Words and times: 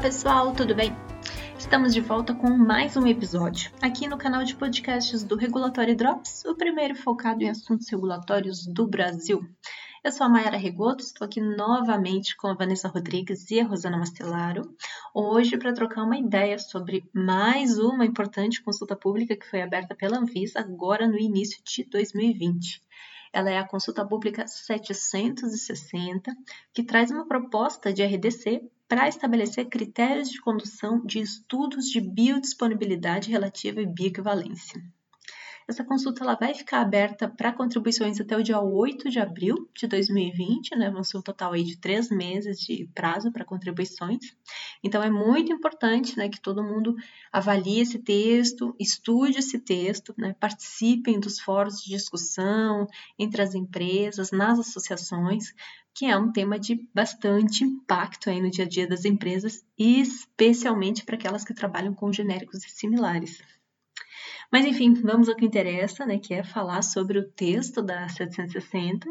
pessoal, 0.00 0.54
tudo 0.54 0.74
bem? 0.74 0.96
Estamos 1.58 1.92
de 1.92 2.00
volta 2.00 2.34
com 2.34 2.48
mais 2.48 2.96
um 2.96 3.06
episódio 3.06 3.70
aqui 3.82 4.08
no 4.08 4.16
canal 4.16 4.42
de 4.42 4.56
podcasts 4.56 5.22
do 5.22 5.36
Regulatório 5.36 5.94
Drops, 5.94 6.42
o 6.46 6.54
primeiro 6.54 6.94
focado 6.94 7.42
em 7.42 7.50
assuntos 7.50 7.86
regulatórios 7.90 8.66
do 8.66 8.88
Brasil. 8.88 9.46
Eu 10.02 10.10
sou 10.10 10.26
a 10.26 10.30
Mayara 10.30 10.56
Regoto, 10.56 11.04
estou 11.04 11.26
aqui 11.26 11.38
novamente 11.38 12.34
com 12.34 12.46
a 12.46 12.54
Vanessa 12.54 12.88
Rodrigues 12.88 13.50
e 13.50 13.60
a 13.60 13.66
Rosana 13.66 13.98
Mastelaro, 13.98 14.74
hoje 15.12 15.58
para 15.58 15.74
trocar 15.74 16.04
uma 16.04 16.16
ideia 16.16 16.58
sobre 16.58 17.04
mais 17.12 17.78
uma 17.78 18.06
importante 18.06 18.62
consulta 18.62 18.96
pública 18.96 19.36
que 19.36 19.50
foi 19.50 19.60
aberta 19.60 19.94
pela 19.94 20.16
Anvisa 20.16 20.60
agora 20.60 21.06
no 21.06 21.18
início 21.18 21.62
de 21.62 21.84
2020. 21.84 22.80
Ela 23.34 23.50
é 23.50 23.58
a 23.58 23.68
consulta 23.68 24.02
pública 24.06 24.46
760, 24.46 26.34
que 26.72 26.82
traz 26.82 27.10
uma 27.10 27.28
proposta 27.28 27.92
de 27.92 28.02
RDC 28.02 28.62
para 28.90 29.06
estabelecer 29.06 29.68
critérios 29.68 30.30
de 30.30 30.40
condução 30.40 31.00
de 31.06 31.20
estudos 31.20 31.84
de 31.84 32.00
biodisponibilidade 32.00 33.30
relativa 33.30 33.80
e 33.80 33.86
bioequivalência. 33.86 34.82
Essa 35.70 35.84
consulta 35.84 36.24
ela 36.24 36.34
vai 36.34 36.52
ficar 36.52 36.80
aberta 36.80 37.28
para 37.28 37.52
contribuições 37.52 38.20
até 38.20 38.36
o 38.36 38.42
dia 38.42 38.60
8 38.60 39.08
de 39.08 39.20
abril 39.20 39.70
de 39.72 39.86
2020, 39.86 40.74
né? 40.74 40.90
Vão 40.90 41.04
ser 41.04 41.16
um 41.16 41.22
total 41.22 41.52
aí 41.52 41.62
de 41.62 41.78
três 41.78 42.10
meses 42.10 42.58
de 42.58 42.90
prazo 42.92 43.30
para 43.30 43.44
contribuições. 43.44 44.34
Então 44.82 45.00
é 45.00 45.08
muito 45.08 45.52
importante 45.52 46.18
né, 46.18 46.28
que 46.28 46.40
todo 46.40 46.64
mundo 46.64 46.96
avalie 47.32 47.78
esse 47.78 48.00
texto, 48.00 48.74
estude 48.80 49.38
esse 49.38 49.60
texto, 49.60 50.12
né, 50.18 50.34
participem 50.40 51.20
dos 51.20 51.38
fóruns 51.38 51.80
de 51.80 51.90
discussão 51.90 52.88
entre 53.16 53.40
as 53.40 53.54
empresas, 53.54 54.32
nas 54.32 54.58
associações, 54.58 55.54
que 55.94 56.04
é 56.04 56.18
um 56.18 56.32
tema 56.32 56.58
de 56.58 56.84
bastante 56.92 57.62
impacto 57.62 58.28
aí 58.28 58.42
no 58.42 58.50
dia 58.50 58.64
a 58.64 58.68
dia 58.68 58.88
das 58.88 59.04
empresas, 59.04 59.64
especialmente 59.78 61.04
para 61.04 61.14
aquelas 61.14 61.44
que 61.44 61.54
trabalham 61.54 61.94
com 61.94 62.12
genéricos 62.12 62.64
e 62.64 62.70
similares. 62.70 63.40
Mas 64.50 64.66
enfim, 64.66 64.94
vamos 64.94 65.28
ao 65.28 65.36
que 65.36 65.44
interessa, 65.44 66.04
né, 66.04 66.18
que 66.18 66.34
é 66.34 66.42
falar 66.42 66.82
sobre 66.82 67.18
o 67.18 67.30
texto 67.30 67.80
da 67.80 68.08
760. 68.08 69.08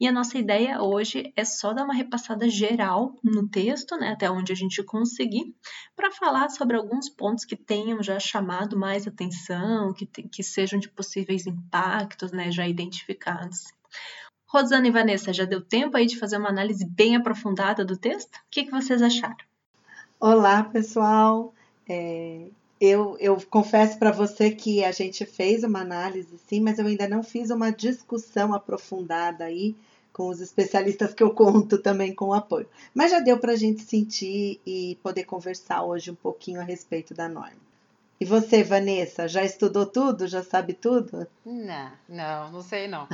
E 0.00 0.08
a 0.08 0.12
nossa 0.12 0.38
ideia 0.38 0.82
hoje 0.82 1.30
é 1.36 1.44
só 1.44 1.74
dar 1.74 1.84
uma 1.84 1.94
repassada 1.94 2.48
geral 2.48 3.14
no 3.22 3.46
texto, 3.46 3.96
né, 3.96 4.12
até 4.12 4.30
onde 4.30 4.50
a 4.50 4.56
gente 4.56 4.82
conseguir, 4.82 5.54
para 5.94 6.10
falar 6.10 6.48
sobre 6.48 6.76
alguns 6.76 7.10
pontos 7.10 7.44
que 7.44 7.54
tenham 7.54 8.02
já 8.02 8.18
chamado 8.18 8.78
mais 8.78 9.06
atenção, 9.06 9.92
que, 9.92 10.06
que 10.06 10.42
sejam 10.42 10.80
de 10.80 10.88
possíveis 10.88 11.46
impactos, 11.46 12.32
né, 12.32 12.50
já 12.50 12.66
identificados. 12.66 13.64
Rosana 14.46 14.88
e 14.88 14.90
Vanessa, 14.90 15.30
já 15.30 15.44
deu 15.44 15.60
tempo 15.60 15.98
aí 15.98 16.06
de 16.06 16.18
fazer 16.18 16.38
uma 16.38 16.48
análise 16.48 16.86
bem 16.86 17.14
aprofundada 17.14 17.84
do 17.84 17.98
texto? 17.98 18.36
O 18.36 18.40
que, 18.50 18.64
que 18.64 18.70
vocês 18.70 19.02
acharam? 19.02 19.36
Olá, 20.18 20.64
pessoal. 20.64 21.54
É, 21.86 22.48
eu, 22.80 23.16
eu 23.18 23.36
confesso 23.50 23.98
para 23.98 24.12
você 24.12 24.50
que 24.50 24.84
a 24.84 24.92
gente 24.92 25.24
fez 25.24 25.64
uma 25.64 25.80
análise, 25.80 26.38
sim, 26.46 26.60
mas 26.60 26.78
eu 26.78 26.86
ainda 26.86 27.08
não 27.08 27.22
fiz 27.22 27.50
uma 27.50 27.70
discussão 27.70 28.54
aprofundada 28.54 29.44
aí 29.44 29.74
com 30.12 30.28
os 30.28 30.40
especialistas 30.40 31.14
que 31.14 31.22
eu 31.22 31.30
conto 31.30 31.78
também 31.78 32.14
com 32.14 32.26
o 32.26 32.34
apoio. 32.34 32.68
Mas 32.94 33.10
já 33.10 33.20
deu 33.20 33.38
para 33.38 33.52
a 33.52 33.56
gente 33.56 33.82
sentir 33.82 34.60
e 34.66 34.98
poder 35.02 35.24
conversar 35.24 35.82
hoje 35.84 36.10
um 36.10 36.14
pouquinho 36.14 36.60
a 36.60 36.64
respeito 36.64 37.14
da 37.14 37.28
norma. 37.28 37.68
E 38.20 38.24
você, 38.24 38.64
Vanessa, 38.64 39.28
já 39.28 39.44
estudou 39.44 39.86
tudo? 39.86 40.26
Já 40.26 40.42
sabe 40.42 40.72
tudo? 40.72 41.28
Não, 41.46 41.92
não, 42.08 42.50
não 42.50 42.62
sei 42.62 42.88
não. 42.88 43.06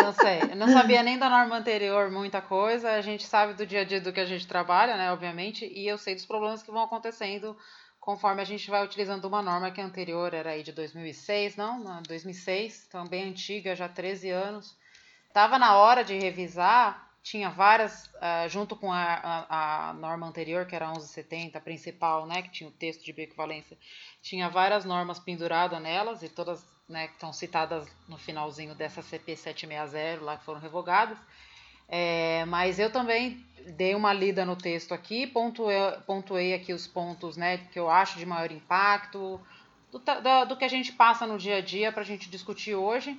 não 0.00 0.12
sei. 0.12 0.52
Eu 0.52 0.56
não 0.56 0.68
sabia 0.68 1.02
nem 1.02 1.18
da 1.18 1.28
norma 1.28 1.58
anterior 1.58 2.12
muita 2.12 2.40
coisa. 2.40 2.92
A 2.92 3.00
gente 3.00 3.26
sabe 3.26 3.54
do 3.54 3.66
dia 3.66 3.80
a 3.80 3.84
dia 3.84 4.00
do 4.00 4.12
que 4.12 4.20
a 4.20 4.24
gente 4.24 4.46
trabalha, 4.46 4.96
né, 4.96 5.12
obviamente, 5.12 5.66
e 5.66 5.88
eu 5.88 5.98
sei 5.98 6.14
dos 6.14 6.26
problemas 6.26 6.62
que 6.62 6.70
vão 6.70 6.84
acontecendo 6.84 7.56
conforme 8.10 8.42
a 8.42 8.44
gente 8.44 8.68
vai 8.68 8.84
utilizando 8.84 9.24
uma 9.26 9.40
norma 9.40 9.70
que 9.70 9.80
é 9.80 9.84
anterior 9.84 10.34
era 10.34 10.50
aí 10.50 10.64
de 10.64 10.72
2006, 10.72 11.54
não, 11.54 12.02
2006, 12.02 12.86
então 12.88 13.06
bem 13.06 13.28
antiga, 13.28 13.76
já 13.76 13.88
13 13.88 14.30
anos. 14.30 14.76
Tava 15.32 15.60
na 15.60 15.76
hora 15.76 16.02
de 16.02 16.18
revisar, 16.18 17.08
tinha 17.22 17.48
várias, 17.50 18.06
uh, 18.06 18.48
junto 18.48 18.74
com 18.74 18.92
a, 18.92 18.98
a, 18.98 19.90
a, 19.90 19.94
norma 19.94 20.26
anterior, 20.26 20.66
que 20.66 20.74
era 20.74 20.86
a 20.86 20.90
1170, 20.90 21.56
a 21.56 21.60
principal, 21.60 22.26
né, 22.26 22.42
que 22.42 22.50
tinha 22.50 22.68
o 22.68 22.72
texto 22.72 23.04
de 23.04 23.12
bioequivalência, 23.12 23.78
tinha 24.20 24.48
várias 24.48 24.84
normas 24.84 25.20
penduradas 25.20 25.80
nelas, 25.80 26.24
e 26.24 26.28
todas 26.28 26.66
né, 26.88 27.06
que 27.06 27.14
estão 27.14 27.32
citadas 27.32 27.86
no 28.08 28.18
finalzinho 28.18 28.74
dessa 28.74 29.02
CP 29.02 29.36
760, 29.36 30.24
lá 30.24 30.36
que 30.36 30.44
foram 30.44 30.58
revogadas. 30.58 31.16
É, 31.90 32.44
mas 32.46 32.78
eu 32.78 32.90
também 32.90 33.44
dei 33.76 33.94
uma 33.94 34.12
lida 34.12 34.44
no 34.44 34.56
texto 34.56 34.92
aqui, 34.92 35.26
pontuei, 35.26 35.76
pontuei 36.06 36.54
aqui 36.54 36.72
os 36.72 36.86
pontos 36.86 37.36
né, 37.36 37.58
que 37.72 37.78
eu 37.78 37.90
acho 37.90 38.18
de 38.18 38.24
maior 38.24 38.50
impacto, 38.50 39.40
do, 39.90 39.98
do, 39.98 40.44
do 40.46 40.56
que 40.56 40.64
a 40.64 40.68
gente 40.68 40.92
passa 40.92 41.26
no 41.26 41.36
dia 41.36 41.56
a 41.56 41.60
dia 41.60 41.90
para 41.90 42.02
a 42.02 42.06
gente 42.06 42.30
discutir 42.30 42.74
hoje. 42.74 43.18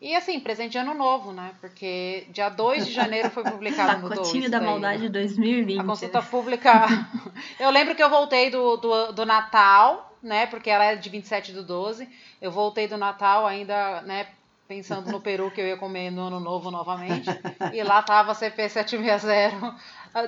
E 0.00 0.16
assim, 0.16 0.40
presente 0.40 0.72
de 0.72 0.78
ano 0.78 0.94
novo, 0.94 1.30
né? 1.30 1.52
Porque 1.60 2.26
dia 2.30 2.48
2 2.48 2.86
de 2.86 2.92
janeiro 2.92 3.28
foi 3.28 3.44
publicado 3.44 4.00
no 4.00 4.08
2. 4.08 4.18
Pacotinho 4.18 4.50
da 4.50 4.58
daí, 4.58 4.66
Maldade 4.66 5.08
2020. 5.10 5.78
A 5.78 5.84
consulta 5.84 6.22
pública. 6.22 6.88
eu 7.60 7.70
lembro 7.70 7.94
que 7.94 8.02
eu 8.02 8.08
voltei 8.08 8.48
do, 8.48 8.78
do, 8.78 9.12
do 9.12 9.26
Natal, 9.26 10.16
né? 10.22 10.46
Porque 10.46 10.70
ela 10.70 10.84
é 10.84 10.96
de 10.96 11.10
27 11.10 11.52
do 11.52 11.62
12. 11.62 12.08
Eu 12.40 12.50
voltei 12.50 12.88
do 12.88 12.96
Natal 12.96 13.46
ainda, 13.46 14.00
né? 14.02 14.26
Pensando 14.70 15.10
no 15.10 15.20
peru 15.20 15.50
que 15.50 15.60
eu 15.60 15.66
ia 15.66 15.76
comer 15.76 16.12
no 16.12 16.28
ano 16.28 16.38
novo 16.38 16.70
novamente. 16.70 17.28
e 17.74 17.82
lá 17.82 18.00
tava 18.04 18.30
a 18.30 18.34
CP 18.36 18.68
760. 18.68 19.74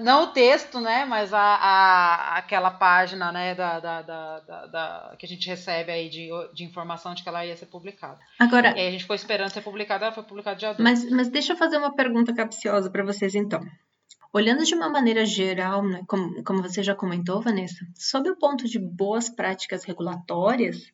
Não 0.03 0.25
o 0.25 0.27
texto, 0.33 0.81
né? 0.81 1.05
Mas 1.05 1.33
a, 1.33 1.41
a, 1.41 2.39
aquela 2.39 2.73
página 2.73 3.31
né, 3.31 3.55
da, 3.55 3.79
da, 3.79 4.03
da, 4.03 4.67
da, 4.67 5.15
que 5.17 5.27
a 5.27 5.29
gente 5.29 5.49
recebe 5.49 5.93
aí 5.93 6.09
de, 6.09 6.29
de 6.53 6.65
informação 6.65 7.15
de 7.15 7.23
que 7.23 7.29
ela 7.29 7.47
ia 7.47 7.57
ser 7.57 7.67
publicada. 7.67 8.19
Agora, 8.37 8.77
e 8.77 8.81
aí 8.81 8.89
a 8.89 8.91
gente 8.91 9.05
foi 9.05 9.15
esperando 9.15 9.51
ser 9.51 9.61
publicada, 9.61 10.07
ela 10.07 10.15
foi 10.15 10.25
publicada 10.25 10.57
dia 10.57 10.75
2. 10.75 10.81
Mas, 10.81 11.09
mas 11.09 11.29
deixa 11.29 11.53
eu 11.53 11.57
fazer 11.57 11.77
uma 11.77 11.95
pergunta 11.95 12.35
capciosa 12.35 12.91
para 12.91 13.05
vocês 13.05 13.37
então. 13.37 13.61
Olhando 14.33 14.65
de 14.65 14.75
uma 14.75 14.89
maneira 14.89 15.25
geral, 15.25 15.85
né, 15.85 16.03
como, 16.09 16.43
como 16.43 16.63
você 16.63 16.83
já 16.83 16.97
comentou, 16.97 17.41
Vanessa, 17.41 17.87
sob 17.95 18.29
o 18.29 18.37
ponto 18.37 18.67
de 18.67 18.81
boas 18.81 19.29
práticas 19.29 19.85
regulatórias, 19.85 20.93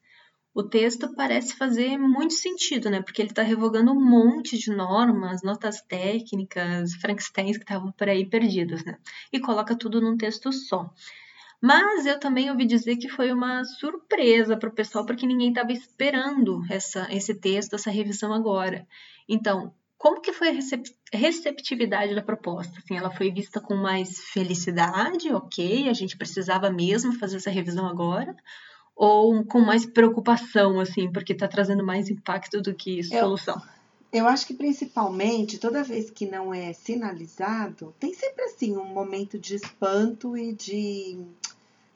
o 0.59 0.63
texto 0.65 1.15
parece 1.15 1.55
fazer 1.55 1.97
muito 1.97 2.35
sentido, 2.35 2.91
né? 2.91 3.01
Porque 3.01 3.23
ele 3.23 3.31
está 3.31 3.43
revogando 3.43 3.93
um 3.93 4.05
monte 4.05 4.59
de 4.59 4.73
normas, 4.73 5.41
notas 5.41 5.81
técnicas, 5.83 6.95
Frankensteins 6.95 7.57
que 7.57 7.63
estavam 7.63 7.93
por 7.93 8.09
aí 8.09 8.27
perdidas, 8.29 8.85
né? 8.85 8.99
E 9.33 9.39
coloca 9.39 9.79
tudo 9.79 10.01
num 10.01 10.17
texto 10.17 10.51
só. 10.53 10.93
Mas 11.63 12.07
eu 12.07 12.19
também 12.19 12.51
ouvi 12.51 12.65
dizer 12.65 12.97
que 12.97 13.09
foi 13.09 13.31
uma 13.31 13.63
surpresa 13.63 14.57
para 14.57 14.69
o 14.69 14.75
pessoal, 14.75 15.07
porque 15.07 15.29
ninguém 15.29 15.51
estava 15.51 15.71
esperando 15.71 16.61
essa, 16.69 17.07
esse 17.09 17.37
texto, 17.37 17.75
essa 17.75 17.93
revisão 17.93 18.33
agora. 18.33 18.85
Então, 19.29 19.73
como 19.97 20.21
que 20.21 20.33
foi 20.33 20.49
a 20.49 21.17
receptividade 21.17 22.17
da 22.17 22.23
proposta? 22.23 22.77
Assim, 22.79 22.97
ela 22.97 23.13
foi 23.13 23.31
vista 23.31 23.61
com 23.61 23.77
mais 23.77 24.19
felicidade, 24.31 25.33
ok, 25.33 25.89
a 25.89 25.93
gente 25.93 26.17
precisava 26.17 26.69
mesmo 26.69 27.13
fazer 27.13 27.37
essa 27.37 27.51
revisão 27.51 27.87
agora? 27.87 28.35
Ou 28.99 29.45
com 29.45 29.61
mais 29.61 29.87
preocupação, 29.87 30.81
assim, 30.81 31.11
porque 31.13 31.33
está 31.33 31.47
trazendo 31.47 31.87
mais 31.87 32.11
impacto 32.11 32.61
do 32.61 32.75
que 32.75 33.05
solução? 33.05 33.63
Eu, 34.13 34.25
eu 34.25 34.27
acho 34.27 34.45
que 34.45 34.53
principalmente, 34.53 35.57
toda 35.57 35.85
vez 35.85 36.11
que 36.11 36.27
não 36.27 36.53
é 36.53 36.73
sinalizado, 36.73 37.95
tem 38.01 38.13
sempre 38.13 38.45
assim 38.47 38.77
um 38.77 38.85
momento 38.85 39.39
de 39.39 39.55
espanto 39.55 40.37
e 40.37 40.53
de. 40.53 41.17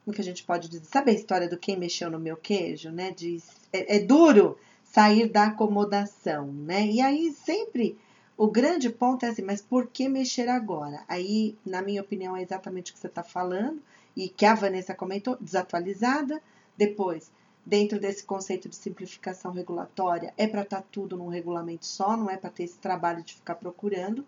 Como 0.04 0.14
que 0.14 0.20
a 0.20 0.24
gente 0.24 0.44
pode 0.44 0.68
dizer? 0.68 0.84
Sabe 0.84 1.10
a 1.10 1.14
história 1.14 1.48
do 1.48 1.58
quem 1.58 1.76
mexeu 1.76 2.08
no 2.08 2.20
meu 2.20 2.36
queijo, 2.36 2.90
né? 2.90 3.10
De, 3.10 3.42
é, 3.72 3.96
é 3.96 3.98
duro 3.98 4.56
sair 4.84 5.28
da 5.28 5.46
acomodação, 5.46 6.52
né? 6.52 6.86
E 6.86 7.00
aí 7.00 7.32
sempre 7.32 7.98
o 8.36 8.46
grande 8.46 8.88
ponto 8.90 9.26
é 9.26 9.28
assim, 9.28 9.42
mas 9.42 9.60
por 9.60 9.88
que 9.88 10.08
mexer 10.08 10.48
agora? 10.48 11.02
Aí, 11.08 11.56
na 11.66 11.82
minha 11.82 12.00
opinião, 12.00 12.36
é 12.36 12.42
exatamente 12.42 12.92
o 12.92 12.94
que 12.94 13.00
você 13.00 13.08
está 13.08 13.24
falando 13.24 13.82
e 14.16 14.28
que 14.28 14.46
a 14.46 14.54
Vanessa 14.54 14.94
comentou, 14.94 15.36
desatualizada, 15.40 16.40
depois, 16.76 17.30
dentro 17.64 18.00
desse 18.00 18.24
conceito 18.24 18.68
de 18.68 18.76
simplificação 18.76 19.52
regulatória, 19.52 20.32
é 20.36 20.46
para 20.46 20.62
estar 20.62 20.82
tá 20.82 20.86
tudo 20.90 21.16
num 21.16 21.28
regulamento 21.28 21.86
só, 21.86 22.16
não 22.16 22.30
é 22.30 22.36
para 22.36 22.50
ter 22.50 22.64
esse 22.64 22.78
trabalho 22.78 23.22
de 23.22 23.34
ficar 23.34 23.54
procurando. 23.54 24.24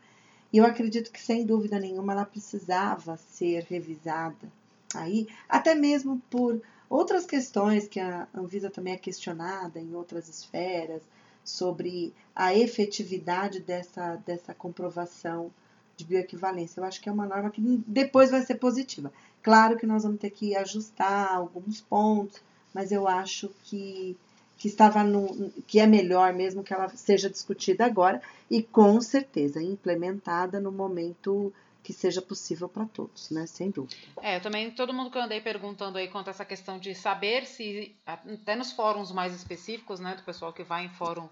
E 0.52 0.58
eu 0.58 0.64
acredito 0.64 1.10
que, 1.10 1.20
sem 1.20 1.44
dúvida 1.44 1.80
nenhuma, 1.80 2.12
ela 2.12 2.24
precisava 2.24 3.16
ser 3.16 3.64
revisada. 3.64 4.52
Aí, 4.94 5.26
até 5.48 5.74
mesmo 5.74 6.22
por 6.30 6.62
outras 6.88 7.26
questões 7.26 7.88
que 7.88 7.98
a 7.98 8.28
Anvisa 8.32 8.70
também 8.70 8.94
é 8.94 8.98
questionada 8.98 9.80
em 9.80 9.94
outras 9.94 10.28
esferas, 10.28 11.02
sobre 11.44 12.14
a 12.34 12.54
efetividade 12.54 13.60
dessa, 13.60 14.16
dessa 14.24 14.54
comprovação 14.54 15.50
de 15.96 16.04
bioequivalência. 16.04 16.80
Eu 16.80 16.84
acho 16.84 17.00
que 17.00 17.08
é 17.08 17.12
uma 17.12 17.26
norma 17.26 17.50
que 17.50 17.60
depois 17.86 18.30
vai 18.30 18.42
ser 18.42 18.56
positiva. 18.56 19.12
Claro 19.42 19.76
que 19.76 19.86
nós 19.86 20.02
vamos 20.02 20.18
ter 20.18 20.30
que 20.30 20.56
ajustar 20.56 21.32
alguns 21.32 21.80
pontos, 21.80 22.40
mas 22.72 22.90
eu 22.90 23.06
acho 23.06 23.50
que, 23.62 24.16
que 24.56 24.68
estava 24.68 25.04
no, 25.04 25.50
que 25.66 25.78
é 25.78 25.86
melhor 25.86 26.32
mesmo 26.32 26.64
que 26.64 26.72
ela 26.72 26.88
seja 26.88 27.28
discutida 27.28 27.84
agora 27.84 28.20
e 28.50 28.62
com 28.62 29.00
certeza 29.00 29.62
implementada 29.62 30.60
no 30.60 30.72
momento 30.72 31.52
que 31.84 31.92
seja 31.92 32.22
possível 32.22 32.66
para 32.66 32.86
todos, 32.86 33.30
né? 33.30 33.46
Sem 33.46 33.70
dúvida. 33.70 33.94
É, 34.22 34.40
também 34.40 34.70
todo 34.70 34.94
mundo 34.94 35.10
que 35.10 35.18
eu 35.18 35.22
andei 35.22 35.42
perguntando 35.42 35.98
aí 35.98 36.08
quanto 36.08 36.28
a 36.28 36.30
essa 36.30 36.44
questão 36.44 36.78
de 36.78 36.94
saber 36.94 37.46
se, 37.46 37.94
até 38.06 38.56
nos 38.56 38.72
fóruns 38.72 39.12
mais 39.12 39.34
específicos, 39.34 40.00
né, 40.00 40.14
do 40.14 40.22
pessoal 40.22 40.50
que 40.50 40.64
vai 40.64 40.86
em 40.86 40.88
fórum 40.88 41.28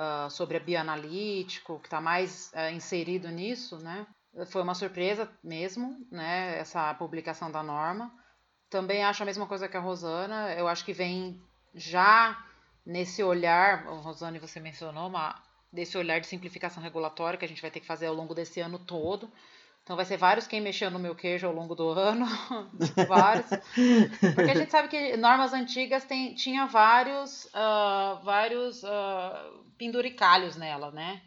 uh, 0.00 0.30
sobre 0.30 0.56
a 0.56 0.60
bioanalítico, 0.60 1.78
que 1.78 1.86
está 1.86 2.00
mais 2.00 2.50
uh, 2.54 2.74
inserido 2.74 3.28
nisso, 3.28 3.78
né? 3.78 4.06
Foi 4.46 4.62
uma 4.62 4.74
surpresa 4.74 5.28
mesmo, 5.42 6.06
né? 6.10 6.58
Essa 6.58 6.94
publicação 6.94 7.50
da 7.50 7.62
norma. 7.62 8.10
Também 8.70 9.04
acho 9.04 9.22
a 9.22 9.26
mesma 9.26 9.46
coisa 9.46 9.68
que 9.68 9.76
a 9.76 9.80
Rosana. 9.80 10.54
Eu 10.54 10.68
acho 10.68 10.84
que 10.84 10.92
vem 10.92 11.42
já 11.74 12.42
nesse 12.86 13.22
olhar, 13.22 13.84
Rosane, 13.86 14.38
você 14.38 14.60
mencionou, 14.60 15.08
uma, 15.08 15.40
desse 15.72 15.98
olhar 15.98 16.20
de 16.20 16.26
simplificação 16.26 16.82
regulatória 16.82 17.38
que 17.38 17.44
a 17.44 17.48
gente 17.48 17.60
vai 17.60 17.70
ter 17.70 17.80
que 17.80 17.86
fazer 17.86 18.06
ao 18.06 18.14
longo 18.14 18.34
desse 18.34 18.60
ano 18.60 18.78
todo. 18.78 19.30
Então 19.82 19.96
vai 19.96 20.04
ser 20.04 20.16
vários 20.16 20.46
quem 20.46 20.60
mexeu 20.60 20.90
no 20.90 20.98
meu 20.98 21.14
queijo 21.14 21.46
ao 21.46 21.52
longo 21.52 21.74
do 21.74 21.88
ano, 21.88 22.26
vários. 23.08 23.46
Porque 24.34 24.50
a 24.50 24.54
gente 24.54 24.70
sabe 24.70 24.88
que 24.88 25.16
normas 25.16 25.52
antigas 25.52 26.04
tem, 26.04 26.34
tinha 26.34 26.66
vários, 26.66 27.46
uh, 27.46 28.22
vários 28.22 28.82
uh, 28.82 29.64
penduricalhos 29.76 30.56
nela, 30.56 30.90
né? 30.90 31.20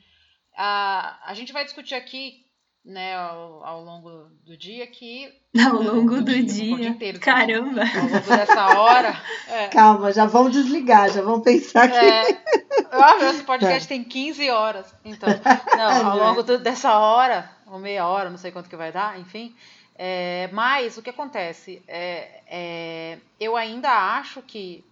Uh, 0.54 1.18
a 1.26 1.34
gente 1.34 1.52
vai 1.52 1.66
discutir 1.66 1.96
aqui 1.96 2.44
né, 2.86 3.16
ao, 3.16 3.64
ao, 3.64 3.84
longo 3.84 4.10
do 4.46 4.58
dia 4.58 4.86
que. 4.88 5.32
Ao 5.58 5.82
longo 5.82 6.16
do, 6.18 6.24
do 6.26 6.44
dia. 6.44 6.76
dia 6.76 6.88
inteiro, 6.88 7.20
Caramba! 7.20 7.82
Ao 7.82 8.02
longo 8.02 8.28
dessa 8.28 8.80
hora. 8.80 9.22
É. 9.48 9.68
Calma, 9.68 10.12
já 10.12 10.26
vão 10.26 10.50
desligar, 10.50 11.10
já 11.12 11.22
vão 11.22 11.42
pensar 11.42 11.88
que. 11.88 11.96
É, 11.96 12.44
ah, 12.92 13.18
esse 13.30 13.44
podcast 13.44 13.88
tem 13.88 14.04
15 14.04 14.50
horas. 14.50 14.94
Então, 15.06 15.30
não, 15.78 16.12
ao 16.12 16.18
longo 16.18 16.44
do, 16.44 16.58
dessa 16.58 16.98
hora, 16.98 17.50
ou 17.74 17.80
meia 17.80 18.08
hora, 18.08 18.30
não 18.30 18.38
sei 18.38 18.52
quanto 18.52 18.70
que 18.70 18.76
vai 18.76 18.92
dar, 18.92 19.20
enfim. 19.20 19.56
É, 19.96 20.48
mas 20.54 20.98
o 20.98 21.02
que 21.02 21.10
acontece? 21.10 21.84
É, 21.88 22.42
é, 22.48 23.20
eu 23.40 23.56
ainda 23.56 23.90
acho 24.18 24.42
que 24.44 24.86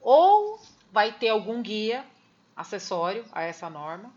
ou 0.00 0.60
vai 0.92 1.12
ter 1.12 1.28
algum 1.28 1.62
guia 1.62 2.04
acessório 2.56 3.24
a 3.32 3.42
essa 3.42 3.70
norma, 3.70 4.12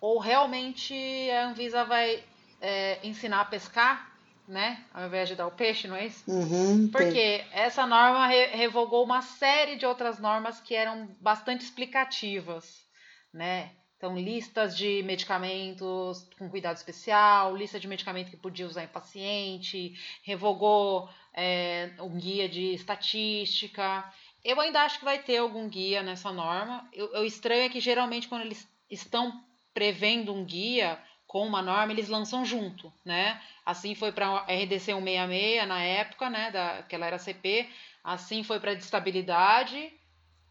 ou 0.00 0.18
realmente 0.18 0.94
a 1.30 1.48
Anvisa 1.48 1.84
vai 1.84 2.22
é, 2.60 2.98
ensinar 3.02 3.42
a 3.42 3.44
pescar, 3.44 4.12
né? 4.48 4.82
Ao 4.92 5.06
invés 5.06 5.28
de 5.28 5.34
dar 5.34 5.46
o 5.46 5.52
peixe, 5.52 5.86
não 5.88 5.96
é 5.96 6.06
isso? 6.06 6.24
Uhum, 6.26 6.88
Porque 6.88 7.44
essa 7.52 7.86
norma 7.86 8.26
re 8.26 8.46
revogou 8.46 9.04
uma 9.04 9.20
série 9.20 9.76
de 9.76 9.84
outras 9.84 10.18
normas 10.18 10.60
que 10.60 10.74
eram 10.74 11.06
bastante 11.20 11.64
explicativas, 11.64 12.86
né? 13.32 13.72
Então, 14.06 14.16
listas 14.16 14.76
de 14.76 15.02
medicamentos 15.02 16.28
com 16.38 16.48
cuidado 16.48 16.76
especial, 16.76 17.56
lista 17.56 17.80
de 17.80 17.88
medicamento 17.88 18.30
que 18.30 18.36
podia 18.36 18.64
usar 18.64 18.84
em 18.84 18.88
paciente, 18.88 19.98
revogou 20.22 21.08
é, 21.34 21.90
um 21.98 22.16
guia 22.16 22.48
de 22.48 22.72
estatística. 22.72 24.04
Eu 24.44 24.60
ainda 24.60 24.82
acho 24.82 25.00
que 25.00 25.04
vai 25.04 25.18
ter 25.18 25.38
algum 25.38 25.68
guia 25.68 26.04
nessa 26.04 26.32
norma. 26.32 26.88
O 27.14 27.24
estranho 27.24 27.64
é 27.64 27.68
que 27.68 27.80
geralmente 27.80 28.28
quando 28.28 28.42
eles 28.42 28.68
estão 28.88 29.42
prevendo 29.74 30.32
um 30.32 30.44
guia, 30.44 31.00
com 31.26 31.44
uma 31.44 31.60
norma, 31.60 31.92
eles 31.92 32.08
lançam 32.08 32.44
junto, 32.44 32.92
né? 33.04 33.42
Assim 33.64 33.96
foi 33.96 34.12
para 34.12 34.28
a 34.28 34.42
RDC 34.44 34.92
166 34.92 35.66
na 35.66 35.82
época, 35.82 36.30
né, 36.30 36.52
da, 36.52 36.84
que 36.84 36.94
ela 36.94 37.06
era 37.06 37.18
CP, 37.18 37.68
assim 38.04 38.44
foi 38.44 38.60
para 38.60 38.70
a 38.70 38.74
de 38.74 38.84
estabilidade, 38.84 39.92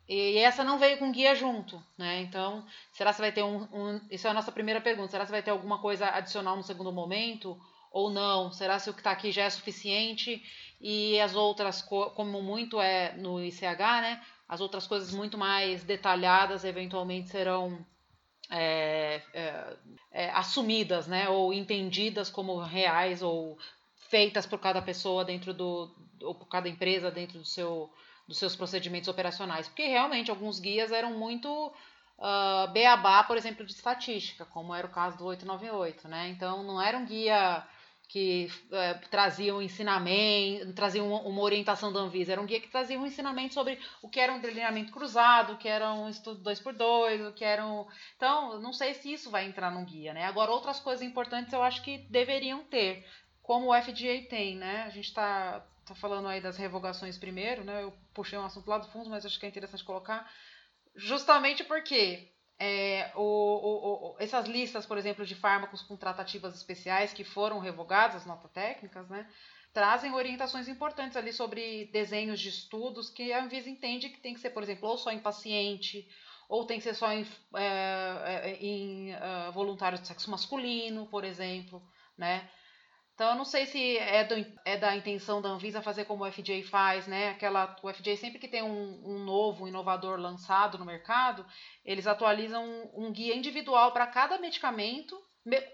e 0.07 0.37
essa 0.37 0.63
não 0.63 0.77
veio 0.77 0.97
com 0.97 1.11
guia 1.11 1.33
junto, 1.33 1.81
né? 1.97 2.21
Então, 2.21 2.65
será 2.91 3.13
que 3.13 3.21
vai 3.21 3.31
ter 3.31 3.43
um, 3.43 3.63
um, 3.73 4.01
Isso 4.11 4.27
é 4.27 4.29
a 4.29 4.33
nossa 4.33 4.51
primeira 4.51 4.79
pergunta. 4.79 5.09
Será 5.09 5.25
que 5.25 5.31
vai 5.31 5.41
ter 5.41 5.51
alguma 5.51 5.79
coisa 5.79 6.07
adicional 6.09 6.55
no 6.55 6.63
segundo 6.63 6.91
momento? 6.91 7.59
Ou 7.91 8.09
não? 8.11 8.51
Será 8.51 8.79
que 8.79 8.89
o 8.89 8.93
que 8.93 8.99
está 8.99 9.11
aqui 9.11 9.31
já 9.31 9.43
é 9.43 9.49
suficiente? 9.49 10.43
E 10.79 11.19
as 11.19 11.35
outras, 11.35 11.81
como 11.81 12.41
muito 12.41 12.79
é 12.79 13.15
no 13.17 13.43
ICH, 13.43 14.01
né? 14.01 14.21
As 14.47 14.61
outras 14.61 14.85
coisas 14.85 15.11
muito 15.11 15.37
mais 15.37 15.83
detalhadas 15.83 16.63
eventualmente 16.63 17.29
serão 17.29 17.83
é, 18.49 19.21
é, 19.33 19.77
é, 20.11 20.29
assumidas, 20.31 21.07
né, 21.07 21.27
ou 21.29 21.51
entendidas 21.51 22.29
como 22.29 22.57
reais 22.59 23.21
ou 23.21 23.57
feitas 24.09 24.45
por 24.45 24.59
cada 24.59 24.81
pessoa 24.81 25.25
dentro 25.25 25.53
do 25.53 25.93
ou 26.21 26.35
por 26.35 26.47
cada 26.47 26.69
empresa 26.69 27.11
dentro 27.11 27.39
do 27.39 27.45
seu 27.45 27.91
dos 28.27 28.37
seus 28.37 28.55
procedimentos 28.55 29.07
operacionais, 29.07 29.67
porque 29.67 29.85
realmente 29.85 30.31
alguns 30.31 30.59
guias 30.59 30.91
eram 30.91 31.13
muito 31.17 31.71
uh, 32.17 32.71
beabá, 32.71 33.23
por 33.23 33.37
exemplo, 33.37 33.65
de 33.65 33.71
estatística, 33.71 34.45
como 34.45 34.73
era 34.73 34.87
o 34.87 34.91
caso 34.91 35.17
do 35.17 35.25
898, 35.25 36.07
né? 36.07 36.29
Então 36.29 36.63
não 36.63 36.81
era 36.81 36.97
um 36.97 37.05
guia 37.05 37.65
que 38.07 38.51
é, 38.71 38.93
traziam 38.93 39.61
ensinamento, 39.61 40.73
traziam 40.73 41.07
uma, 41.07 41.21
uma, 41.21 41.41
orientação 41.41 41.91
da 41.91 41.99
Anvisa, 41.99 42.31
era 42.31 42.41
um 42.41 42.45
guia 42.45 42.59
que 42.59 42.69
trazia 42.69 42.99
um 42.99 43.05
ensinamento 43.05 43.53
sobre 43.53 43.79
o 44.01 44.07
que 44.07 44.19
era 44.19 44.31
um 44.31 44.39
delineamento 44.39 44.91
cruzado, 44.91 45.53
o 45.53 45.57
que 45.57 45.67
era 45.67 45.91
um 45.91 46.07
estudo 46.07 46.41
2x2, 46.47 47.29
o 47.29 47.33
que 47.33 47.43
era 47.43 47.65
um... 47.65 47.85
Então, 48.15 48.61
não 48.61 48.71
sei 48.71 48.93
se 48.93 49.11
isso 49.11 49.29
vai 49.31 49.45
entrar 49.45 49.71
num 49.71 49.85
guia, 49.85 50.13
né? 50.13 50.25
Agora, 50.25 50.51
outras 50.51 50.79
coisas 50.79 51.05
importantes 51.05 51.51
eu 51.51 51.63
acho 51.63 51.81
que 51.81 51.97
deveriam 52.09 52.63
ter, 52.63 53.05
como 53.41 53.71
o 53.71 53.81
FDA 53.81 54.27
tem, 54.29 54.55
né? 54.55 54.83
A 54.83 54.89
gente 54.89 55.07
está 55.07 55.65
tá 55.85 55.95
falando 55.95 56.27
aí 56.27 56.41
das 56.41 56.57
revogações 56.57 57.17
primeiro, 57.17 57.63
né? 57.63 57.83
Eu 57.83 57.93
puxei 58.13 58.37
um 58.37 58.45
assunto 58.45 58.67
lá 58.67 58.77
do 58.77 58.87
fundo, 58.87 59.09
mas 59.09 59.25
acho 59.25 59.39
que 59.39 59.45
é 59.45 59.49
interessante 59.49 59.83
colocar, 59.83 60.29
justamente 60.95 61.63
porque 61.63 62.31
é, 62.57 63.11
o, 63.15 63.21
o, 63.21 64.11
o, 64.11 64.15
essas 64.19 64.47
listas, 64.47 64.85
por 64.85 64.97
exemplo, 64.97 65.25
de 65.25 65.35
fármacos 65.35 65.81
com 65.81 65.95
tratativas 65.95 66.55
especiais 66.55 67.13
que 67.13 67.23
foram 67.23 67.59
revogadas, 67.59 68.17
as 68.17 68.25
notas 68.25 68.51
técnicas, 68.51 69.07
né, 69.09 69.29
trazem 69.73 70.13
orientações 70.13 70.67
importantes 70.67 71.17
ali 71.17 71.33
sobre 71.33 71.85
desenhos 71.91 72.39
de 72.39 72.49
estudos 72.49 73.09
que 73.09 73.33
a 73.33 73.43
Anvisa 73.43 73.69
entende 73.69 74.09
que 74.09 74.21
tem 74.21 74.33
que 74.33 74.39
ser, 74.39 74.51
por 74.51 74.63
exemplo, 74.63 74.87
ou 74.87 74.97
só 74.97 75.11
em 75.11 75.19
paciente, 75.19 76.07
ou 76.47 76.65
tem 76.65 76.77
que 76.77 76.83
ser 76.83 76.95
só 76.95 77.11
em, 77.11 77.27
é, 77.55 78.51
é 78.51 78.57
em 78.61 79.11
voluntários 79.53 80.01
de 80.01 80.07
sexo 80.07 80.31
masculino, 80.31 81.07
por 81.07 81.25
exemplo, 81.25 81.83
né? 82.17 82.49
Então, 83.15 83.29
eu 83.29 83.35
não 83.35 83.45
sei 83.45 83.65
se 83.65 83.97
é, 83.97 84.25
do, 84.25 84.35
é, 84.65 84.75
da 84.75 84.93
intenção 84.93 85.41
da 85.41 85.47
Anvisa 85.47 85.81
fazer 85.81 86.03
como 86.03 86.25
o 86.25 86.31
FDA 86.31 86.61
faz, 86.69 87.07
né? 87.07 87.29
Aquela, 87.29 87.73
o 87.81 87.91
FDA, 87.91 88.17
sempre 88.17 88.39
que 88.39 88.47
tem 88.47 88.61
um, 88.61 89.01
um 89.05 89.19
novo, 89.19 89.69
inovador 89.69 90.19
lançado 90.19 90.77
no 90.77 90.83
mercado, 90.83 91.45
eles 91.85 92.07
atualizam 92.07 92.65
um, 92.65 93.05
um 93.05 93.11
guia 93.13 93.33
individual 93.33 93.93
para 93.93 94.05
cada 94.05 94.37
medicamento, 94.37 95.17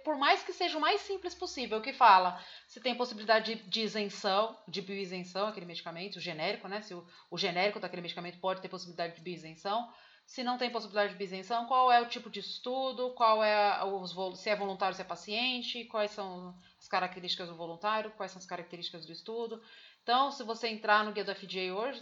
por 0.04 0.18
mais 0.18 0.44
que 0.44 0.54
seja 0.54 0.78
o 0.78 0.82
mais 0.82 1.02
simples 1.02 1.34
possível, 1.34 1.82
que 1.82 1.94
fala 1.94 2.40
se 2.68 2.80
tem 2.80 2.94
possibilidade 2.94 3.56
de, 3.56 3.64
de 3.64 3.82
isenção, 3.82 4.56
de 4.68 4.80
bioisenção, 4.80 5.48
aquele 5.48 5.66
medicamento, 5.66 6.18
o 6.18 6.22
genérico, 6.22 6.68
né? 6.68 6.84
Se 6.84 6.94
o, 6.94 7.04
o 7.32 7.40
genérico 7.40 7.80
daquele 7.80 8.04
medicamento 8.04 8.40
pode 8.40 8.62
ter 8.62 8.70
possibilidade 8.70 9.16
de 9.16 9.22
bioisenção. 9.22 9.92
Se 10.32 10.46
não 10.46 10.58
tem 10.58 10.72
possibilidade 10.72 11.16
de 11.16 11.24
isenção, 11.26 11.66
qual 11.66 11.92
é 11.92 12.00
o 12.00 12.08
tipo 12.08 12.30
de 12.30 12.40
estudo, 12.40 13.14
qual 13.16 13.44
é 13.44 13.84
os, 13.84 14.16
se 14.40 14.50
é 14.50 14.56
voluntário, 14.56 14.96
se 14.96 15.02
é 15.02 15.04
paciente, 15.04 15.84
quais 15.84 16.12
são 16.12 16.58
as 16.80 16.88
características 16.88 17.50
do 17.50 17.56
voluntário, 17.58 18.12
quais 18.12 18.32
são 18.32 18.40
as 18.40 18.46
características 18.46 19.06
do 19.06 19.12
estudo. 19.12 19.62
Então, 20.02 20.32
se 20.32 20.42
você 20.44 20.70
entrar 20.70 21.04
no 21.04 21.12
guia 21.12 21.26
do 21.26 21.36
FDA 21.36 21.76
hoje, 21.76 22.02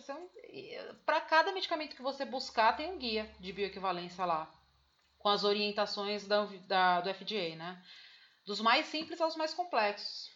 para 1.07 1.21
cada 1.21 1.51
medicamento 1.51 1.95
que 1.95 2.03
você 2.03 2.23
buscar, 2.23 2.77
tem 2.77 2.93
um 2.93 2.99
guia 2.99 3.27
de 3.39 3.51
bioequivalência 3.51 4.23
lá, 4.23 4.47
com 5.17 5.29
as 5.29 5.43
orientações 5.43 6.27
da, 6.27 6.45
da, 6.67 7.01
do 7.01 7.11
FDA, 7.11 7.55
né? 7.55 7.83
Dos 8.45 8.61
mais 8.61 8.85
simples 8.85 9.19
aos 9.19 9.35
mais 9.35 9.55
complexos. 9.55 10.28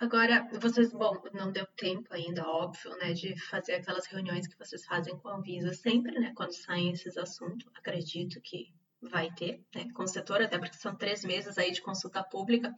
Agora, 0.00 0.48
vocês, 0.60 0.92
bom, 0.92 1.22
não 1.32 1.52
deu 1.52 1.66
tempo 1.76 2.12
ainda, 2.12 2.46
óbvio, 2.46 2.90
né, 2.96 3.12
de 3.12 3.38
fazer 3.48 3.74
aquelas 3.74 4.06
reuniões 4.06 4.46
que 4.46 4.58
vocês 4.58 4.84
fazem 4.84 5.16
com 5.18 5.28
a 5.28 5.36
Anvisa 5.36 5.72
sempre, 5.74 6.18
né, 6.18 6.32
quando 6.34 6.52
saem 6.52 6.90
esses 6.92 7.16
assuntos. 7.16 7.68
Acredito 7.74 8.40
que 8.40 8.72
vai 9.00 9.30
ter, 9.32 9.64
né, 9.74 9.86
com 9.94 10.02
o 10.02 10.08
setor, 10.08 10.42
até 10.42 10.58
porque 10.58 10.76
são 10.76 10.96
três 10.96 11.24
meses 11.24 11.56
aí 11.58 11.70
de 11.70 11.82
consulta 11.82 12.22
pública. 12.24 12.74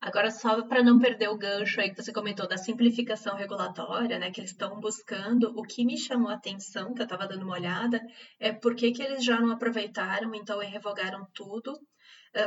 Agora, 0.00 0.30
só 0.30 0.62
para 0.62 0.82
não 0.82 1.00
perder 1.00 1.28
o 1.28 1.36
gancho 1.36 1.80
aí 1.80 1.90
que 1.90 2.00
você 2.00 2.12
comentou 2.12 2.46
da 2.46 2.56
simplificação 2.56 3.34
regulatória, 3.34 4.16
né, 4.18 4.30
que 4.30 4.40
eles 4.40 4.52
estão 4.52 4.78
buscando, 4.78 5.52
o 5.58 5.62
que 5.62 5.84
me 5.84 5.98
chamou 5.98 6.28
a 6.28 6.34
atenção, 6.34 6.94
que 6.94 7.00
eu 7.00 7.04
estava 7.04 7.26
dando 7.26 7.42
uma 7.42 7.54
olhada, 7.54 8.00
é 8.38 8.52
por 8.52 8.76
que, 8.76 8.92
eles 9.02 9.24
já 9.24 9.40
não 9.40 9.50
aproveitaram, 9.50 10.32
então, 10.36 10.62
e 10.62 10.66
revogaram 10.66 11.26
tudo 11.34 11.76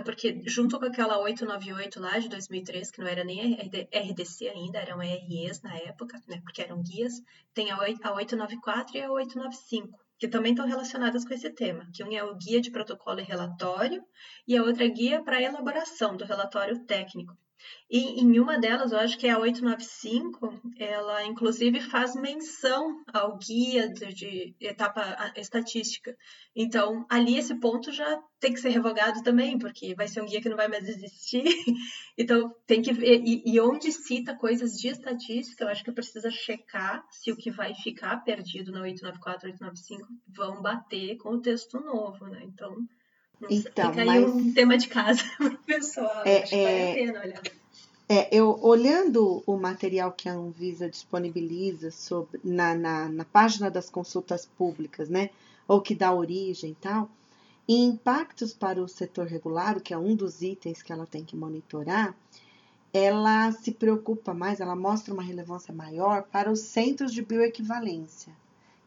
porque 0.06 0.42
junto 0.46 0.80
com 0.80 0.86
aquela 0.86 1.20
898 1.20 2.00
lá 2.00 2.20
de 2.20 2.30
2003, 2.30 2.92
que 2.92 3.02
não 3.02 3.08
era 3.08 3.24
nem 3.24 3.56
RDC 3.56 4.50
ainda, 4.50 4.80
eram 4.80 5.00
REs 5.00 5.62
na 5.62 5.76
época, 5.78 6.22
né, 6.28 6.40
porque 6.44 6.62
eram 6.62 6.82
guias, 6.82 7.22
tem 7.54 7.72
a 7.72 7.78
894 7.78 8.98
e 8.98 9.02
a 9.02 9.12
895, 9.12 10.00
que 10.18 10.28
também 10.28 10.52
estão 10.52 10.68
relacionadas 10.68 11.26
com 11.26 11.34
esse 11.34 11.50
tema, 11.50 11.90
que 11.94 12.04
um 12.04 12.12
é 12.12 12.24
o 12.24 12.36
guia 12.36 12.62
de 12.62 12.72
protocolo 12.72 13.20
e 13.20 13.24
relatório 13.24 14.04
e 14.48 14.56
a 14.56 14.64
outra 14.64 14.86
é 14.86 14.90
guia 14.90 15.24
para 15.24 15.42
elaboração 15.42 16.16
do 16.16 16.26
relatório 16.26 16.80
técnico. 16.86 17.36
E 17.90 18.22
em 18.22 18.40
uma 18.40 18.58
delas, 18.58 18.94
eu 18.94 19.00
acho 19.00 19.18
que 19.18 19.28
é 19.28 19.32
a 19.32 19.38
895, 19.38 20.62
ela 20.80 21.26
inclusive 21.26 21.82
faz 21.82 22.16
menção 22.16 23.04
ao 23.14 23.38
guia 23.38 23.90
de, 23.90 24.14
de, 24.14 24.56
etapa 24.62 25.34
estatística. 25.36 26.16
Então, 26.56 27.06
ali 27.10 27.38
esse 27.38 27.54
ponto 27.60 27.92
já 27.92 28.18
tem 28.40 28.54
que 28.54 28.62
ser 28.62 28.70
revogado 28.70 29.22
também, 29.24 29.60
porque 29.60 29.94
vai 29.94 30.08
ser 30.08 30.22
um 30.22 30.26
guia 30.26 30.42
que 30.42 30.48
não 30.48 30.56
vai 30.56 30.70
mais 30.70 30.88
existir. 30.88 31.44
então, 32.18 32.56
tem 32.66 32.82
que 32.82 32.94
ver. 32.94 33.22
E, 33.26 33.44
e 33.46 33.60
onde 33.60 33.92
cita 33.92 34.38
coisas 34.38 34.78
de 34.78 34.88
estatística, 34.88 35.66
eu 35.66 35.68
acho 35.68 35.84
que 35.84 35.92
precisa 35.92 36.32
checar 36.32 37.06
se 37.12 37.30
o 37.30 37.36
que 37.36 37.52
vai 37.52 37.74
ficar 37.76 38.24
perdido 38.24 38.72
na 38.72 38.84
894, 38.84 39.50
895 39.50 40.08
vão 40.30 40.62
bater 40.62 41.18
com 41.18 41.32
o 41.32 41.42
texto 41.42 41.78
novo, 41.82 42.26
né? 42.28 42.42
Então. 42.46 42.74
Então, 43.50 43.90
Fica 43.90 44.12
aí 44.12 44.26
um 44.26 44.54
tema 44.54 44.78
de 44.78 44.88
casa 44.88 45.24
para 45.38 45.48
o 45.48 45.58
pessoal. 45.58 46.22
É, 46.26 46.44
Acho 46.44 46.50
que 46.50 46.64
vale 46.64 46.68
a 46.68 46.80
é 46.80 46.94
pena 46.94 47.22
olhar. 47.22 47.42
É, 48.14 48.28
eu 48.30 48.60
olhando 48.62 49.42
o 49.46 49.56
material 49.56 50.12
que 50.12 50.28
a 50.28 50.34
Anvisa 50.34 50.90
disponibiliza 50.90 51.92
sobre, 51.92 52.42
na, 52.44 52.76
na, 52.76 53.08
na, 53.08 53.24
página 53.24 53.72
das 53.72 53.90
consultas 53.90 54.46
públicas, 54.46 55.08
né, 55.08 55.30
ou 55.66 55.80
que 55.80 55.96
dá 55.96 56.14
origem 56.14 56.72
e 56.72 56.76
tal, 56.76 57.10
e 57.66 57.74
impactos 57.74 58.54
para 58.54 58.82
o 58.82 58.88
setor 58.88 59.28
regulado, 59.28 59.80
que 59.80 59.94
é 59.94 59.98
um 59.98 60.14
dos 60.14 60.42
itens 60.42 60.82
que 60.82 60.92
ela 60.92 61.06
tem 61.06 61.24
que 61.24 61.38
monitorar, 61.38 62.14
ela 62.94 63.50
se 63.54 63.72
preocupa 63.72 64.34
mais, 64.34 64.60
ela 64.60 64.76
mostra 64.76 65.14
uma 65.14 65.24
relevância 65.24 65.74
maior 65.74 66.24
para 66.24 66.52
os 66.52 66.60
centros 66.60 67.14
de 67.14 67.22
bioequivalência. 67.22 68.34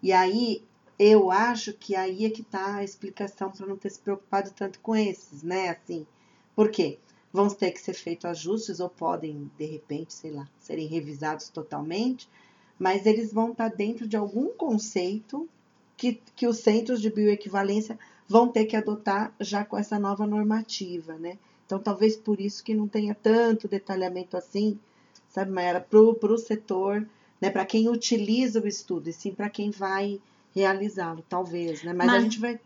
E 0.02 0.12
aí 0.12 0.62
eu 0.98 1.30
acho 1.30 1.72
que 1.72 1.96
aí 1.96 2.24
é 2.24 2.30
que 2.30 2.42
está 2.42 2.76
a 2.76 2.84
explicação 2.84 3.50
para 3.50 3.66
não 3.66 3.76
ter 3.76 3.90
se 3.90 4.00
preocupado 4.00 4.50
tanto 4.52 4.78
com 4.80 4.94
esses, 4.94 5.42
né? 5.42 5.70
Assim, 5.70 6.06
por 6.54 6.70
quê? 6.70 6.98
vão 7.34 7.48
ter 7.48 7.72
que 7.72 7.80
ser 7.80 7.94
feitos 7.94 8.26
ajustes 8.26 8.78
ou 8.78 8.88
podem, 8.88 9.50
de 9.58 9.64
repente, 9.66 10.14
sei 10.14 10.30
lá, 10.30 10.48
serem 10.60 10.86
revisados 10.86 11.48
totalmente, 11.48 12.28
mas 12.78 13.06
eles 13.06 13.32
vão 13.32 13.50
estar 13.50 13.70
dentro 13.70 14.06
de 14.06 14.16
algum 14.16 14.50
conceito 14.50 15.48
que, 15.96 16.20
que 16.36 16.46
os 16.46 16.58
centros 16.58 17.02
de 17.02 17.10
bioequivalência 17.10 17.98
vão 18.28 18.46
ter 18.46 18.66
que 18.66 18.76
adotar 18.76 19.34
já 19.40 19.64
com 19.64 19.76
essa 19.76 19.98
nova 19.98 20.24
normativa, 20.28 21.14
né? 21.14 21.36
Então, 21.66 21.80
talvez 21.80 22.16
por 22.16 22.40
isso 22.40 22.62
que 22.62 22.72
não 22.72 22.86
tenha 22.86 23.16
tanto 23.16 23.66
detalhamento 23.66 24.36
assim, 24.36 24.78
sabe, 25.28 25.50
Mayara, 25.50 25.80
para 25.80 25.98
o 26.00 26.38
setor, 26.38 27.04
né, 27.40 27.50
para 27.50 27.66
quem 27.66 27.88
utiliza 27.88 28.60
o 28.60 28.68
estudo, 28.68 29.08
e 29.08 29.12
sim 29.12 29.34
para 29.34 29.50
quem 29.50 29.72
vai 29.72 30.20
realizá-lo, 30.54 31.25
talvez, 31.28 31.82
né? 31.82 31.92
Mas, 31.92 32.06
Mas, 32.06 32.16
a 32.16 32.20
gente 32.20 32.40
vai 32.40 32.61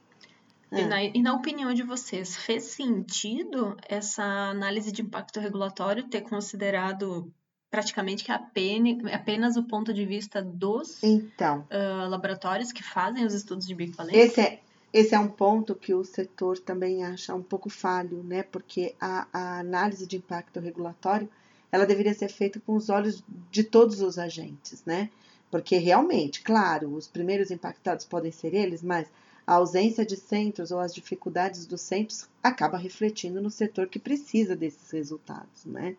é. 0.71 0.81
E, 0.81 0.85
na, 0.85 1.03
e, 1.03 1.23
na, 1.23 1.35
opinião 1.35 1.73
de 1.73 1.83
vocês, 1.83 2.37
fez 2.37 2.65
sentido 2.65 3.75
essa 3.89 4.23
análise 4.23 4.93
de 4.93 5.01
impacto 5.01 5.41
regulatório 5.41 6.05
ter 6.05 6.21
considerado 6.21 7.33
praticamente 7.71 8.25
que 8.25 8.33
apenas, 8.33 9.13
apenas 9.13 9.57
o 9.57 9.63
ponto 9.63 9.93
de 9.93 10.05
vista 10.05 10.43
dos 10.43 11.03
então, 11.03 11.67
uh, 11.71 12.09
laboratórios 12.09 12.73
que 12.73 12.83
fazem 12.83 13.25
os 13.25 13.33
estudos 13.33 13.67
de 13.67 13.75
bioequivalência? 13.75 14.21
Esse 14.21 14.41
é, 14.41 14.61
esse 14.93 15.15
é 15.15 15.19
um 15.19 15.29
ponto 15.29 15.75
que 15.75 15.95
o 15.95 16.05
setor 16.05 16.59
também 16.59 17.05
acha 17.05 17.35
um 17.35 17.43
pouco 17.43 17.71
falho, 17.71 18.23
né? 18.23 18.43
Porque 18.43 18.95
a, 19.01 19.27
a 19.33 19.61
análise 19.61 20.07
de 20.07 20.17
impacto 20.17 20.61
regulatório 20.61 21.29
ela 21.71 21.87
deveria 21.87 22.15
ser 22.15 22.29
feita 22.29 22.61
com 22.61 22.75
os 22.77 22.89
olhos 22.89 23.23
de 23.51 23.63
todos 23.65 24.01
os 24.01 24.19
agentes, 24.19 24.83
né? 24.85 25.11
Porque 25.51 25.79
realmente, 25.79 26.43
claro, 26.43 26.95
os 26.95 27.07
primeiros 27.07 27.51
impactados 27.51 28.05
podem 28.05 28.31
ser 28.31 28.55
eles, 28.55 28.83
mas 28.83 29.07
a 29.47 29.55
ausência 29.55 30.05
de 30.05 30.17
centros 30.17 30.71
ou 30.71 30.79
as 30.79 30.95
dificuldades 30.95 31.65
dos 31.65 31.81
centros 31.81 32.29
acaba 32.43 32.77
refletindo 32.77 33.41
no 33.41 33.51
setor 33.51 33.89
que 33.89 33.99
precisa 33.99 34.55
desses 34.55 34.91
resultados, 34.91 35.65
né? 35.65 35.97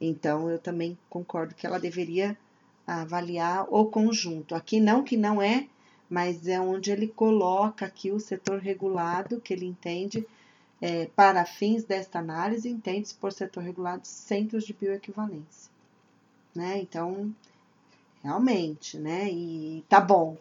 Então, 0.00 0.50
eu 0.50 0.58
também 0.58 0.98
concordo 1.08 1.54
que 1.54 1.66
ela 1.66 1.78
deveria 1.78 2.36
avaliar 2.86 3.66
o 3.70 3.84
conjunto. 3.84 4.54
Aqui 4.54 4.80
não 4.80 5.04
que 5.04 5.16
não 5.16 5.40
é, 5.40 5.68
mas 6.08 6.48
é 6.48 6.60
onde 6.60 6.90
ele 6.90 7.06
coloca 7.06 7.86
aqui 7.86 8.10
o 8.10 8.18
setor 8.18 8.58
regulado, 8.58 9.40
que 9.40 9.52
ele 9.52 9.66
entende, 9.66 10.26
é, 10.80 11.06
para 11.14 11.44
fins 11.44 11.84
desta 11.84 12.18
análise, 12.18 12.68
entende-se 12.68 13.14
por 13.14 13.32
setor 13.32 13.62
regulado 13.62 14.04
centros 14.04 14.64
de 14.64 14.72
bioequivalência. 14.72 15.70
Né? 16.52 16.80
Então, 16.80 17.32
realmente, 18.22 18.98
né? 18.98 19.28
E 19.30 19.84
tá 19.88 20.00
bom 20.00 20.36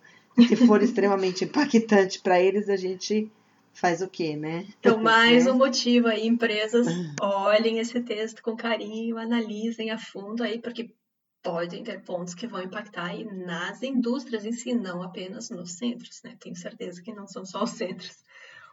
se 0.48 0.56
for 0.56 0.82
extremamente 0.84 1.44
impactante 1.46 2.20
para 2.20 2.40
eles, 2.40 2.70
a 2.70 2.78
gente 2.78 3.32
faz 3.74 4.02
o 4.02 4.08
quê, 4.08 4.36
né? 4.36 4.68
Então, 4.80 5.02
mais 5.02 5.48
um 5.48 5.58
motivo 5.58 6.08
aí, 6.08 6.28
empresas 6.28 6.88
olhem 7.22 7.80
esse 7.80 8.02
texto 8.02 8.42
com 8.42 8.56
carinho, 8.56 9.18
analisem 9.18 9.92
a 9.92 9.98
fundo 9.98 10.44
aí, 10.44 10.60
porque 10.60 10.94
podem 11.42 11.84
ter 11.84 12.04
pontos 12.04 12.34
que 12.34 12.48
vão 12.48 12.62
impactar 12.62 13.06
aí 13.06 13.24
nas 13.24 13.82
indústrias 13.82 14.46
em 14.46 14.52
si, 14.52 14.74
não 14.74 15.02
apenas 15.02 15.50
nos 15.50 15.74
centros, 15.74 16.22
né? 16.24 16.36
Tenho 16.40 16.56
certeza 16.56 17.02
que 17.02 17.14
não 17.14 17.28
são 17.28 17.46
só 17.46 17.64
os 17.64 17.72
centros 17.72 18.18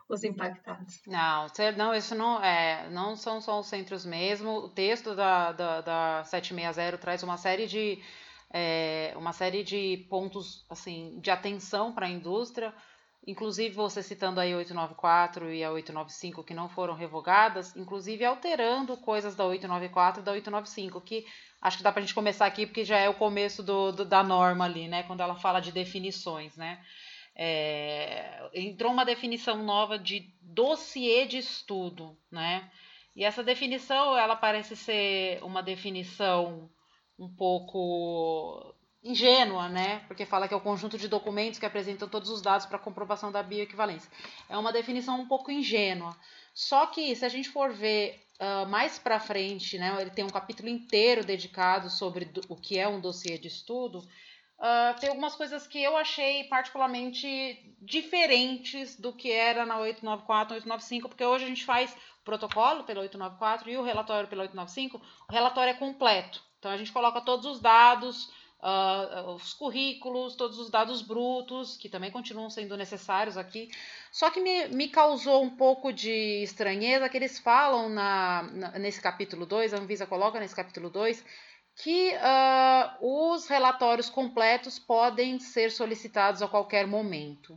os 0.08 0.22
impactados. 0.22 1.00
Não, 1.04 1.48
não, 1.76 1.92
isso 1.92 2.14
não 2.14 2.42
é, 2.42 2.88
não 2.90 3.16
são 3.16 3.40
só 3.40 3.58
os 3.58 3.66
centros 3.66 4.06
mesmo. 4.06 4.50
O 4.50 4.68
texto 4.68 5.16
da, 5.16 5.50
da, 5.50 5.80
da 5.80 6.24
760 6.24 6.96
traz 6.98 7.24
uma 7.24 7.36
série 7.36 7.66
de 7.66 8.00
é, 8.58 9.12
uma 9.16 9.34
série 9.34 9.62
de 9.62 10.06
pontos 10.08 10.64
assim 10.70 11.20
de 11.20 11.30
atenção 11.30 11.92
para 11.92 12.06
a 12.06 12.08
indústria, 12.08 12.72
inclusive 13.26 13.74
você 13.74 14.02
citando 14.02 14.40
aí 14.40 14.54
a 14.54 14.56
894 14.56 15.52
e 15.52 15.62
a 15.62 15.70
895 15.70 16.42
que 16.42 16.54
não 16.54 16.66
foram 16.66 16.94
revogadas, 16.94 17.76
inclusive 17.76 18.24
alterando 18.24 18.96
coisas 18.96 19.36
da 19.36 19.44
894 19.44 20.22
e 20.22 20.24
da 20.24 20.32
895, 20.32 21.00
que 21.02 21.26
acho 21.60 21.76
que 21.76 21.82
dá 21.82 21.92
para 21.92 22.00
a 22.00 22.02
gente 22.02 22.14
começar 22.14 22.46
aqui 22.46 22.64
porque 22.64 22.82
já 22.82 22.96
é 22.96 23.10
o 23.10 23.14
começo 23.14 23.62
do, 23.62 23.92
do, 23.92 24.06
da 24.06 24.22
norma 24.22 24.64
ali, 24.64 24.88
né, 24.88 25.02
quando 25.02 25.20
ela 25.20 25.34
fala 25.34 25.60
de 25.60 25.70
definições, 25.70 26.56
né. 26.56 26.82
É, 27.38 28.48
entrou 28.54 28.90
uma 28.90 29.04
definição 29.04 29.62
nova 29.62 29.98
de 29.98 30.32
dossiê 30.40 31.26
de 31.26 31.36
estudo, 31.36 32.16
né? 32.30 32.70
E 33.14 33.22
essa 33.22 33.44
definição, 33.44 34.16
ela 34.16 34.34
parece 34.34 34.74
ser 34.74 35.44
uma 35.44 35.62
definição 35.62 36.70
um 37.18 37.28
pouco 37.28 38.74
ingênua, 39.02 39.68
né? 39.68 40.00
Porque 40.08 40.26
fala 40.26 40.48
que 40.48 40.54
é 40.54 40.56
o 40.56 40.60
conjunto 40.60 40.98
de 40.98 41.08
documentos 41.08 41.58
que 41.58 41.66
apresentam 41.66 42.08
todos 42.08 42.28
os 42.28 42.42
dados 42.42 42.66
para 42.66 42.78
comprovação 42.78 43.30
da 43.30 43.42
bioequivalência. 43.42 44.10
É 44.48 44.56
uma 44.58 44.72
definição 44.72 45.20
um 45.20 45.28
pouco 45.28 45.50
ingênua. 45.50 46.16
Só 46.52 46.86
que 46.86 47.14
se 47.14 47.24
a 47.24 47.28
gente 47.28 47.48
for 47.48 47.72
ver 47.72 48.20
uh, 48.40 48.68
mais 48.68 48.98
para 48.98 49.20
frente, 49.20 49.78
né? 49.78 49.96
Ele 50.00 50.10
tem 50.10 50.24
um 50.24 50.30
capítulo 50.30 50.68
inteiro 50.68 51.24
dedicado 51.24 51.90
sobre 51.90 52.30
o 52.48 52.56
que 52.56 52.78
é 52.78 52.88
um 52.88 53.00
dossiê 53.00 53.38
de 53.38 53.48
estudo. 53.48 53.98
Uh, 54.58 54.98
tem 54.98 55.10
algumas 55.10 55.34
coisas 55.34 55.66
que 55.66 55.82
eu 55.82 55.96
achei 55.96 56.44
particularmente 56.44 57.76
diferentes 57.80 58.98
do 58.98 59.12
que 59.12 59.30
era 59.30 59.66
na 59.66 59.78
894, 59.78 60.54
895, 60.54 61.08
porque 61.10 61.24
hoje 61.24 61.44
a 61.44 61.48
gente 61.48 61.64
faz 61.64 61.92
o 61.92 62.24
protocolo 62.24 62.84
pela 62.84 63.02
894 63.02 63.70
e 63.70 63.76
o 63.76 63.82
relatório 63.82 64.28
pela 64.28 64.42
895. 64.42 65.00
O 65.28 65.32
relatório 65.32 65.70
é 65.72 65.74
completo. 65.74 66.42
Então 66.66 66.74
a 66.74 66.78
gente 66.78 66.90
coloca 66.90 67.20
todos 67.20 67.46
os 67.46 67.60
dados, 67.60 68.28
uh, 68.60 69.30
os 69.36 69.54
currículos, 69.54 70.34
todos 70.34 70.58
os 70.58 70.68
dados 70.68 71.00
brutos, 71.00 71.76
que 71.76 71.88
também 71.88 72.10
continuam 72.10 72.50
sendo 72.50 72.76
necessários 72.76 73.36
aqui. 73.36 73.70
Só 74.10 74.30
que 74.30 74.40
me, 74.40 74.66
me 74.66 74.88
causou 74.88 75.44
um 75.44 75.50
pouco 75.50 75.92
de 75.92 76.42
estranheza 76.42 77.08
que 77.08 77.16
eles 77.16 77.38
falam 77.38 77.88
na, 77.88 78.42
na 78.52 78.78
nesse 78.80 79.00
capítulo 79.00 79.46
2, 79.46 79.74
a 79.74 79.78
Anvisa 79.78 80.08
coloca 80.08 80.40
nesse 80.40 80.56
capítulo 80.56 80.90
2, 80.90 81.24
que 81.76 82.10
uh, 82.10 83.32
os 83.32 83.46
relatórios 83.46 84.10
completos 84.10 84.76
podem 84.76 85.38
ser 85.38 85.70
solicitados 85.70 86.42
a 86.42 86.48
qualquer 86.48 86.84
momento. 86.84 87.56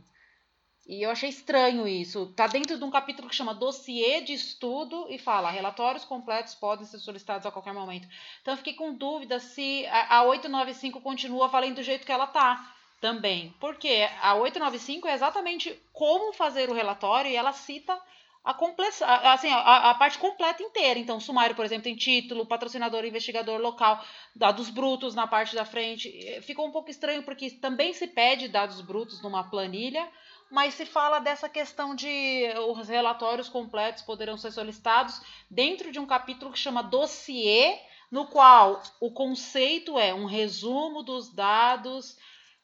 E 0.90 1.04
eu 1.04 1.10
achei 1.12 1.28
estranho 1.28 1.86
isso. 1.86 2.24
Está 2.24 2.48
dentro 2.48 2.76
de 2.76 2.82
um 2.82 2.90
capítulo 2.90 3.28
que 3.28 3.34
chama 3.36 3.54
Dossiê 3.54 4.22
de 4.22 4.32
Estudo 4.32 5.06
e 5.08 5.18
fala 5.18 5.48
relatórios 5.48 6.04
completos 6.04 6.56
podem 6.56 6.84
ser 6.84 6.98
solicitados 6.98 7.46
a 7.46 7.50
qualquer 7.52 7.72
momento. 7.72 8.08
Então 8.42 8.54
eu 8.54 8.58
fiquei 8.58 8.74
com 8.74 8.92
dúvida 8.92 9.38
se 9.38 9.86
a 9.86 10.24
895 10.24 11.00
continua 11.00 11.46
valendo 11.46 11.76
do 11.76 11.82
jeito 11.84 12.04
que 12.04 12.10
ela 12.10 12.24
está 12.24 12.74
também. 13.00 13.54
Porque 13.60 14.08
a 14.20 14.34
895 14.34 15.06
é 15.06 15.14
exatamente 15.14 15.80
como 15.92 16.32
fazer 16.32 16.68
o 16.68 16.74
relatório 16.74 17.30
e 17.30 17.36
ela 17.36 17.52
cita 17.52 17.96
a, 18.42 19.32
assim, 19.32 19.48
a, 19.48 19.90
a, 19.90 19.94
parte 19.94 20.18
completa 20.18 20.60
inteira. 20.60 20.98
Então, 20.98 21.20
sumário, 21.20 21.54
por 21.54 21.64
exemplo, 21.64 21.84
tem 21.84 21.94
título, 21.94 22.46
patrocinador, 22.46 23.04
investigador 23.04 23.60
local, 23.60 24.02
dados 24.34 24.70
brutos 24.70 25.14
na 25.14 25.28
parte 25.28 25.54
da 25.54 25.64
frente. 25.64 26.10
Ficou 26.42 26.66
um 26.66 26.72
pouco 26.72 26.90
estranho 26.90 27.22
porque 27.22 27.50
também 27.50 27.92
se 27.92 28.08
pede 28.08 28.48
dados 28.48 28.80
brutos 28.80 29.22
numa 29.22 29.44
planilha, 29.44 30.08
mas 30.50 30.74
se 30.74 30.84
fala 30.84 31.20
dessa 31.20 31.48
questão 31.48 31.94
de 31.94 32.44
os 32.68 32.88
relatórios 32.88 33.48
completos 33.48 34.02
poderão 34.02 34.36
ser 34.36 34.50
solicitados 34.50 35.20
dentro 35.48 35.92
de 35.92 35.98
um 35.98 36.06
capítulo 36.06 36.52
que 36.52 36.58
chama 36.58 36.82
dossiê, 36.82 37.78
no 38.10 38.26
qual 38.26 38.82
o 39.00 39.12
conceito 39.12 39.98
é 39.98 40.12
um 40.12 40.24
resumo 40.24 41.02
dos 41.02 41.32
dados. 41.32 42.16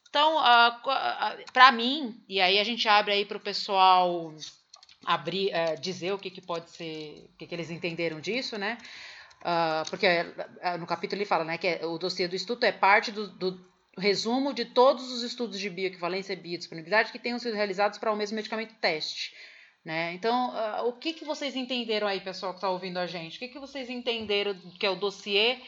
Então, 0.09 0.37
uh, 0.37 0.77
uh, 0.79 1.53
para 1.53 1.71
mim, 1.71 2.21
e 2.29 2.41
aí 2.41 2.59
a 2.59 2.65
gente 2.65 2.89
abre 2.89 3.13
aí 3.13 3.25
para 3.25 3.37
o 3.37 3.41
pessoal 3.41 4.35
abrir, 5.05 5.53
uh, 5.53 5.81
dizer 5.81 6.13
o 6.13 6.19
que, 6.19 6.31
que 6.31 6.41
pode 6.41 6.71
ser, 6.71 7.31
o 7.33 7.37
que, 7.39 7.47
que 7.47 7.55
eles 7.55 7.71
entenderam 7.71 8.21
disso, 8.21 8.59
né? 8.59 8.77
Uh, 9.43 9.89
porque 9.89 10.07
uh, 10.07 10.79
no 10.79 10.87
capítulo 10.87 11.21
ele 11.21 11.29
fala 11.29 11.45
né, 11.45 11.57
que 11.57 11.69
é, 11.69 11.87
o 11.87 11.99
dossiê 11.99 12.27
do 12.27 12.35
estudo 12.35 12.65
é 12.65 12.73
parte 12.73 13.13
do, 13.13 13.29
do, 13.29 13.61
resumo 14.01 14.53
de 14.53 14.65
todos 14.65 15.11
os 15.11 15.23
estudos 15.23 15.59
de 15.59 15.71
bioequivalência 15.71 16.33
e 16.33 16.37
biodisponibilidade 16.37 17.13
que 17.13 17.19
tenham 17.19 17.39
sido 17.39 17.55
realizados 17.55 17.99
para 17.99 18.13
o 18.13 18.17
mesmo 18.17 18.37
medicamento 18.37 18.75
teste. 18.75 19.35
Né? 19.85 20.13
Então, 20.15 20.51
uh, 20.51 20.89
o 20.89 20.93
que, 20.93 21.13
que 21.13 21.25
vocês 21.25 21.55
entenderam 21.55 22.07
aí, 22.07 22.21
pessoal 22.21 22.53
que 22.53 22.59
está 22.59 22.69
ouvindo 22.69 22.99
a 22.99 23.07
gente? 23.07 23.37
O 23.37 23.39
que, 23.39 23.49
que 23.49 23.59
vocês 23.59 23.89
entenderam 23.89 24.55
que 24.79 24.85
é 24.85 24.91
o 24.91 24.97
dossiê 24.97 25.59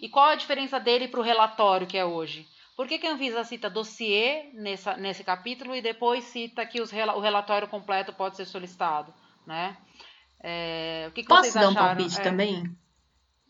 e 0.00 0.08
qual 0.08 0.30
a 0.30 0.34
diferença 0.34 0.80
dele 0.80 1.08
para 1.08 1.20
o 1.20 1.22
relatório 1.22 1.86
que 1.86 1.96
é 1.96 2.04
hoje? 2.04 2.48
Por 2.76 2.86
que, 2.86 2.98
que 2.98 3.06
a 3.06 3.12
Anvisa 3.12 3.44
cita 3.44 3.70
dossiê 3.70 4.50
nessa, 4.52 4.96
nesse 4.96 5.24
capítulo 5.24 5.74
e 5.74 5.80
depois 5.80 6.24
cita 6.24 6.66
que 6.66 6.80
os, 6.80 6.90
o 6.92 7.20
relatório 7.20 7.68
completo 7.68 8.12
pode 8.12 8.36
ser 8.36 8.44
solicitado? 8.46 9.12
Né? 9.46 9.76
É, 10.40 11.06
o 11.08 11.12
que, 11.12 11.22
que 11.22 11.28
Posso 11.28 11.42
vocês 11.42 11.54
dar 11.54 11.68
acharam? 11.68 11.72
um 11.72 11.96
palpite 11.96 12.20
é. 12.20 12.22
também? 12.22 12.76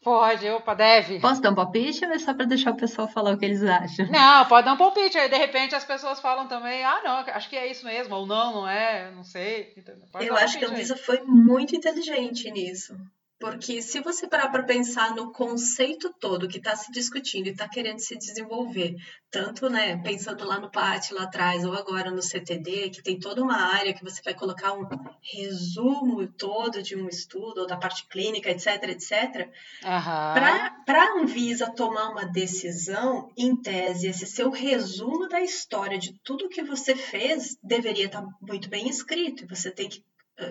Pode, 0.07 0.49
opa, 0.51 0.73
deve. 0.73 1.19
Posso 1.19 1.43
dar 1.43 1.51
um 1.51 1.55
palpite 1.57 2.05
ou 2.05 2.13
é 2.13 2.19
só 2.21 2.33
para 2.33 2.47
deixar 2.47 2.71
o 2.71 2.77
pessoal 2.77 3.09
falar 3.09 3.33
o 3.33 3.37
que 3.37 3.45
eles 3.45 3.61
acham? 3.65 4.07
Não, 4.07 4.45
pode 4.45 4.65
dar 4.65 4.75
um 4.75 4.77
palpite. 4.77 5.19
Aí, 5.19 5.29
de 5.29 5.37
repente, 5.37 5.75
as 5.75 5.85
pessoas 5.85 6.21
falam 6.21 6.47
também, 6.47 6.85
ah, 6.85 7.01
não, 7.03 7.35
acho 7.35 7.51
que 7.51 7.57
é 7.57 7.69
isso 7.69 7.85
mesmo. 7.85 8.15
Ou 8.15 8.25
não, 8.25 8.53
não 8.55 8.69
é, 8.69 9.11
não 9.11 9.25
sei. 9.25 9.75
Eu 10.21 10.37
acho 10.37 10.61
que 10.61 10.65
a 10.65 10.69
Luísa 10.69 10.97
foi 10.97 11.23
muito 11.23 11.75
inteligente 11.75 12.49
nisso. 12.53 12.97
Porque 13.39 13.83
se 13.83 14.01
você 14.01 14.27
parar 14.27 14.49
para 14.49 14.63
pensar 14.63 15.15
no 15.15 15.31
conceito 15.31 16.13
todo 16.19 16.49
que 16.49 16.57
está 16.57 16.75
se 16.75 16.91
discutindo 16.91 17.47
e 17.47 17.51
está 17.51 17.69
querendo 17.69 17.99
se 17.99 18.17
desenvolver, 18.17 18.95
tanto 19.31 19.69
né, 19.69 19.99
pensando 19.99 20.47
lá 20.47 20.59
no 20.59 20.71
PAT 20.71 21.13
lá 21.13 21.25
atrás 21.25 21.63
ou 21.63 21.75
agora 21.75 22.11
no 22.11 22.23
CTD, 22.23 22.89
que 22.89 23.03
tem 23.03 23.19
toda 23.19 23.43
uma 23.43 23.75
área 23.75 23.93
que 23.93 24.03
você 24.03 24.23
vai 24.23 24.33
colocar 24.33 24.73
um 24.73 24.89
resumo 25.21 26.27
todo 26.27 26.83
de 26.83 26.97
um 26.97 27.09
estudo 27.09 27.61
ou 27.61 27.67
da 27.67 27.77
parte 27.77 28.07
clínica, 28.09 28.51
etc, 28.51 28.83
etc, 28.85 29.51
uhum. 29.85 30.75
para 30.87 31.03
a 31.03 31.21
Anvisa 31.21 31.71
tomar 31.71 32.09
uma 32.09 32.25
decisão, 32.25 33.31
em 33.37 33.55
tese, 33.55 34.09
esse 34.09 34.27
seu 34.27 34.51
resumo 34.51 35.29
da 35.29 35.43
história 35.43 35.99
de 35.99 36.19
tudo 36.25 36.49
que 36.49 36.63
você 36.63 36.97
fez 36.97 37.59
deveria 37.63 38.07
estar 38.07 38.23
tá 38.23 38.29
muito 38.41 38.71
bem 38.71 38.89
escrito. 38.89 39.45
E 39.45 39.47
você 39.47 39.71
tem 39.71 39.91
que, 39.91 40.03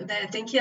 né, 0.05 0.27
tem 0.27 0.45
que 0.45 0.59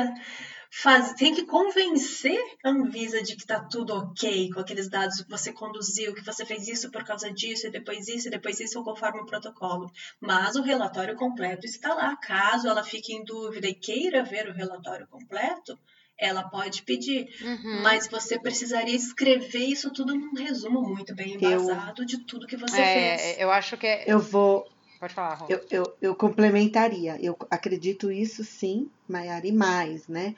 faz, 0.83 1.13
tem 1.15 1.33
que 1.33 1.47
convencer 1.47 2.43
a 2.65 2.71
Anvisa 2.71 3.23
de 3.23 3.37
que 3.37 3.43
está 3.43 3.61
tudo 3.61 3.95
ok 3.95 4.51
com 4.53 4.61
aqueles 4.61 4.89
dados 4.89 5.21
que 5.21 5.31
você 5.31 5.53
conduziu, 5.53 6.13
que 6.13 6.25
você 6.25 6.45
fez 6.45 6.67
isso 6.67 6.91
por 6.91 7.05
causa 7.05 7.33
disso, 7.33 7.69
e 7.69 7.71
depois 7.71 8.09
isso, 8.09 8.27
e 8.27 8.31
depois 8.31 8.59
isso, 8.59 8.83
conforme 8.83 9.21
o 9.21 9.27
protocolo. 9.27 9.89
Mas 10.21 10.57
o 10.57 10.63
relatório 10.63 11.15
completo 11.15 11.65
está 11.65 11.95
lá. 11.95 12.17
Caso 12.17 12.67
ela 12.67 12.83
fique 12.83 13.15
em 13.15 13.25
dúvida 13.25 13.69
e 13.69 13.75
queira 13.75 14.25
ver 14.25 14.49
o 14.49 14.53
relatório 14.53 15.07
completo, 15.07 15.79
ela 16.19 16.43
pode 16.49 16.83
pedir. 16.83 17.29
Uhum. 17.41 17.83
Mas 17.83 18.09
você 18.09 18.37
precisaria 18.39 18.97
escrever 18.97 19.67
isso 19.67 19.93
tudo 19.93 20.15
num 20.15 20.35
resumo 20.35 20.83
muito 20.83 21.15
bem 21.15 21.35
embasado 21.35 22.03
eu, 22.03 22.07
de 22.07 22.19
tudo 22.25 22.49
que 22.49 22.57
você 22.57 22.81
é, 22.81 23.19
fez. 23.19 23.41
Eu 23.41 23.51
acho 23.51 23.77
que 23.77 23.87
é... 23.87 24.05
Eu 24.07 24.19
vou. 24.19 24.67
Pode 24.99 25.15
falar, 25.15 25.35
Rô. 25.35 25.47
Eu, 25.49 25.65
eu, 25.71 25.97
eu 26.03 26.15
complementaria. 26.17 27.17
Eu 27.21 27.37
acredito 27.49 28.11
isso 28.11 28.43
sim, 28.43 28.91
Maiara, 29.09 29.47
e 29.47 29.53
mais, 29.53 30.09
né? 30.09 30.35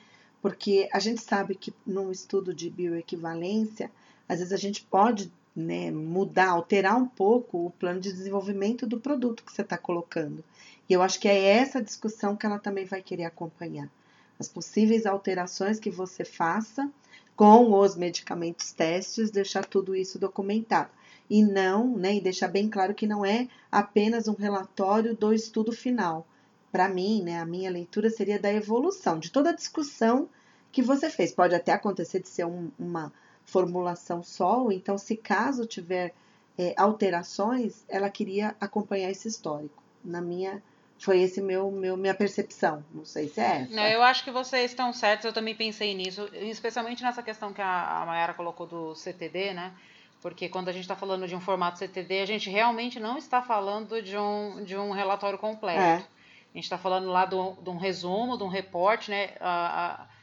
Porque 0.46 0.88
a 0.92 1.00
gente 1.00 1.20
sabe 1.20 1.56
que 1.56 1.74
num 1.84 2.12
estudo 2.12 2.54
de 2.54 2.70
bioequivalência, 2.70 3.90
às 4.28 4.38
vezes 4.38 4.52
a 4.52 4.56
gente 4.56 4.80
pode 4.80 5.32
né, 5.56 5.90
mudar, 5.90 6.50
alterar 6.50 6.96
um 6.96 7.08
pouco 7.08 7.66
o 7.66 7.70
plano 7.72 7.98
de 7.98 8.12
desenvolvimento 8.12 8.86
do 8.86 9.00
produto 9.00 9.42
que 9.42 9.52
você 9.52 9.62
está 9.62 9.76
colocando. 9.76 10.44
E 10.88 10.92
eu 10.92 11.02
acho 11.02 11.18
que 11.18 11.26
é 11.26 11.36
essa 11.36 11.82
discussão 11.82 12.36
que 12.36 12.46
ela 12.46 12.60
também 12.60 12.84
vai 12.84 13.02
querer 13.02 13.24
acompanhar. 13.24 13.90
As 14.38 14.46
possíveis 14.48 15.04
alterações 15.04 15.80
que 15.80 15.90
você 15.90 16.24
faça 16.24 16.88
com 17.34 17.72
os 17.72 17.96
medicamentos 17.96 18.70
testes, 18.70 19.32
deixar 19.32 19.64
tudo 19.64 19.96
isso 19.96 20.16
documentado. 20.16 20.90
E 21.28 21.42
não, 21.42 21.96
né, 21.96 22.14
e 22.14 22.20
deixar 22.20 22.46
bem 22.46 22.70
claro 22.70 22.94
que 22.94 23.04
não 23.04 23.26
é 23.26 23.48
apenas 23.72 24.28
um 24.28 24.34
relatório 24.34 25.16
do 25.16 25.32
estudo 25.32 25.72
final, 25.72 26.24
para 26.70 26.88
mim, 26.88 27.20
né, 27.24 27.40
a 27.40 27.44
minha 27.44 27.68
leitura 27.68 28.08
seria 28.10 28.38
da 28.38 28.52
evolução, 28.52 29.18
de 29.18 29.32
toda 29.32 29.50
a 29.50 29.56
discussão 29.56 30.28
que 30.76 30.82
você 30.82 31.08
fez. 31.08 31.32
Pode 31.32 31.54
até 31.54 31.72
acontecer 31.72 32.20
de 32.20 32.28
ser 32.28 32.44
um, 32.44 32.70
uma 32.78 33.10
formulação 33.46 34.20
ou 34.38 34.70
então, 34.70 34.98
se 34.98 35.16
caso 35.16 35.64
tiver 35.64 36.12
é, 36.58 36.74
alterações, 36.76 37.82
ela 37.88 38.10
queria 38.10 38.54
acompanhar 38.60 39.10
esse 39.10 39.26
histórico. 39.26 39.82
Na 40.04 40.20
minha 40.20 40.62
foi 40.98 41.20
esse 41.20 41.40
meu, 41.40 41.70
meu 41.70 41.96
minha 41.96 42.14
percepção. 42.14 42.84
Não 42.92 43.06
sei 43.06 43.26
se 43.26 43.40
é 43.40 43.62
essa. 43.62 43.74
Não, 43.74 43.86
eu 43.86 44.02
acho 44.02 44.22
que 44.22 44.30
vocês 44.30 44.70
estão 44.70 44.92
certos, 44.92 45.24
eu 45.24 45.32
também 45.32 45.54
pensei 45.54 45.94
nisso, 45.94 46.28
especialmente 46.34 47.02
nessa 47.02 47.22
questão 47.22 47.54
que 47.54 47.62
a, 47.62 48.02
a 48.02 48.04
Mayara 48.04 48.34
colocou 48.34 48.66
do 48.66 48.94
CTD, 48.94 49.54
né? 49.54 49.72
Porque 50.20 50.46
quando 50.50 50.68
a 50.68 50.72
gente 50.72 50.82
está 50.82 50.96
falando 50.96 51.26
de 51.26 51.34
um 51.34 51.40
formato 51.40 51.78
CTD, 51.78 52.20
a 52.20 52.26
gente 52.26 52.50
realmente 52.50 53.00
não 53.00 53.16
está 53.16 53.40
falando 53.40 54.02
de 54.02 54.18
um, 54.18 54.62
de 54.62 54.76
um 54.76 54.90
relatório 54.90 55.38
completo. 55.38 55.80
É. 55.80 55.94
A 55.94 56.54
gente 56.54 56.64
está 56.64 56.76
falando 56.76 57.08
lá 57.08 57.24
de 57.24 57.34
um 57.34 57.78
resumo, 57.78 58.36
de 58.36 58.42
um 58.42 58.48
reporte, 58.48 59.10
né? 59.10 59.30
A, 59.40 60.02
a, 60.02 60.15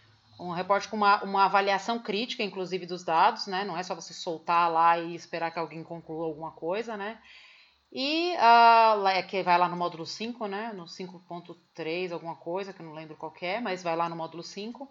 um 0.43 0.51
reporte 0.51 0.87
com 0.87 0.97
uma, 0.97 1.23
uma 1.23 1.45
avaliação 1.45 1.99
crítica, 1.99 2.43
inclusive, 2.43 2.85
dos 2.85 3.03
dados, 3.03 3.47
né? 3.47 3.63
Não 3.63 3.77
é 3.77 3.83
só 3.83 3.95
você 3.95 4.13
soltar 4.13 4.71
lá 4.71 4.99
e 4.99 5.15
esperar 5.15 5.51
que 5.51 5.59
alguém 5.59 5.83
conclua 5.83 6.25
alguma 6.25 6.51
coisa, 6.51 6.97
né? 6.97 7.19
E 7.91 8.33
uh, 8.33 9.27
que 9.27 9.43
vai 9.43 9.57
lá 9.57 9.69
no 9.69 9.77
módulo 9.77 10.05
5, 10.05 10.47
né? 10.47 10.73
No 10.73 10.85
5.3, 10.85 12.11
alguma 12.11 12.35
coisa, 12.35 12.73
que 12.73 12.81
eu 12.81 12.85
não 12.85 12.93
lembro 12.93 13.15
qual 13.15 13.33
é, 13.41 13.61
mas 13.61 13.83
vai 13.83 13.95
lá 13.95 14.09
no 14.09 14.15
módulo 14.15 14.43
5. 14.43 14.89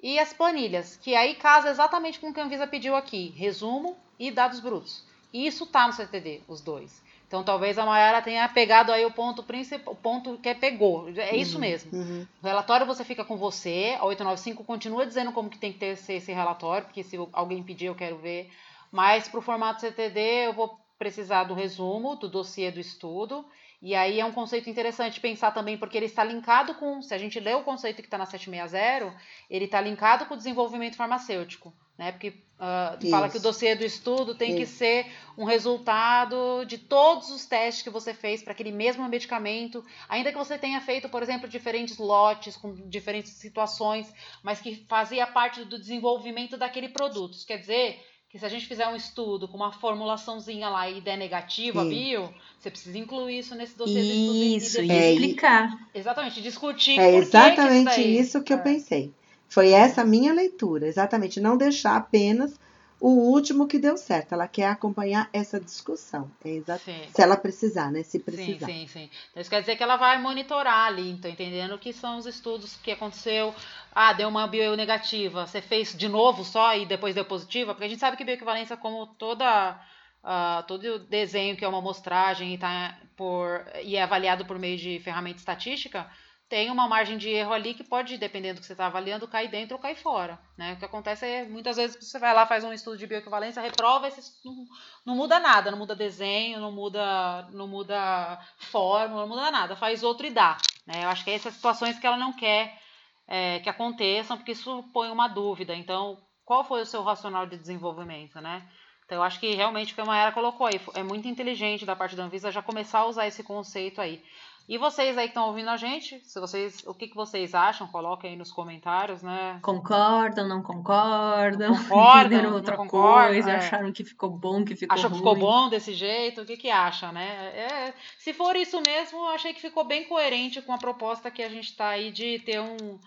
E 0.00 0.18
as 0.18 0.32
planilhas, 0.32 0.96
que 0.96 1.14
aí 1.14 1.34
casa 1.34 1.70
exatamente 1.70 2.20
com 2.20 2.28
o 2.28 2.34
que 2.34 2.38
a 2.38 2.44
Anvisa 2.44 2.66
pediu 2.66 2.94
aqui: 2.94 3.30
resumo 3.30 3.96
e 4.18 4.30
dados 4.30 4.60
brutos. 4.60 5.04
Isso 5.32 5.66
tá 5.66 5.86
no 5.86 5.92
CTD, 5.92 6.42
os 6.46 6.60
dois. 6.60 7.02
Então 7.28 7.44
talvez 7.44 7.78
a 7.78 7.84
Mayara 7.84 8.22
tenha 8.22 8.48
pegado 8.48 8.90
aí 8.90 9.04
o 9.04 9.10
ponto 9.10 9.42
principal, 9.42 9.92
o 9.92 9.96
ponto 9.96 10.38
que 10.38 10.48
é 10.48 10.54
pegou. 10.54 11.10
É 11.14 11.36
isso 11.36 11.56
uhum, 11.56 11.60
mesmo. 11.60 11.90
Uhum. 11.92 12.26
O 12.42 12.46
relatório 12.46 12.86
você 12.86 13.04
fica 13.04 13.22
com 13.22 13.36
você, 13.36 13.96
a 14.00 14.06
895 14.06 14.64
continua 14.64 15.06
dizendo 15.06 15.30
como 15.30 15.50
que 15.50 15.58
tem 15.58 15.70
que 15.70 15.78
ter 15.78 15.88
esse, 15.88 16.14
esse 16.14 16.32
relatório, 16.32 16.86
porque 16.86 17.02
se 17.02 17.18
alguém 17.32 17.62
pedir 17.62 17.86
eu 17.86 17.94
quero 17.94 18.16
ver. 18.16 18.50
Mas 18.90 19.28
para 19.28 19.38
o 19.38 19.42
formato 19.42 19.82
CTD 19.82 20.46
eu 20.46 20.54
vou 20.54 20.80
precisar 20.98 21.44
do 21.44 21.52
resumo, 21.52 22.16
do 22.16 22.30
dossiê 22.30 22.70
do 22.70 22.80
estudo. 22.80 23.44
E 23.82 23.94
aí 23.94 24.18
é 24.18 24.24
um 24.24 24.32
conceito 24.32 24.70
interessante 24.70 25.20
pensar 25.20 25.52
também, 25.52 25.76
porque 25.76 25.98
ele 25.98 26.06
está 26.06 26.24
linkado 26.24 26.74
com, 26.74 27.02
se 27.02 27.12
a 27.12 27.18
gente 27.18 27.38
lê 27.38 27.54
o 27.54 27.62
conceito 27.62 28.00
que 28.00 28.08
está 28.08 28.18
na 28.18 28.26
760, 28.26 29.14
ele 29.50 29.66
está 29.66 29.80
linkado 29.82 30.24
com 30.24 30.34
o 30.34 30.36
desenvolvimento 30.36 30.96
farmacêutico 30.96 31.72
né? 31.98 32.12
Porque 32.12 32.28
uh, 32.28 33.10
fala 33.10 33.28
que 33.28 33.38
o 33.38 33.40
dossiê 33.40 33.74
do 33.74 33.84
estudo 33.84 34.34
tem 34.36 34.50
Isso. 34.50 34.58
que 34.58 34.66
ser 34.66 35.06
um 35.36 35.44
resultado 35.44 36.64
de 36.64 36.78
todos 36.78 37.28
os 37.30 37.44
testes 37.44 37.82
que 37.82 37.90
você 37.90 38.14
fez 38.14 38.40
para 38.40 38.52
aquele 38.52 38.70
mesmo 38.70 39.06
medicamento, 39.08 39.84
ainda 40.08 40.30
que 40.30 40.38
você 40.38 40.56
tenha 40.56 40.80
feito, 40.80 41.08
por 41.08 41.22
exemplo, 41.22 41.48
diferentes 41.48 41.98
lotes 41.98 42.56
com 42.56 42.72
diferentes 42.88 43.32
situações, 43.32 44.12
mas 44.42 44.60
que 44.60 44.86
fazia 44.88 45.26
parte 45.26 45.64
do 45.64 45.78
desenvolvimento 45.78 46.56
daquele 46.56 46.88
produto. 46.88 47.34
Isso 47.34 47.46
quer 47.46 47.58
dizer 47.58 48.00
que 48.30 48.38
se 48.38 48.44
a 48.44 48.48
gente 48.48 48.66
fizer 48.66 48.86
um 48.86 48.94
estudo 48.94 49.48
com 49.48 49.56
uma 49.56 49.72
formulaçãozinha 49.72 50.68
lá 50.68 50.88
e 50.88 51.00
der 51.00 51.16
negativa, 51.16 51.82
Sim. 51.82 51.88
bio, 51.88 52.34
você 52.58 52.70
precisa 52.70 52.98
incluir 52.98 53.38
isso 53.38 53.54
nesse 53.54 53.76
dossiê 53.76 54.02
isso, 54.02 54.12
do 54.12 54.44
estudo. 54.44 54.44
Isso, 54.44 54.82
e 54.82 55.14
explicar. 55.14 55.88
Exatamente, 55.94 56.42
discutir 56.42 57.00
É 57.00 57.16
exatamente 57.16 57.94
que 57.94 58.00
isso, 58.02 58.20
isso 58.20 58.42
que 58.42 58.52
eu 58.52 58.58
é. 58.58 58.62
pensei. 58.62 59.12
Foi 59.48 59.70
essa 59.70 60.02
a 60.02 60.04
minha 60.04 60.32
leitura, 60.32 60.86
exatamente. 60.86 61.40
Não 61.40 61.56
deixar 61.56 61.96
apenas 61.96 62.58
o 63.00 63.08
último 63.08 63.66
que 63.66 63.78
deu 63.78 63.96
certo. 63.96 64.32
Ela 64.32 64.48
quer 64.48 64.66
acompanhar 64.66 65.28
essa 65.32 65.58
discussão. 65.60 66.30
É 66.44 66.50
exato. 66.50 66.82
Se 66.84 67.22
ela 67.22 67.36
precisar, 67.36 67.90
né? 67.90 68.02
Se 68.02 68.18
precisar. 68.18 68.66
Sim, 68.66 68.86
sim, 68.86 68.88
sim. 68.88 69.10
Então 69.30 69.40
isso 69.40 69.50
quer 69.50 69.60
dizer 69.60 69.76
que 69.76 69.82
ela 69.82 69.96
vai 69.96 70.20
monitorar 70.20 70.86
ali, 70.86 71.10
então, 71.10 71.30
entendendo 71.30 71.74
o 71.74 71.78
que 71.78 71.92
são 71.92 72.18
os 72.18 72.26
estudos 72.26 72.76
que 72.76 72.90
aconteceu. 72.90 73.54
Ah, 73.94 74.12
deu 74.12 74.28
uma 74.28 74.46
bionegativa. 74.46 75.46
Você 75.46 75.62
fez 75.62 75.96
de 75.96 76.08
novo 76.08 76.44
só 76.44 76.76
e 76.76 76.86
depois 76.86 77.14
deu 77.14 77.24
positiva? 77.24 77.72
Porque 77.72 77.86
a 77.86 77.88
gente 77.88 78.00
sabe 78.00 78.16
que 78.16 78.24
bioequivalência, 78.24 78.76
como 78.76 79.06
toda. 79.06 79.80
Uh, 80.18 80.62
todo 80.66 80.98
desenho 80.98 81.56
que 81.56 81.64
é 81.64 81.68
uma 81.68 81.78
amostragem 81.78 82.52
e, 82.52 82.58
tá 82.58 82.98
por, 83.16 83.64
e 83.84 83.94
é 83.96 84.02
avaliado 84.02 84.44
por 84.44 84.58
meio 84.58 84.76
de 84.76 84.98
ferramenta 84.98 85.38
estatística, 85.38 86.10
tem 86.48 86.70
uma 86.70 86.88
margem 86.88 87.18
de 87.18 87.28
erro 87.28 87.52
ali 87.52 87.74
que 87.74 87.84
pode, 87.84 88.16
dependendo 88.16 88.54
do 88.54 88.60
que 88.60 88.66
você 88.66 88.72
está 88.72 88.86
avaliando, 88.86 89.28
cair 89.28 89.48
dentro 89.48 89.76
ou 89.76 89.82
cair 89.82 89.96
fora. 89.96 90.38
Né? 90.56 90.72
O 90.72 90.76
que 90.78 90.84
acontece 90.84 91.26
é, 91.26 91.44
muitas 91.44 91.76
vezes, 91.76 91.96
você 92.00 92.18
vai 92.18 92.32
lá, 92.32 92.46
faz 92.46 92.64
um 92.64 92.72
estudo 92.72 92.96
de 92.96 93.06
bioequivalência, 93.06 93.60
reprova, 93.60 94.08
não, 94.44 94.66
não 95.04 95.14
muda 95.14 95.38
nada, 95.38 95.70
não 95.70 95.78
muda 95.78 95.94
desenho, 95.94 96.58
não 96.58 96.72
muda, 96.72 97.48
não 97.52 97.68
muda 97.68 98.40
fórmula, 98.56 99.22
não 99.22 99.28
muda 99.28 99.50
nada, 99.50 99.76
faz 99.76 100.02
outro 100.02 100.26
e 100.26 100.30
dá. 100.30 100.56
Né? 100.86 101.04
Eu 101.04 101.10
acho 101.10 101.22
que 101.22 101.30
é 101.30 101.34
essas 101.34 101.54
situações 101.54 101.98
que 101.98 102.06
ela 102.06 102.16
não 102.16 102.32
quer 102.32 102.80
é, 103.26 103.58
que 103.58 103.68
aconteçam, 103.68 104.38
porque 104.38 104.52
isso 104.52 104.82
põe 104.94 105.10
uma 105.10 105.28
dúvida. 105.28 105.74
Então, 105.74 106.18
qual 106.46 106.64
foi 106.64 106.80
o 106.80 106.86
seu 106.86 107.02
racional 107.02 107.46
de 107.46 107.58
desenvolvimento, 107.58 108.40
né? 108.40 108.66
Então, 109.04 109.18
eu 109.18 109.22
acho 109.22 109.40
que 109.40 109.54
realmente 109.54 109.92
o 109.92 109.94
que 109.94 110.00
a 110.02 110.04
Maera 110.04 110.32
colocou 110.32 110.66
aí 110.66 110.80
é 110.94 111.02
muito 111.02 111.28
inteligente 111.28 111.86
da 111.86 111.96
parte 111.96 112.14
da 112.14 112.24
Anvisa 112.24 112.50
já 112.50 112.60
começar 112.60 113.00
a 113.00 113.06
usar 113.06 113.26
esse 113.26 113.42
conceito 113.42 114.00
aí. 114.00 114.22
E 114.68 114.76
vocês 114.76 115.16
aí 115.16 115.24
que 115.24 115.30
estão 115.30 115.46
ouvindo 115.46 115.70
a 115.70 115.78
gente, 115.78 116.20
se 116.26 116.38
vocês, 116.38 116.84
o 116.86 116.92
que, 116.92 117.08
que 117.08 117.16
vocês 117.16 117.54
acham, 117.54 117.86
coloquem 117.88 118.32
aí 118.32 118.36
nos 118.36 118.52
comentários, 118.52 119.22
né? 119.22 119.58
Concordam, 119.62 120.46
não 120.46 120.62
concordam? 120.62 121.74
Concordam, 121.74 122.20
entenderam 122.20 122.50
não 122.50 122.56
outra 122.56 122.76
concordam, 122.76 123.32
coisa, 123.32 123.50
é. 123.50 123.56
acharam 123.56 123.90
que 123.90 124.04
ficou 124.04 124.28
bom, 124.28 124.62
que 124.66 124.76
ficou 124.76 124.94
Achou 124.94 125.08
que 125.08 125.16
ruim. 125.16 125.24
ficou 125.24 125.36
bom 125.36 125.70
desse 125.70 125.94
jeito? 125.94 126.42
O 126.42 126.44
que, 126.44 126.58
que 126.58 126.68
acha, 126.68 127.10
né? 127.10 127.50
É, 127.56 127.94
se 128.18 128.34
for 128.34 128.54
isso 128.56 128.78
mesmo, 128.86 129.18
eu 129.20 129.28
achei 129.28 129.54
que 129.54 129.60
ficou 129.62 129.84
bem 129.84 130.04
coerente 130.04 130.60
com 130.60 130.74
a 130.74 130.78
proposta 130.78 131.30
que 131.30 131.42
a 131.42 131.48
gente 131.48 131.70
está 131.70 131.88
aí 131.88 132.10
de 132.10 132.38
ter 132.40 132.60
um, 132.60 133.00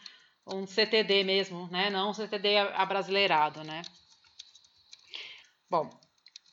um 0.48 0.66
CTD 0.66 1.24
mesmo, 1.24 1.70
né? 1.72 1.92
Não 1.92 2.10
um 2.10 2.14
CTD 2.14 2.58
abrasileirado, 2.58 3.64
né? 3.64 3.84
Bom, 5.70 5.88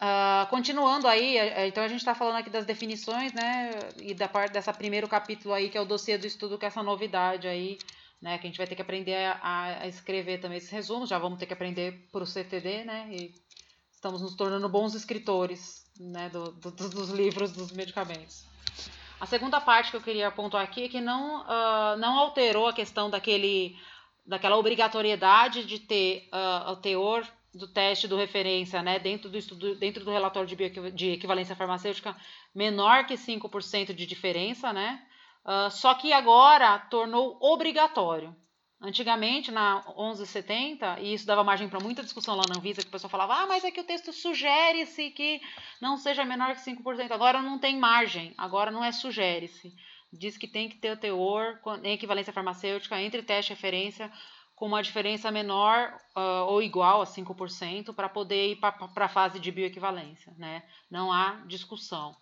ah, 0.00 0.46
continuando 0.50 1.08
aí, 1.08 1.36
eh, 1.36 1.66
então 1.66 1.82
a 1.82 1.88
gente 1.88 1.98
está 2.00 2.14
falando 2.14 2.36
aqui 2.36 2.50
das 2.50 2.64
definições, 2.64 3.32
né? 3.32 3.70
E 4.00 4.14
da 4.14 4.28
parte 4.28 4.52
dessa 4.52 4.72
primeiro 4.72 5.08
capítulo 5.08 5.52
aí, 5.54 5.68
que 5.68 5.76
é 5.76 5.80
o 5.80 5.84
dossiê 5.84 6.16
do 6.16 6.26
estudo, 6.26 6.58
com 6.58 6.66
essa 6.66 6.82
novidade 6.82 7.48
aí, 7.48 7.78
né? 8.22 8.38
Que 8.38 8.46
a 8.46 8.50
gente 8.50 8.58
vai 8.58 8.66
ter 8.66 8.76
que 8.76 8.82
aprender 8.82 9.16
a, 9.42 9.80
a 9.82 9.86
escrever 9.88 10.38
também 10.40 10.58
esses 10.58 10.70
resumos, 10.70 11.08
já 11.08 11.18
vamos 11.18 11.38
ter 11.38 11.46
que 11.46 11.52
aprender 11.52 12.08
para 12.12 12.22
o 12.22 12.26
CTD, 12.26 12.84
né? 12.84 13.08
E 13.10 13.34
estamos 13.92 14.22
nos 14.22 14.34
tornando 14.36 14.68
bons 14.68 14.94
escritores, 14.94 15.84
né? 15.98 16.28
Do, 16.28 16.52
do- 16.52 16.70
dos 16.70 17.10
livros 17.10 17.50
dos 17.52 17.72
medicamentos. 17.72 18.44
A 19.20 19.26
segunda 19.26 19.60
parte 19.60 19.90
que 19.90 19.96
eu 19.96 20.00
queria 20.00 20.30
pontuar 20.30 20.62
aqui 20.62 20.84
é 20.84 20.88
que 20.88 21.00
não, 21.00 21.42
ah, 21.48 21.96
não 21.98 22.16
alterou 22.20 22.68
a 22.68 22.72
questão 22.72 23.10
daquele, 23.10 23.76
daquela 24.24 24.56
obrigatoriedade 24.56 25.64
de 25.64 25.80
ter 25.80 26.28
ah, 26.30 26.70
o 26.70 26.76
teor 26.76 27.26
do 27.58 27.68
teste 27.68 28.08
do 28.08 28.16
referência 28.16 28.82
né, 28.82 28.98
dentro, 28.98 29.28
do 29.28 29.36
estudo, 29.36 29.74
dentro 29.74 30.04
do 30.04 30.10
relatório 30.10 30.48
de, 30.48 30.90
de 30.92 31.10
equivalência 31.10 31.56
farmacêutica 31.56 32.16
menor 32.54 33.04
que 33.06 33.14
5% 33.14 33.92
de 33.92 34.06
diferença, 34.06 34.72
né? 34.72 35.02
Ah, 35.44 35.70
só 35.70 35.94
que 35.94 36.12
agora 36.12 36.78
tornou 36.78 37.38
obrigatório. 37.40 38.36
Antigamente, 38.80 39.50
na 39.50 39.82
1170, 39.96 41.00
e 41.00 41.14
isso 41.14 41.26
dava 41.26 41.42
margem 41.42 41.68
para 41.68 41.80
muita 41.80 42.02
discussão 42.02 42.36
lá 42.36 42.44
na 42.48 42.58
Anvisa, 42.58 42.82
que 42.82 42.86
o 42.86 42.92
pessoal 42.92 43.10
falava, 43.10 43.34
ah, 43.34 43.46
mas 43.46 43.64
é 43.64 43.70
que 43.72 43.80
o 43.80 43.84
texto 43.84 44.12
sugere-se 44.12 45.10
que 45.10 45.40
não 45.80 45.96
seja 45.96 46.24
menor 46.24 46.54
que 46.54 46.60
5%. 46.60 47.10
Agora 47.10 47.42
não 47.42 47.58
tem 47.58 47.76
margem, 47.76 48.34
agora 48.38 48.70
não 48.70 48.84
é 48.84 48.92
sugere-se. 48.92 49.74
Diz 50.12 50.36
que 50.36 50.46
tem 50.46 50.68
que 50.68 50.76
ter 50.76 50.92
o 50.92 50.96
teor 50.96 51.58
em 51.82 51.94
equivalência 51.94 52.32
farmacêutica 52.32 53.00
entre 53.00 53.22
teste 53.22 53.52
e 53.52 53.54
referência 53.54 54.12
com 54.58 54.66
uma 54.66 54.82
diferença 54.82 55.30
menor 55.30 55.96
ah, 56.16 56.44
ou 56.48 56.60
igual 56.60 57.00
a 57.00 57.06
5% 57.06 57.94
para 57.94 58.08
poder 58.08 58.52
ir 58.52 58.56
para 58.56 58.74
a 58.96 59.08
fase 59.08 59.38
de 59.38 59.52
bioequivalência. 59.52 60.34
Né? 60.36 60.64
Não 60.90 61.12
há 61.12 61.36
discussão. 61.46 62.16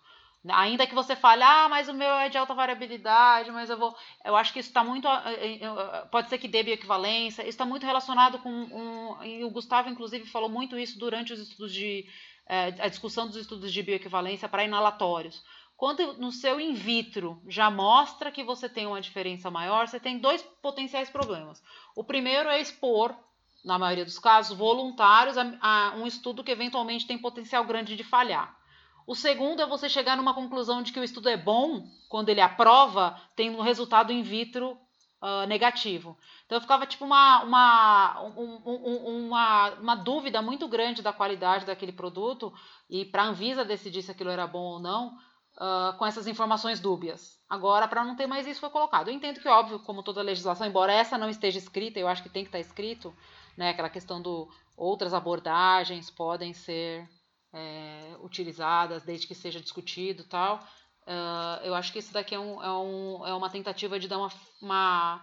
Ainda 0.47 0.85
que 0.85 0.93
você 0.93 1.15
fale, 1.15 1.41
ah, 1.41 1.67
mas 1.67 1.89
o 1.89 1.93
meu 1.93 2.13
é 2.13 2.29
de 2.29 2.37
alta 2.37 2.53
variabilidade, 2.53 3.51
mas 3.51 3.69
eu 3.71 3.77
vou. 3.77 3.93
Eu 4.23 4.35
acho 4.35 4.53
que 4.53 4.59
isso 4.59 4.69
está 4.69 4.83
muito. 4.83 5.07
ah, 5.07 5.23
eh, 5.25 5.59
eh, 5.61 6.05
Pode 6.11 6.29
ser 6.29 6.37
que 6.37 6.47
dê 6.47 6.63
bioequivalência. 6.63 7.41
Isso 7.41 7.49
está 7.49 7.65
muito 7.65 7.85
relacionado 7.85 8.39
com. 8.39 8.49
Um, 8.49 9.23
e 9.23 9.43
o 9.43 9.49
Gustavo, 9.49 9.89
inclusive, 9.89 10.29
falou 10.29 10.47
muito 10.47 10.77
isso 10.77 10.97
durante 10.97 11.33
os 11.33 11.39
estudos 11.39 11.73
de. 11.73 12.05
eh, 12.47 12.73
a 12.79 12.87
discussão 12.87 13.27
dos 13.27 13.35
estudos 13.35 13.73
de 13.73 13.83
bioequivalência 13.83 14.47
para 14.47 14.63
inalatórios. 14.63 15.43
Quando 15.77 16.13
no 16.13 16.31
seu 16.31 16.59
in 16.59 16.73
vitro 16.73 17.39
já 17.47 17.69
mostra 17.69 18.31
que 18.31 18.43
você 18.43 18.67
tem 18.67 18.87
uma 18.87 18.99
diferença 18.99 19.51
maior, 19.51 19.87
você 19.87 19.99
tem 19.99 20.17
dois 20.17 20.41
potenciais 20.61 21.09
problemas. 21.09 21.61
O 21.95 22.03
primeiro 22.03 22.49
é 22.49 22.59
expor, 22.59 23.15
na 23.63 23.77
maioria 23.77 24.03
dos 24.03 24.17
casos, 24.17 24.57
voluntários 24.57 25.37
a, 25.37 25.43
a 25.61 25.95
um 25.95 26.07
estudo 26.07 26.43
que 26.43 26.51
eventualmente 26.51 27.05
tem 27.05 27.17
potencial 27.17 27.63
grande 27.63 27.95
de 27.95 28.03
falhar. 28.03 28.57
O 29.05 29.13
segundo 29.15 29.61
é 29.61 29.67
você 29.67 29.87
chegar 29.87 30.17
numa 30.17 30.33
conclusão 30.33 30.81
de 30.81 30.91
que 30.91 30.99
o 30.99 31.03
estudo 31.03 31.29
é 31.29 31.37
bom 31.37 31.87
quando 32.09 32.29
ele 32.29 32.41
aprova, 32.41 33.15
tem 33.35 33.49
um 33.51 33.61
resultado 33.61 34.11
in 34.11 34.23
vitro 34.23 34.77
ah, 35.21 35.45
negativo. 35.45 36.17
Então 36.45 36.59
ficava 36.59 36.85
tipo 36.87 37.05
uma, 37.05 37.43
uma, 37.43 38.21
um- 38.23 38.61
um- 38.65 39.27
uma, 39.27 39.69
uma 39.75 39.95
dúvida 39.95 40.41
muito 40.41 40.67
grande 40.67 41.01
da 41.03 41.13
qualidade 41.13 41.65
daquele 41.65 41.91
produto 41.91 42.51
e 42.89 43.05
para 43.05 43.23
a 43.23 43.27
Anvisa 43.27 43.63
decidir 43.63 44.01
se 44.01 44.11
aquilo 44.11 44.29
era 44.31 44.45
bom 44.47 44.59
ou 44.73 44.79
não, 44.79 45.15
ah, 45.57 45.95
com 45.97 46.05
essas 46.05 46.27
informações 46.27 46.79
dúbias. 46.79 47.37
Agora, 47.49 47.87
para 47.87 48.03
não 48.03 48.15
ter 48.15 48.27
mais 48.27 48.45
isso, 48.47 48.59
foi 48.59 48.69
colocado. 48.69 49.07
Eu 49.09 49.13
entendo 49.13 49.39
que, 49.39 49.47
óbvio, 49.47 49.79
como 49.79 50.03
toda 50.03 50.21
legislação, 50.21 50.67
embora 50.67 50.93
essa 50.93 51.17
não 51.17 51.29
esteja 51.29 51.57
escrita, 51.57 51.99
eu 51.99 52.07
acho 52.07 52.21
que 52.23 52.29
tem 52.29 52.43
que 52.43 52.49
estar 52.49 52.59
escrito, 52.59 53.13
né, 53.55 53.69
aquela 53.69 53.89
questão 53.89 54.21
do 54.21 54.47
outras 54.75 55.13
abordagens 55.13 56.11
podem 56.11 56.53
ser 56.53 57.09
é, 57.53 58.15
utilizadas 58.21 59.03
desde 59.03 59.25
que 59.27 59.33
seja 59.33 59.59
discutido 59.59 60.21
e 60.21 60.25
tal. 60.25 60.59
Ah, 61.07 61.59
eu 61.63 61.73
acho 61.73 61.91
que 61.93 61.99
isso 61.99 62.11
daqui 62.13 62.35
é, 62.35 62.39
um, 62.39 62.61
é, 62.61 62.71
um, 62.71 63.27
é 63.27 63.33
uma 63.33 63.49
tentativa 63.49 63.97
de 63.99 64.07
dar 64.07 64.17
uma. 64.19 64.29
uma 64.61 65.21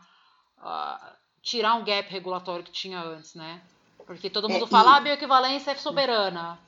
ah, 0.58 1.16
tirar 1.42 1.74
um 1.74 1.84
gap 1.84 2.10
regulatório 2.10 2.64
que 2.64 2.72
tinha 2.72 2.98
antes, 3.02 3.34
né? 3.34 3.60
Porque 4.06 4.30
todo 4.30 4.48
É, 4.48 4.52
mundo 4.54 4.66
e- 4.66 4.70
fala, 4.70 4.92
ah, 4.92 4.96
a 4.96 5.00
bioequivalência 5.00 5.72
é 5.72 5.74
soberana. 5.76 6.58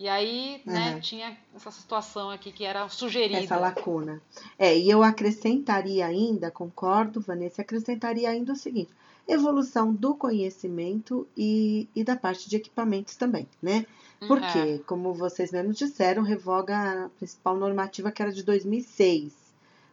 E 0.00 0.08
aí, 0.08 0.62
né, 0.64 0.94
Uhum. 0.94 1.00
tinha 1.00 1.36
essa 1.54 1.70
situação 1.70 2.30
aqui 2.30 2.50
que 2.50 2.64
era 2.64 2.88
sugerida. 2.88 3.38
essa 3.38 3.58
lacuna. 3.58 4.22
É, 4.58 4.74
e 4.74 4.88
eu 4.88 5.02
acrescentaria 5.02 6.06
ainda, 6.06 6.50
concordo, 6.50 7.20
Vanessa, 7.20 7.60
acrescentaria 7.60 8.30
ainda 8.30 8.54
o 8.54 8.56
seguinte: 8.56 8.90
evolução 9.28 9.92
do 9.92 10.14
conhecimento 10.14 11.28
e, 11.36 11.86
e 11.94 12.02
da 12.02 12.16
parte 12.16 12.48
de 12.48 12.56
equipamentos 12.56 13.14
também, 13.14 13.46
né? 13.60 13.84
Hum, 14.22 14.28
Porque, 14.28 14.58
é. 14.58 14.78
como 14.86 15.12
vocês 15.12 15.52
mesmos 15.52 15.76
disseram, 15.76 16.22
revoga 16.22 17.04
a 17.04 17.08
principal 17.10 17.58
normativa 17.58 18.10
que 18.10 18.22
era 18.22 18.32
de 18.32 18.42
2006, 18.42 19.34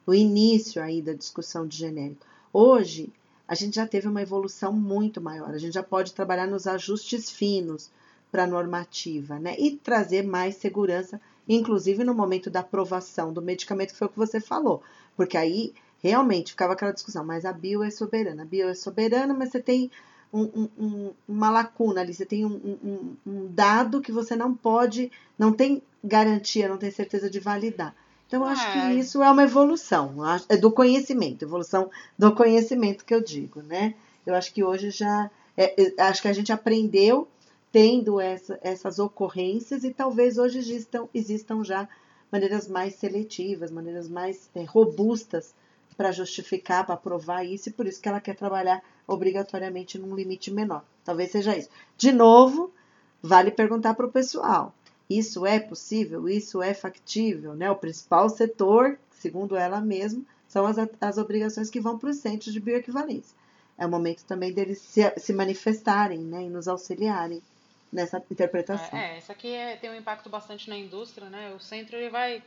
o 0.06 0.13
início 0.13 0.82
aí 0.82 1.02
da 1.02 1.12
discussão 1.12 1.67
de 1.67 1.76
genérico. 1.76 2.26
Hoje, 2.54 3.12
a 3.46 3.56
gente 3.56 3.76
já 3.76 3.86
teve 3.86 4.08
uma 4.08 4.22
evolução 4.22 4.72
muito 4.72 5.20
maior, 5.20 5.50
a 5.50 5.58
gente 5.58 5.74
já 5.74 5.84
pode 5.84 6.13
trabalhar 6.13 6.48
nos 6.48 6.65
ajustes 6.65 7.30
finos 7.30 7.89
para 8.38 8.43
a 8.43 8.47
normativa, 8.47 9.39
né? 9.39 9.56
E 9.58 9.71
trazer 9.78 10.21
mais 10.23 10.58
segurança, 10.58 11.19
inclusive 11.50 12.04
no 12.04 12.13
momento 12.13 12.52
da 12.52 12.60
aprovação 12.60 13.34
do 13.34 13.41
medicamento, 13.41 13.93
que 13.93 13.97
foi 13.97 14.06
o 14.06 14.12
que 14.12 14.17
você 14.17 14.39
falou. 14.39 14.84
Porque 15.15 15.36
aí, 15.36 15.73
realmente, 16.04 16.52
ficava 16.52 16.73
aquela 16.73 16.91
discussão, 16.93 17.26
mas 17.26 17.45
a 17.45 17.52
bio 17.52 17.82
é 17.82 17.89
soberana. 17.89 18.43
A 18.43 18.45
bio 18.45 18.69
é 18.69 18.76
soberana, 18.76 19.34
mas 19.34 19.50
você 19.50 19.60
tem 19.60 19.89
um- 20.32 20.43
um- 20.56 20.69
um- 20.78 21.12
uma 21.28 21.50
lacuna 21.50 22.02
ali, 22.02 22.13
você 22.13 22.28
tem 22.28 22.45
um, 22.45 23.15
um- 23.26 23.47
dado 23.50 24.02
que 24.02 24.12
você 24.12 24.36
não 24.36 24.54
pode, 24.54 25.12
não 25.36 25.52
tem 25.52 25.82
garantia, 26.04 26.69
não 26.69 26.78
tem 26.78 26.91
certeza 26.91 27.32
de 27.32 27.39
validar. 27.39 27.95
Então, 28.28 28.43
eu 28.43 28.47
acho 28.47 28.71
que 28.71 28.78
É. 28.78 28.93
isso 28.93 29.23
é 29.23 29.32
uma 29.32 29.41
evolução, 29.41 30.13
é 30.47 30.58
do 30.58 30.69
conhecimento, 30.71 31.41
evolução 31.43 31.89
do 32.19 32.36
conhecimento 32.36 33.04
que 33.04 33.15
eu 33.15 33.21
digo, 33.21 33.63
né? 33.63 33.95
Eu 34.28 34.36
acho 34.36 34.54
que 34.54 34.63
hoje 34.63 34.91
já, 34.91 35.32
é, 35.56 35.82
é, 35.82 36.02
acho 36.04 36.21
que 36.21 36.28
a 36.28 36.34
gente 36.34 36.52
aprendeu 36.52 37.28
tendo 37.78 38.20
essa- 38.20 38.58
essas 38.63 38.98
ocorrências 38.98 39.84
e 39.84 39.94
talvez 39.94 40.40
hoje 40.40 40.58
existam, 40.58 41.08
existam 41.13 41.63
já 41.63 41.88
maneiras 42.32 42.68
mais 42.68 42.96
seletivas, 42.96 43.70
maneiras 43.70 44.10
mais 44.10 44.50
é, 44.56 44.63
robustas 44.63 45.54
para 45.96 46.12
justificar, 46.12 46.88
para 46.88 46.98
provar 46.98 47.44
isso, 47.44 47.70
e 47.70 47.72
por 47.72 47.86
isso 47.86 48.02
que 48.02 48.10
ela 48.10 48.20
quer 48.20 48.36
trabalhar 48.36 48.84
obrigatoriamente 49.06 50.00
num 50.00 50.16
limite 50.16 50.50
menor. 50.50 50.84
Talvez 51.06 51.30
seja 51.30 51.56
isso. 51.56 51.70
De 51.96 52.12
novo, 52.12 52.72
vale 53.22 53.52
perguntar 53.52 53.94
para 53.94 54.08
o 54.08 54.12
pessoal: 54.12 54.74
isso 55.08 55.46
é 55.46 55.60
possível? 55.60 56.28
Isso 56.28 56.63
é 56.63 56.74
factível? 56.74 57.54
Né? 57.54 57.70
O 57.70 57.76
principal 57.76 58.28
setor, 58.28 58.98
segundo 59.12 59.56
ela 59.56 59.80
mesma, 59.80 60.24
são 60.48 60.66
as, 60.66 60.78
as 61.00 61.20
obrigações 61.20 61.70
que 61.70 61.80
vão 61.80 61.96
para 61.96 62.10
os 62.10 62.18
centros 62.18 62.52
de 62.52 62.60
bioequivalência. 62.60 63.38
É 63.78 63.86
o 63.86 63.90
momento 63.92 64.24
também 64.26 64.52
deles 64.52 64.80
se, 64.80 65.02
se 65.20 65.32
manifestarem 65.32 66.22
né, 66.22 66.46
e 66.46 66.50
nos 66.50 66.68
auxiliarem 66.68 67.40
nessa 67.91 68.23
interpretação. 68.30 68.97
É, 68.97 69.17
isso 69.17 69.32
aqui 69.32 69.54
é- 69.54 69.76
tem 69.76 69.89
um 69.89 69.95
impacto 69.95 70.30
bastante 70.30 70.69
na 70.69 70.78
indústria, 70.78 71.30
né? 71.30 71.54
O 71.54 71.60
centro 71.60 71.95
ele 71.95 72.10
vai. 72.10 72.43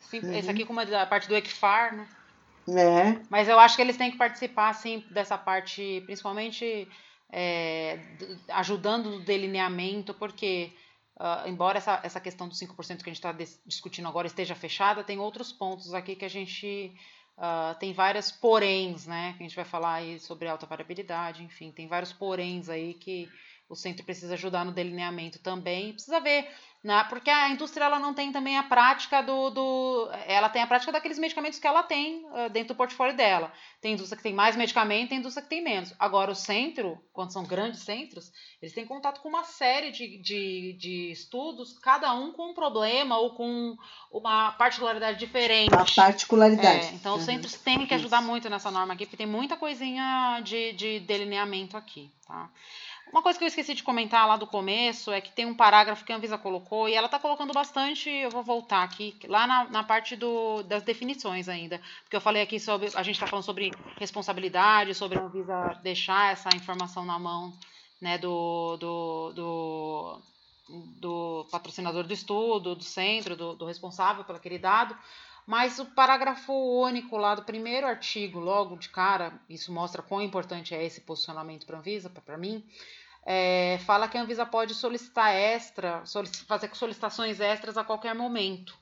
sim, 0.00 0.20
Uhum. 0.20 0.34
Esse 0.34 0.50
aqui 0.50 0.64
como 0.64 0.80
a 0.80 1.06
parte 1.06 1.28
do 1.28 1.36
ECFAR, 1.36 1.96
né? 1.96 2.08
É, 2.70 3.22
Mas 3.30 3.48
eu 3.48 3.58
acho 3.58 3.76
que 3.76 3.82
eles 3.82 3.96
têm 3.96 4.10
que 4.10 4.18
participar, 4.18 4.68
assim, 4.68 5.02
dessa 5.10 5.38
parte, 5.38 6.02
principalmente 6.04 6.86
é, 7.32 7.98
ajudando 8.50 9.10
no 9.10 9.20
delineamento, 9.24 10.12
porque, 10.14 10.72
ah, 11.18 11.44
embora 11.46 11.78
essa, 11.78 12.00
essa 12.02 12.20
questão 12.20 12.46
dos 12.46 12.58
5% 12.58 13.02
que 13.02 13.10
a 13.10 13.12
gente 13.12 13.24
está 13.24 13.34
discutindo 13.66 14.08
agora 14.08 14.26
esteja 14.26 14.54
fechada, 14.54 15.02
tem 15.02 15.18
outros 15.18 15.50
pontos 15.50 15.94
aqui 15.94 16.14
que 16.14 16.24
a 16.24 16.30
gente 16.30 16.92
ah, 17.38 17.76
tem 17.78 17.92
várias 17.92 18.30
poréns, 18.30 19.06
né? 19.06 19.34
Que 19.36 19.44
a 19.44 19.46
gente 19.46 19.56
vai 19.56 19.64
falar 19.64 19.94
aí 19.94 20.18
sobre 20.18 20.48
alta 20.48 20.66
variabilidade, 20.66 21.44
enfim, 21.44 21.70
tem 21.70 21.86
vários 21.86 22.12
poréns 22.12 22.68
aí 22.68 22.94
que 22.94 23.30
o 23.68 23.74
centro 23.74 24.04
precisa 24.04 24.34
ajudar 24.34 24.64
no 24.64 24.72
delineamento 24.72 25.38
também. 25.38 25.92
Precisa 25.92 26.20
ver 26.20 26.48
né? 26.82 27.04
Porque 27.08 27.28
a 27.28 27.48
indústria 27.50 27.84
ela 27.84 27.98
não 27.98 28.14
tem 28.14 28.30
também 28.30 28.56
a 28.56 28.62
prática 28.62 29.20
do, 29.20 29.50
do 29.50 30.10
ela 30.26 30.48
tem 30.48 30.62
a 30.62 30.66
prática 30.66 30.92
daqueles 30.92 31.18
medicamentos 31.18 31.58
que 31.58 31.66
ela 31.66 31.82
tem 31.82 32.24
uh, 32.26 32.48
dentro 32.50 32.68
do 32.68 32.76
portfólio 32.76 33.16
dela. 33.16 33.52
Tem 33.80 33.94
indústria 33.94 34.16
que 34.16 34.22
tem 34.22 34.32
mais 34.32 34.54
medicamento, 34.54 35.08
tem 35.08 35.18
indústria 35.18 35.42
que 35.42 35.48
tem 35.48 35.62
menos. 35.62 35.92
Agora 35.98 36.30
o 36.30 36.36
centro, 36.36 36.96
quando 37.12 37.32
são 37.32 37.44
grandes 37.44 37.80
centros, 37.80 38.30
eles 38.62 38.72
têm 38.72 38.86
contato 38.86 39.20
com 39.20 39.28
uma 39.28 39.42
série 39.42 39.90
de, 39.90 40.18
de, 40.18 40.76
de 40.78 41.10
estudos, 41.10 41.76
cada 41.80 42.14
um 42.14 42.32
com 42.32 42.52
um 42.52 42.54
problema 42.54 43.18
ou 43.18 43.34
com 43.34 43.76
uma 44.12 44.52
particularidade 44.52 45.18
diferente. 45.18 45.74
Uma 45.74 45.84
particularidade. 45.84 46.86
É, 46.86 46.92
então 46.92 47.16
os 47.16 47.24
centros 47.24 47.54
têm 47.54 47.86
que 47.86 47.94
ajudar 47.94 48.22
muito 48.22 48.48
nessa 48.48 48.70
norma 48.70 48.94
aqui, 48.94 49.04
porque 49.04 49.16
tem 49.16 49.26
muita 49.26 49.56
coisinha 49.56 50.40
de, 50.44 50.72
de 50.74 51.00
delineamento 51.00 51.76
aqui, 51.76 52.12
tá? 52.24 52.48
Uma 53.10 53.22
coisa 53.22 53.38
que 53.38 53.44
eu 53.44 53.48
esqueci 53.48 53.74
de 53.74 53.82
comentar 53.82 54.26
lá 54.28 54.36
do 54.36 54.46
começo 54.46 55.10
é 55.10 55.20
que 55.20 55.32
tem 55.32 55.46
um 55.46 55.54
parágrafo 55.54 56.04
que 56.04 56.12
a 56.12 56.16
Anvisa 56.16 56.36
colocou 56.36 56.88
e 56.88 56.94
ela 56.94 57.06
está 57.06 57.18
colocando 57.18 57.52
bastante. 57.52 58.10
Eu 58.10 58.30
vou 58.30 58.42
voltar 58.42 58.82
aqui, 58.82 59.16
lá 59.26 59.46
na, 59.46 59.64
na 59.64 59.82
parte 59.82 60.14
do, 60.14 60.62
das 60.64 60.82
definições 60.82 61.48
ainda. 61.48 61.80
Porque 62.02 62.16
eu 62.16 62.20
falei 62.20 62.42
aqui 62.42 62.60
sobre. 62.60 62.88
A 62.94 63.02
gente 63.02 63.14
está 63.14 63.26
falando 63.26 63.44
sobre 63.44 63.72
responsabilidade, 63.98 64.94
sobre 64.94 65.18
a 65.18 65.22
Anvisa 65.22 65.80
deixar 65.82 66.32
essa 66.32 66.50
informação 66.54 67.04
na 67.04 67.18
mão 67.18 67.52
né, 68.00 68.18
do, 68.18 68.76
do, 68.76 69.32
do, 69.32 70.22
do 71.00 71.46
patrocinador 71.50 72.04
do 72.04 72.12
estudo, 72.12 72.74
do 72.74 72.84
centro, 72.84 73.36
do, 73.36 73.54
do 73.54 73.64
responsável 73.64 74.22
por 74.24 74.36
aquele 74.36 74.58
dado. 74.58 74.96
Mas 75.48 75.78
o 75.78 75.86
parágrafo 75.86 76.52
único 76.52 77.16
lá 77.16 77.34
do 77.34 77.42
primeiro 77.42 77.86
artigo, 77.86 78.38
logo 78.38 78.76
de 78.76 78.90
cara, 78.90 79.32
isso 79.48 79.72
mostra 79.72 80.02
quão 80.02 80.20
importante 80.20 80.74
é 80.74 80.84
esse 80.84 81.00
posicionamento 81.00 81.64
para 81.64 81.76
a 81.76 81.80
Anvisa, 81.80 82.10
para 82.10 82.36
mim, 82.36 82.62
é, 83.24 83.78
fala 83.86 84.08
que 84.08 84.18
a 84.18 84.20
Anvisa 84.20 84.44
pode 84.44 84.74
solicitar 84.74 85.34
extra, 85.34 86.02
fazer 86.46 86.68
solicitações 86.74 87.40
extras 87.40 87.78
a 87.78 87.82
qualquer 87.82 88.14
momento. 88.14 88.76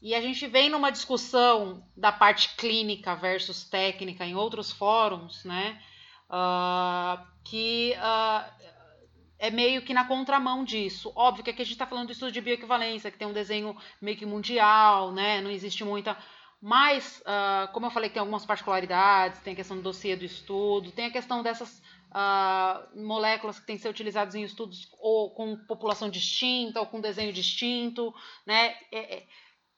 E 0.00 0.14
a 0.14 0.20
gente 0.20 0.46
vem 0.46 0.70
numa 0.70 0.92
discussão 0.92 1.84
da 1.96 2.12
parte 2.12 2.54
clínica 2.54 3.16
versus 3.16 3.64
técnica 3.64 4.24
em 4.24 4.36
outros 4.36 4.70
fóruns, 4.70 5.44
né? 5.44 5.82
Uh, 6.30 7.26
que 7.42 7.96
uh, 7.96 8.75
é 9.38 9.50
meio 9.50 9.82
que 9.82 9.92
na 9.92 10.04
contramão 10.04 10.64
disso. 10.64 11.12
Óbvio 11.14 11.44
que 11.44 11.50
aqui 11.50 11.62
a 11.62 11.64
gente 11.64 11.74
está 11.74 11.86
falando 11.86 12.06
do 12.06 12.12
estudo 12.12 12.32
de 12.32 12.40
bioequivalência, 12.40 13.10
que 13.10 13.18
tem 13.18 13.28
um 13.28 13.32
desenho 13.32 13.76
meio 14.00 14.16
que 14.16 14.26
mundial, 14.26 15.12
né? 15.12 15.40
Não 15.40 15.50
existe 15.50 15.84
muita. 15.84 16.16
Mas, 16.60 17.22
uh, 17.22 17.70
como 17.72 17.86
eu 17.86 17.90
falei, 17.90 18.08
tem 18.08 18.20
algumas 18.20 18.46
particularidades, 18.46 19.40
tem 19.40 19.52
a 19.52 19.56
questão 19.56 19.76
do 19.76 19.82
dossiê 19.82 20.16
do 20.16 20.24
estudo, 20.24 20.90
tem 20.90 21.06
a 21.06 21.10
questão 21.10 21.42
dessas 21.42 21.82
uh, 22.10 22.98
moléculas 22.98 23.60
que 23.60 23.66
têm 23.66 23.76
que 23.76 23.82
ser 23.82 23.90
utilizadas 23.90 24.34
em 24.34 24.42
estudos 24.42 24.88
ou 24.98 25.30
com 25.30 25.56
população 25.66 26.08
distinta 26.08 26.80
ou 26.80 26.86
com 26.86 27.00
desenho 27.00 27.32
distinto, 27.32 28.14
né? 28.46 28.74
É, 28.90 29.16
é, 29.16 29.26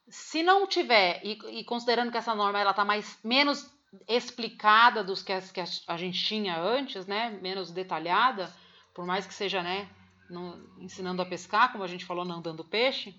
se 0.07 0.41
não 0.41 0.65
tiver, 0.65 1.21
e, 1.23 1.37
e, 1.59 1.63
considerando 1.65 2.11
que 2.11 2.17
essa 2.17 2.33
norma 2.33 2.59
ela 2.59 2.71
está 2.71 2.83
mais 2.83 3.19
menos 3.23 3.69
explicada 4.07 5.03
dos 5.03 5.21
que, 5.21 5.33
as, 5.33 5.51
que 5.51 5.61
a 5.87 5.97
gente 5.97 6.23
tinha 6.23 6.57
antes, 6.59 7.05
né? 7.05 7.37
Menos 7.41 7.71
detalhada 7.71 8.51
por 8.99 9.05
mais 9.05 9.25
que 9.25 9.33
seja, 9.33 9.63
né, 9.63 9.87
no, 10.29 10.61
ensinando 10.77 11.21
a 11.21 11.25
pescar, 11.25 11.71
como 11.71 11.85
a 11.85 11.87
gente 11.87 12.03
falou, 12.03 12.25
não 12.25 12.41
dando 12.41 12.65
peixe, 12.65 13.15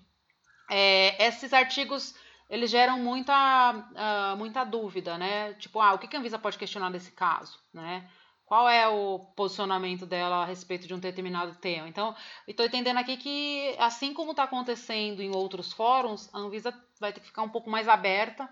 é, 0.69 1.25
esses 1.25 1.51
artigos 1.53 2.13
eles 2.47 2.69
geram 2.69 2.99
muita, 2.99 3.73
uh, 3.73 4.37
muita 4.37 4.63
dúvida, 4.63 5.17
né? 5.17 5.55
Tipo, 5.55 5.81
ah, 5.81 5.93
o 5.93 5.97
que 5.97 6.15
a 6.15 6.19
Anvisa 6.19 6.37
pode 6.37 6.59
questionar 6.59 6.91
nesse 6.91 7.11
caso, 7.13 7.57
né? 7.73 8.07
Qual 8.45 8.69
é 8.69 8.87
o 8.87 9.21
posicionamento 9.35 10.05
dela 10.05 10.43
a 10.43 10.45
respeito 10.45 10.85
de 10.85 10.93
um 10.93 10.99
determinado 10.99 11.55
tema? 11.55 11.89
Então, 11.89 12.15
estou 12.47 12.63
entendendo 12.63 12.97
aqui 12.99 13.17
que, 13.17 13.75
assim 13.79 14.13
como 14.13 14.31
está 14.31 14.43
acontecendo 14.43 15.23
em 15.23 15.35
outros 15.35 15.73
fóruns, 15.73 16.29
a 16.31 16.37
Anvisa 16.37 16.71
vai 16.99 17.11
ter 17.11 17.21
que 17.21 17.25
ficar 17.25 17.41
um 17.41 17.49
pouco 17.49 17.71
mais 17.71 17.87
aberta. 17.87 18.47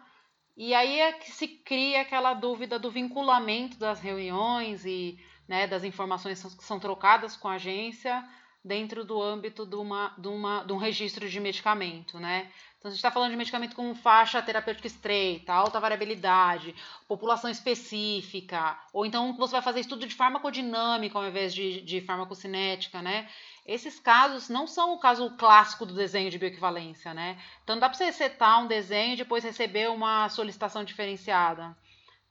E 0.58 0.74
aí 0.74 1.00
é 1.00 1.14
que 1.14 1.30
se 1.32 1.48
cria 1.48 2.02
aquela 2.02 2.34
dúvida 2.34 2.80
do 2.80 2.90
vinculamento 2.90 3.78
das 3.78 4.00
reuniões 4.00 4.84
e 4.84 5.20
né, 5.50 5.66
das 5.66 5.84
informações 5.84 6.44
que 6.56 6.64
são 6.64 6.80
trocadas 6.80 7.36
com 7.36 7.48
a 7.48 7.56
agência 7.56 8.24
dentro 8.64 9.04
do 9.04 9.20
âmbito 9.20 9.66
de, 9.66 9.76
uma, 9.76 10.14
de, 10.16 10.28
uma, 10.28 10.64
de 10.64 10.72
um 10.72 10.78
registro 10.78 11.28
de 11.28 11.40
medicamento, 11.40 12.20
né? 12.20 12.52
Então, 12.78 12.88
a 12.88 12.92
gente 12.92 13.00
está 13.00 13.10
falando 13.10 13.32
de 13.32 13.38
medicamento 13.38 13.76
com 13.76 13.94
faixa 13.96 14.42
terapêutica 14.42 14.88
estreita, 14.88 15.52
alta 15.52 15.80
variabilidade, 15.80 16.76
população 17.08 17.50
específica, 17.50 18.78
ou 18.94 19.06
então 19.06 19.36
você 19.36 19.54
vai 19.54 19.62
fazer 19.62 19.80
estudo 19.80 20.06
de 20.06 20.14
farmacodinâmica 20.14 21.18
ao 21.18 21.28
invés 21.28 21.54
de, 21.54 21.82
de 21.82 22.00
farmacocinética, 22.02 23.02
né? 23.02 23.28
Esses 23.66 24.00
casos 24.00 24.50
não 24.50 24.68
são 24.68 24.94
o 24.94 25.00
caso 25.00 25.32
clássico 25.32 25.86
do 25.86 25.94
desenho 25.94 26.30
de 26.30 26.38
bioequivalência, 26.38 27.14
né? 27.14 27.38
Então, 27.64 27.80
dá 27.80 27.90
para 27.90 27.98
você 27.98 28.12
setar 28.12 28.64
um 28.64 28.68
desenho 28.68 29.14
e 29.14 29.18
depois 29.18 29.44
receber 29.44 29.90
uma 29.90 30.30
solicitação 30.30 30.84
diferenciada. 30.84 31.76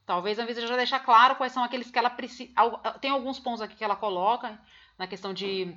Talvez 0.08 0.38
a 0.38 0.42
Anvisa 0.42 0.66
já 0.66 0.74
deixe 0.74 0.98
claro 1.00 1.36
quais 1.36 1.52
são 1.52 1.62
aqueles 1.62 1.90
que 1.90 1.98
ela 1.98 2.08
precisa. 2.08 2.50
Tem 2.98 3.10
alguns 3.10 3.38
pontos 3.38 3.60
aqui 3.60 3.76
que 3.76 3.84
ela 3.84 3.94
coloca 3.94 4.58
na 4.98 5.06
questão 5.06 5.34
de 5.34 5.76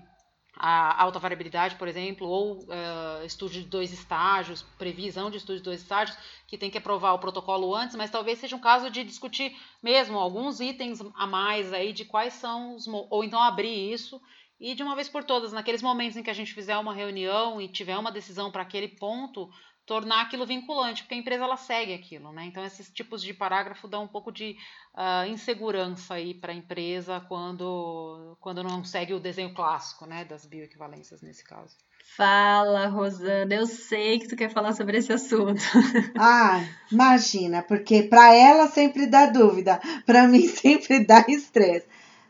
alta 0.56 1.20
variabilidade, 1.20 1.76
por 1.76 1.86
exemplo, 1.86 2.26
ou 2.26 2.60
uh, 2.60 3.26
estudo 3.26 3.52
de 3.52 3.64
dois 3.64 3.92
estágios, 3.92 4.62
previsão 4.78 5.30
de 5.30 5.36
estudo 5.36 5.58
de 5.58 5.64
dois 5.64 5.82
estágios, 5.82 6.18
que 6.48 6.58
tem 6.58 6.72
que 6.72 6.78
aprovar 6.78 7.14
o 7.14 7.20
protocolo 7.20 7.76
antes, 7.76 7.94
mas 7.98 8.10
talvez 8.10 8.40
seja 8.40 8.56
um 8.56 8.60
caso 8.62 8.90
de 8.90 9.04
discutir 9.04 9.54
mesmo 9.84 10.18
alguns 10.18 10.62
itens 10.62 11.02
a 11.16 11.28
mais 11.28 11.74
aí 11.74 11.92
de 11.92 12.06
quais 12.06 12.34
são 12.34 12.76
os. 12.76 12.88
ou 12.88 13.26
então 13.26 13.42
abrir 13.42 13.92
isso 13.92 14.22
e 14.62 14.74
de 14.74 14.82
uma 14.82 14.96
vez 14.96 15.10
por 15.10 15.26
todas, 15.26 15.52
naqueles 15.52 15.82
momentos 15.82 16.16
em 16.16 16.24
que 16.24 16.30
a 16.30 16.34
gente 16.34 16.54
fizer 16.54 16.78
uma 16.78 16.94
reunião 16.94 17.60
e 17.60 17.68
tiver 17.68 17.98
uma 17.98 18.14
decisão 18.14 18.50
para 18.50 18.62
aquele 18.62 18.88
ponto, 18.88 19.50
tornar 19.92 20.22
aquilo 20.22 20.46
vinculante, 20.46 21.04
porque 21.04 21.16
a 21.16 21.18
empresa 21.18 21.44
ela 21.44 21.58
segue 21.58 21.94
aquilo, 21.94 22.32
né? 22.32 22.46
Então 22.46 22.64
esses 22.64 22.90
tipos 22.90 23.22
de 23.22 23.34
parágrafo 23.34 23.90
dão 23.90 24.06
um 24.06 24.08
pouco 24.08 24.32
de 24.32 24.56
uh, 24.96 25.30
insegurança 25.30 26.14
aí 26.14 26.34
para 26.34 26.54
a 26.54 26.56
empresa 26.56 27.20
quando 27.28 28.38
quando 28.40 28.64
não 28.64 28.86
segue 28.86 29.14
o 29.14 29.20
desenho 29.20 29.54
clássico, 29.54 30.06
né, 30.06 30.24
das 30.24 30.46
bioequivalências 30.46 31.22
nesse 31.22 31.44
caso. 31.44 31.76
Fala, 32.16 32.88
Rosana, 32.88 33.54
eu 33.54 33.68
sei 33.68 34.20
que 34.20 34.30
tu 34.30 34.38
quer 34.38 34.50
falar 34.50 34.72
sobre 34.72 34.98
esse 34.98 35.12
assunto. 35.12 35.62
Ah, 36.18 36.64
imagina, 36.90 37.62
porque 37.62 38.04
para 38.04 38.34
ela 38.34 38.68
sempre 38.68 39.06
dá 39.08 39.26
dúvida, 39.26 39.82
para 40.06 40.26
mim 40.26 40.48
sempre 40.48 41.06
dá 41.06 41.26
estresse. 41.28 41.86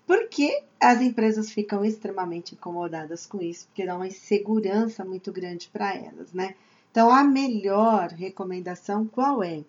Porque 0.07 0.63
as 0.79 0.99
empresas 0.99 1.51
ficam 1.51 1.85
extremamente 1.85 2.55
incomodadas 2.55 3.27
com 3.27 3.39
isso, 3.39 3.67
porque 3.67 3.85
dá 3.85 3.95
uma 3.95 4.07
insegurança 4.07 5.05
muito 5.05 5.31
grande 5.31 5.69
para 5.71 5.93
elas, 5.93 6.33
né? 6.33 6.55
Então, 6.91 7.09
a 7.09 7.23
melhor 7.23 8.09
recomendação 8.09 9.07
qual 9.07 9.41
é? 9.41 9.63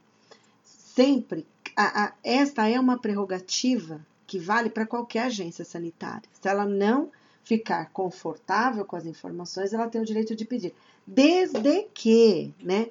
Sempre, 0.65 1.47
a, 1.77 2.05
a, 2.05 2.13
esta 2.25 2.69
é 2.69 2.79
uma 2.79 2.99
prerrogativa 2.99 4.05
que 4.27 4.39
vale 4.39 4.69
para 4.69 4.87
qualquer 4.87 5.27
agência 5.27 5.65
sanitária. 5.65 6.29
Se 6.41 6.49
ela 6.49 6.67
não 6.67 7.11
ficar 7.45 7.91
confortável 7.93 8.85
com 8.85 8.97
as 8.97 9.07
informações, 9.07 9.73
ela 9.73 9.89
tem 9.89 10.01
o 10.01 10.07
direito 10.07 10.35
de 10.35 10.45
pedir, 10.45 10.75
desde 11.07 11.85
que, 11.95 12.53
né, 12.61 12.89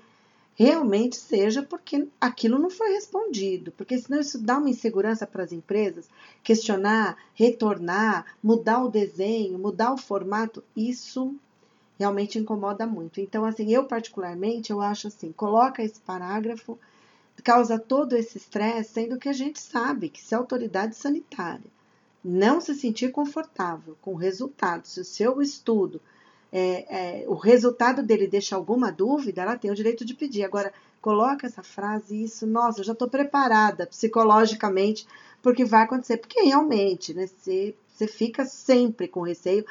realmente 0.56 1.16
seja 1.16 1.64
porque 1.64 2.08
aquilo 2.20 2.60
não 2.60 2.70
foi 2.70 2.92
respondido, 2.92 3.72
porque 3.72 3.98
senão 3.98 4.20
isso 4.20 4.38
dá 4.38 4.58
uma 4.58 4.70
insegurança 4.70 5.26
para 5.26 5.44
as 5.44 5.52
empresas, 5.52 6.10
questionar, 6.44 7.18
retornar, 7.34 8.26
mudar 8.44 8.84
o 8.84 8.90
desenho, 8.90 9.58
mudar 9.58 9.94
o 9.94 9.98
formato, 9.98 10.64
isso 10.76 11.36
realmente 11.98 12.40
incomoda 12.40 12.86
muito. 12.88 13.22
Então, 13.22 13.46
assim, 13.46 13.72
eu 13.74 13.86
particularmente, 13.86 14.72
eu 14.72 14.82
acho 14.82 15.08
assim, 15.08 15.32
coloca 15.32 15.84
esse 15.84 16.00
parágrafo, 16.00 16.78
causa 17.44 17.80
todo 17.80 18.16
esse 18.16 18.38
estresse, 18.38 18.94
sendo 18.94 19.18
que 19.18 19.30
a 19.30 19.34
gente 19.34 19.60
sabe 19.60 20.10
que 20.10 20.22
se 20.22 20.36
a 20.36 20.38
autoridade 20.38 20.96
sanitária 20.96 21.72
não 22.24 22.62
se 22.62 22.76
sentir 22.76 23.12
confortável 23.12 23.98
com 24.02 24.14
o 24.14 24.18
resultado, 24.18 24.86
se 24.86 25.00
o 25.00 25.06
seu 25.06 25.42
estudo, 25.42 26.00
é, 26.52 27.22
é, 27.22 27.26
o 27.28 27.34
resultado 27.34 28.04
dele 28.04 28.28
deixa 28.28 28.56
alguma 28.56 28.92
dúvida, 28.92 29.42
ela 29.42 29.58
tem 29.58 29.72
o 29.72 29.76
direito 29.76 30.06
de 30.06 30.14
pedir. 30.14 30.44
Agora, 30.44 30.72
coloca 31.02 31.48
essa 31.48 31.64
frase, 31.64 32.24
isso, 32.24 32.46
nossa, 32.46 32.82
eu 32.82 32.84
já 32.84 32.94
estou 32.94 33.10
preparada 33.10 33.88
psicologicamente, 33.88 35.08
porque 35.42 35.66
vai 35.66 35.84
acontecer, 35.84 36.18
porque 36.18 36.42
realmente, 36.42 37.14
né, 37.14 37.26
você, 37.26 37.74
você 37.88 38.06
fica 38.06 38.46
sempre 38.46 39.08
com 39.08 39.22
receio, 39.22 39.66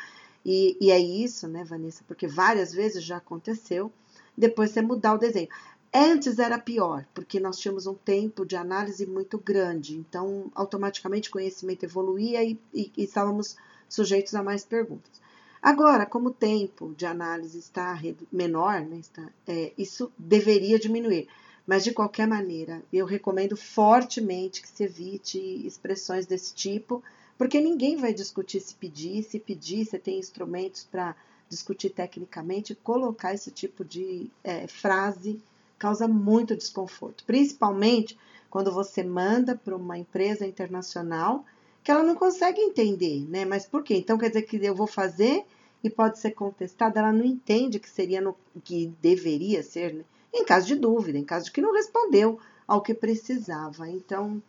e, 0.44 0.76
e 0.80 0.90
é 0.90 0.98
isso, 0.98 1.46
né, 1.48 1.64
Vanessa? 1.64 2.02
Porque 2.06 2.26
várias 2.26 2.72
vezes 2.72 3.04
já 3.04 3.18
aconteceu, 3.18 3.92
depois 4.36 4.70
você 4.70 4.80
mudar 4.80 5.14
o 5.14 5.18
desenho. 5.18 5.48
Antes 5.92 6.38
era 6.38 6.58
pior, 6.58 7.04
porque 7.12 7.40
nós 7.40 7.58
tínhamos 7.58 7.86
um 7.86 7.94
tempo 7.94 8.46
de 8.46 8.54
análise 8.54 9.04
muito 9.06 9.36
grande, 9.38 9.96
então 9.96 10.50
automaticamente 10.54 11.28
o 11.28 11.32
conhecimento 11.32 11.84
evoluía 11.84 12.44
e, 12.44 12.58
e, 12.72 12.92
e 12.96 13.02
estávamos 13.02 13.56
sujeitos 13.88 14.34
a 14.34 14.42
mais 14.42 14.64
perguntas. 14.64 15.20
Agora, 15.60 16.06
como 16.06 16.28
o 16.28 16.34
tempo 16.34 16.94
de 16.96 17.04
análise 17.04 17.58
está 17.58 18.00
menor, 18.32 18.80
né, 18.80 18.98
está, 18.98 19.28
é, 19.46 19.72
isso 19.76 20.10
deveria 20.16 20.78
diminuir. 20.78 21.28
Mas, 21.66 21.84
de 21.84 21.92
qualquer 21.92 22.26
maneira, 22.26 22.82
eu 22.92 23.04
recomendo 23.04 23.56
fortemente 23.56 24.62
que 24.62 24.68
se 24.68 24.84
evite 24.84 25.38
expressões 25.66 26.26
desse 26.26 26.54
tipo, 26.54 27.02
porque 27.40 27.58
ninguém 27.58 27.96
vai 27.96 28.12
discutir 28.12 28.60
se 28.60 28.74
pedir, 28.74 29.22
se 29.22 29.38
pedir, 29.38 29.86
você 29.86 29.98
tem 29.98 30.18
instrumentos 30.18 30.84
para 30.84 31.16
discutir 31.48 31.88
tecnicamente, 31.88 32.74
colocar 32.74 33.32
esse 33.32 33.50
tipo 33.50 33.82
de 33.82 34.30
é, 34.44 34.66
frase 34.66 35.40
causa 35.78 36.06
muito 36.06 36.54
desconforto, 36.54 37.24
principalmente 37.24 38.14
quando 38.50 38.70
você 38.70 39.02
manda 39.02 39.56
para 39.56 39.74
uma 39.74 39.96
empresa 39.96 40.46
internacional 40.46 41.42
que 41.82 41.90
ela 41.90 42.02
não 42.02 42.14
consegue 42.14 42.60
entender, 42.60 43.26
né? 43.26 43.46
Mas 43.46 43.64
por 43.64 43.82
quê? 43.82 43.94
Então 43.96 44.18
quer 44.18 44.28
dizer 44.28 44.42
que 44.42 44.62
eu 44.62 44.74
vou 44.74 44.86
fazer 44.86 45.46
e 45.82 45.88
pode 45.88 46.18
ser 46.18 46.32
contestada, 46.32 47.00
ela 47.00 47.10
não 47.10 47.24
entende 47.24 47.80
que 47.80 47.88
seria 47.88 48.20
no 48.20 48.36
que 48.62 48.92
deveria 49.00 49.62
ser, 49.62 49.94
né? 49.94 50.04
em 50.30 50.44
caso 50.44 50.66
de 50.66 50.74
dúvida, 50.74 51.16
em 51.16 51.24
caso 51.24 51.46
de 51.46 51.52
que 51.52 51.62
não 51.62 51.72
respondeu 51.72 52.38
ao 52.68 52.82
que 52.82 52.92
precisava. 52.92 53.88
Então, 53.88 54.42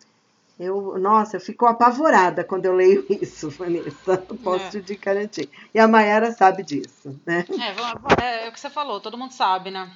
eu, 0.61 0.99
nossa, 0.99 1.37
eu 1.37 1.41
fico 1.41 1.65
apavorada 1.65 2.43
quando 2.43 2.65
eu 2.65 2.73
leio 2.73 3.05
isso, 3.09 3.49
Vanessa. 3.49 4.17
Posso 4.43 4.77
é. 4.77 4.81
te 4.81 4.95
garantir. 4.95 5.49
E 5.73 5.79
a 5.79 5.87
Mayara 5.87 6.31
sabe 6.31 6.63
disso, 6.63 7.19
né? 7.25 7.45
É, 7.49 8.23
é, 8.23 8.45
é 8.45 8.49
o 8.49 8.51
que 8.51 8.59
você 8.59 8.69
falou, 8.69 9.01
todo 9.01 9.17
mundo 9.17 9.31
sabe, 9.31 9.71
né? 9.71 9.91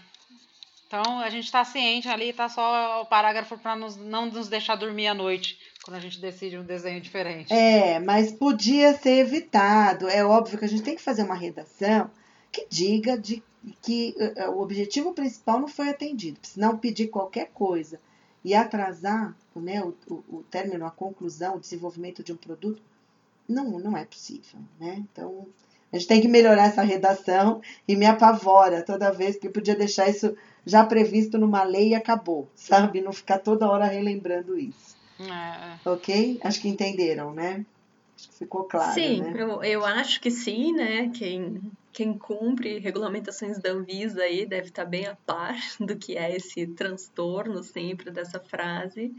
Então 0.88 1.20
a 1.20 1.30
gente 1.30 1.46
está 1.46 1.64
ciente 1.66 2.08
ali, 2.08 2.32
tá 2.32 2.48
só 2.48 3.02
o 3.02 3.06
parágrafo 3.06 3.58
para 3.58 3.76
não 3.76 4.28
nos 4.28 4.48
deixar 4.48 4.76
dormir 4.76 5.08
à 5.08 5.14
noite 5.14 5.58
quando 5.84 5.98
a 5.98 6.00
gente 6.00 6.20
decide 6.20 6.58
um 6.58 6.64
desenho 6.64 7.02
diferente. 7.02 7.54
É, 7.54 8.00
mas 8.00 8.32
podia 8.32 8.94
ser 8.94 9.20
evitado. 9.20 10.08
É 10.08 10.24
óbvio 10.24 10.58
que 10.58 10.66
a 10.66 10.70
gente 10.70 10.84
tem 10.84 10.96
que 10.96 11.02
fazer 11.02 11.24
uma 11.24 11.36
redação 11.36 12.10
que 12.52 12.66
diga 12.70 13.18
de 13.18 13.44
que 13.82 14.16
uh, 14.18 14.52
o 14.52 14.62
objetivo 14.62 15.14
principal 15.14 15.60
não 15.60 15.68
foi 15.68 15.90
atendido. 15.90 16.40
Se 16.44 16.60
não 16.60 16.78
pedir 16.78 17.08
qualquer 17.08 17.50
coisa 17.54 18.00
e 18.44 18.54
atrasar 18.54 19.36
né, 19.60 19.82
o, 19.84 19.94
o, 20.10 20.38
o 20.38 20.44
término, 20.44 20.86
a 20.86 20.92
conclusão, 20.92 21.56
o 21.56 21.60
desenvolvimento 21.60 22.24
de 22.24 22.34
um 22.34 22.38
produto, 22.38 22.82
não, 23.48 23.80
não 23.80 23.96
é 23.96 24.06
possível. 24.06 24.60
Né? 24.80 25.04
Então, 25.12 25.48
a 25.92 25.98
gente 25.98 26.08
tem 26.08 26.22
que 26.22 26.28
melhorar 26.28 26.68
essa 26.68 26.82
redação 26.82 27.62
e 27.88 27.96
me 27.96 28.06
apavora 28.06 28.84
toda 28.84 29.12
vez 29.12 29.38
que 29.38 29.48
eu 29.48 29.52
podia 29.52 29.76
deixar 29.76 30.10
isso 30.10 30.36
já 30.66 30.84
previsto 30.86 31.38
numa 31.38 31.64
lei 31.64 31.90
e 31.90 31.96
acabou, 31.96 32.50
sabe? 32.56 33.02
Não 33.02 33.14
ficar 33.14 33.40
toda 33.40 33.70
hora 33.70 33.86
relembrando 33.86 34.58
isso. 34.58 34.98
É. 35.20 35.24
é. 35.26 35.90
Ok? 35.90 36.40
Acho 36.44 36.62
que 36.62 36.68
entenderam, 36.68 37.34
né? 37.34 37.66
Acho 38.18 38.30
que 38.30 38.36
ficou 38.36 38.64
claro. 38.64 38.94
Sim, 38.94 39.22
né? 39.22 39.34
eu, 39.38 39.64
eu 39.64 39.86
acho 39.86 40.20
que 40.20 40.32
sim, 40.32 40.74
né? 40.74 41.10
Quem, 41.14 41.62
quem 41.94 42.18
cumpre 42.18 42.80
regulamentações 42.80 43.60
da 43.60 43.72
Anvisa 43.72 44.24
aí 44.24 44.46
deve 44.46 44.68
estar 44.70 44.86
bem 44.86 45.06
a 45.06 45.16
par 45.16 45.56
do 45.80 45.96
que 45.96 46.18
é 46.18 46.36
esse 46.36 46.66
transtorno 46.68 47.64
sempre 47.64 48.10
dessa 48.10 48.40
frase. 48.40 49.14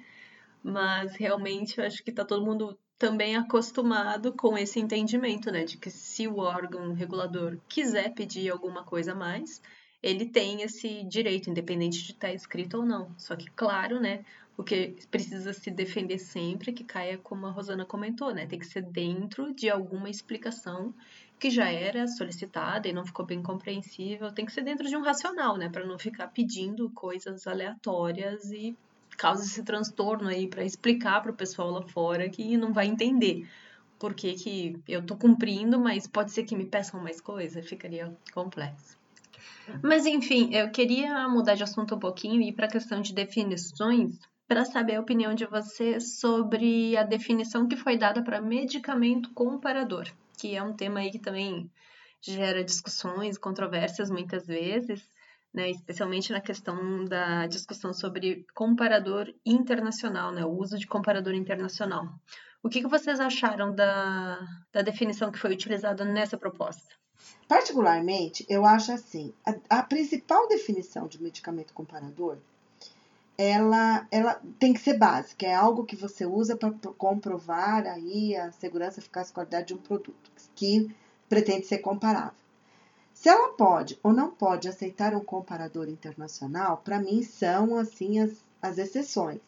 Mas 0.66 1.14
realmente 1.14 1.79
eu 1.79 1.87
acho 1.87 2.02
que 2.02 2.11
está 2.11 2.24
todo 2.24 2.44
mundo 2.44 2.76
também 2.98 3.37
acostumado 3.37 4.33
com 4.33 4.59
esse 4.59 4.81
entendimento, 4.81 5.48
né? 5.52 5.64
De 5.64 5.76
que 5.76 5.88
se 5.90 6.26
o 6.26 6.38
órgão 6.38 6.92
regulador 6.92 7.57
quiser 7.68 8.12
pedir 8.14 8.50
alguma 8.50 8.83
coisa 8.83 9.12
a 9.12 9.14
mais, 9.14 9.62
ele 10.02 10.26
tem 10.26 10.62
esse 10.62 11.05
direito, 11.05 11.48
independente 11.48 12.02
de 12.02 12.11
estar 12.11 12.29
tá 12.29 12.35
escrito 12.35 12.79
ou 12.79 12.85
não. 12.85 13.14
Só 13.16 13.37
que, 13.37 13.48
claro, 13.52 14.00
né, 14.00 14.24
o 14.57 14.64
que 14.64 14.96
precisa 15.09 15.52
se 15.52 15.70
defender 15.70 16.18
sempre 16.18 16.72
é 16.72 16.74
que 16.74 16.83
caia, 16.83 17.16
como 17.16 17.46
a 17.46 17.50
Rosana 17.52 17.85
comentou, 17.85 18.35
né, 18.35 18.44
tem 18.44 18.59
que 18.59 18.66
ser 18.66 18.83
dentro 18.83 19.55
de 19.55 19.70
alguma 19.70 20.11
explicação 20.11 20.92
que 21.38 21.48
já 21.48 21.70
era 21.70 22.09
solicitada 22.09 22.88
e 22.88 22.92
não 22.92 23.07
ficou 23.07 23.24
bem 23.24 23.40
compreensível, 23.40 24.33
tem 24.33 24.46
que 24.46 24.52
ser 24.52 24.62
dentro 24.62 24.88
de 24.88 24.96
um 24.96 25.02
racional, 25.02 25.57
né, 25.57 25.68
para 25.68 25.87
não 25.87 25.96
ficar 25.96 26.26
pedindo 26.29 26.90
coisas 26.90 27.46
aleatórias 27.46 28.50
e 28.50 28.76
causa 29.16 29.44
esse 29.44 29.62
transtorno 29.62 30.29
aí 30.29 30.46
para 30.46 30.64
explicar 30.64 31.22
para 31.22 31.31
o 31.31 31.37
pessoal 31.37 31.70
lá 31.70 31.83
fora 31.83 32.29
que 32.29 32.57
não 32.57 32.72
vai 32.72 32.87
entender 32.87 33.48
por 33.98 34.14
que, 34.14 34.35
que 34.35 34.76
eu 34.87 35.05
tô 35.05 35.16
cumprindo, 35.16 35.81
mas 35.81 36.07
pode 36.07 36.31
ser 36.31 36.44
que 36.44 36.57
me 36.57 36.66
peçam 36.66 37.02
mais 37.02 37.20
coisa, 37.20 37.62
ficaria 37.62 38.14
complexo. 38.33 38.98
Mas 39.83 40.07
enfim, 40.07 40.55
eu 40.55 40.70
queria 40.70 41.29
mudar 41.29 41.55
de 41.55 41.62
assunto 41.62 41.94
um 41.94 41.98
pouquinho 41.98 42.40
e 42.40 42.48
ir 42.48 42.52
para 42.52 42.66
a 42.66 42.70
questão 42.70 43.00
de 43.00 43.12
definições 43.12 44.18
para 44.46 44.64
saber 44.64 44.96
a 44.96 45.00
opinião 45.00 45.35
de 45.35 45.44
você 45.44 45.98
sobre 45.98 46.96
a 46.96 47.02
definição 47.02 47.66
que 47.66 47.76
foi 47.76 47.96
dada 47.96 48.22
para 48.22 48.40
medicamento 48.40 49.33
comparador, 49.33 50.07
que 50.38 50.55
é 50.55 50.62
um 50.62 50.72
tema 50.72 51.00
aí 51.00 51.11
que 51.11 51.18
também 51.18 51.68
gera 52.20 52.62
discussões, 52.62 53.38
controvérsias 53.38 54.11
muitas 54.11 54.46
vezes, 54.46 55.09
né, 55.53 55.71
especialmente 55.71 56.33
na 56.33 56.41
questão 56.41 57.05
da 57.05 57.47
discussão 57.47 57.93
sobre 57.93 58.47
comparador 58.55 59.33
internacional, 59.45 60.33
né, 60.33 60.45
o 60.45 60.51
uso 60.51 60.79
de 60.79 60.87
comparador 60.87 61.35
internacional. 61.35 62.09
O 62.63 62.69
que, 62.69 62.81
que 62.81 62.89
vocês 62.89 63.21
acharam 63.21 63.75
da, 63.75 64.39
da 64.73 64.83
definição 64.83 65.31
que 65.31 65.39
foi 65.39 65.53
utilizada 65.53 66.05
nessa 66.05 66.37
proposta? 66.37 66.95
Particularmente, 67.49 68.45
eu 68.49 68.65
acho 68.67 68.93
assim, 68.93 69.33
a, 69.45 69.79
a 69.79 69.83
principal 69.83 70.49
definição 70.49 71.07
de 71.07 71.23
medicamento 71.23 71.73
comparador, 71.73 72.39
ela, 73.39 74.07
ela 74.11 74.41
tem 74.59 74.73
que 74.73 74.81
ser 74.81 74.99
básica, 74.99 75.47
é 75.47 75.55
algo 75.55 75.85
que 75.85 75.95
você 75.95 76.25
usa 76.25 76.57
para 76.57 76.73
comprovar 76.97 77.87
aí 77.87 78.35
a 78.35 78.51
segurança, 78.53 79.01
e 79.01 79.33
qualidade 79.33 79.69
de 79.69 79.75
um 79.75 79.79
produto 79.79 80.31
que 80.55 80.95
pretende 81.29 81.67
ser 81.67 81.79
comparável. 81.79 82.46
Se 83.27 83.31
ela 83.31 83.49
pode 83.55 83.99
ou 84.05 84.12
não 84.12 84.31
pode 84.31 84.69
aceitar 84.69 85.12
um 85.12 85.19
comparador 85.19 85.89
internacional, 85.89 86.77
para 86.77 87.01
mim 87.01 87.25
são 87.25 87.77
assim 87.77 88.21
as, 88.21 88.31
as 88.62 88.79
exceções, 88.79 89.41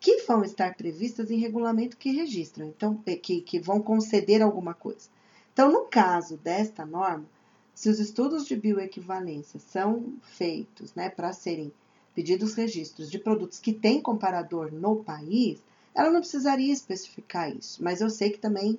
que 0.00 0.22
vão 0.22 0.42
estar 0.42 0.74
previstas 0.74 1.30
em 1.30 1.36
regulamento 1.36 1.98
que 1.98 2.12
registram, 2.12 2.68
então 2.68 2.96
que, 2.96 3.42
que 3.42 3.60
vão 3.60 3.82
conceder 3.82 4.40
alguma 4.40 4.72
coisa. 4.72 5.10
Então, 5.52 5.70
no 5.70 5.82
caso 5.82 6.38
desta 6.38 6.86
norma, 6.86 7.26
se 7.74 7.90
os 7.90 8.00
estudos 8.00 8.46
de 8.46 8.56
bioequivalência 8.56 9.60
são 9.60 10.14
feitos 10.22 10.94
né, 10.94 11.10
para 11.10 11.34
serem 11.34 11.70
pedidos 12.14 12.54
registros 12.54 13.10
de 13.10 13.18
produtos 13.18 13.58
que 13.58 13.74
têm 13.74 14.00
comparador 14.00 14.72
no 14.72 15.04
país, 15.04 15.62
ela 15.94 16.10
não 16.10 16.20
precisaria 16.20 16.72
especificar 16.72 17.54
isso, 17.54 17.84
mas 17.84 18.00
eu 18.00 18.08
sei 18.08 18.30
que 18.30 18.38
também 18.38 18.78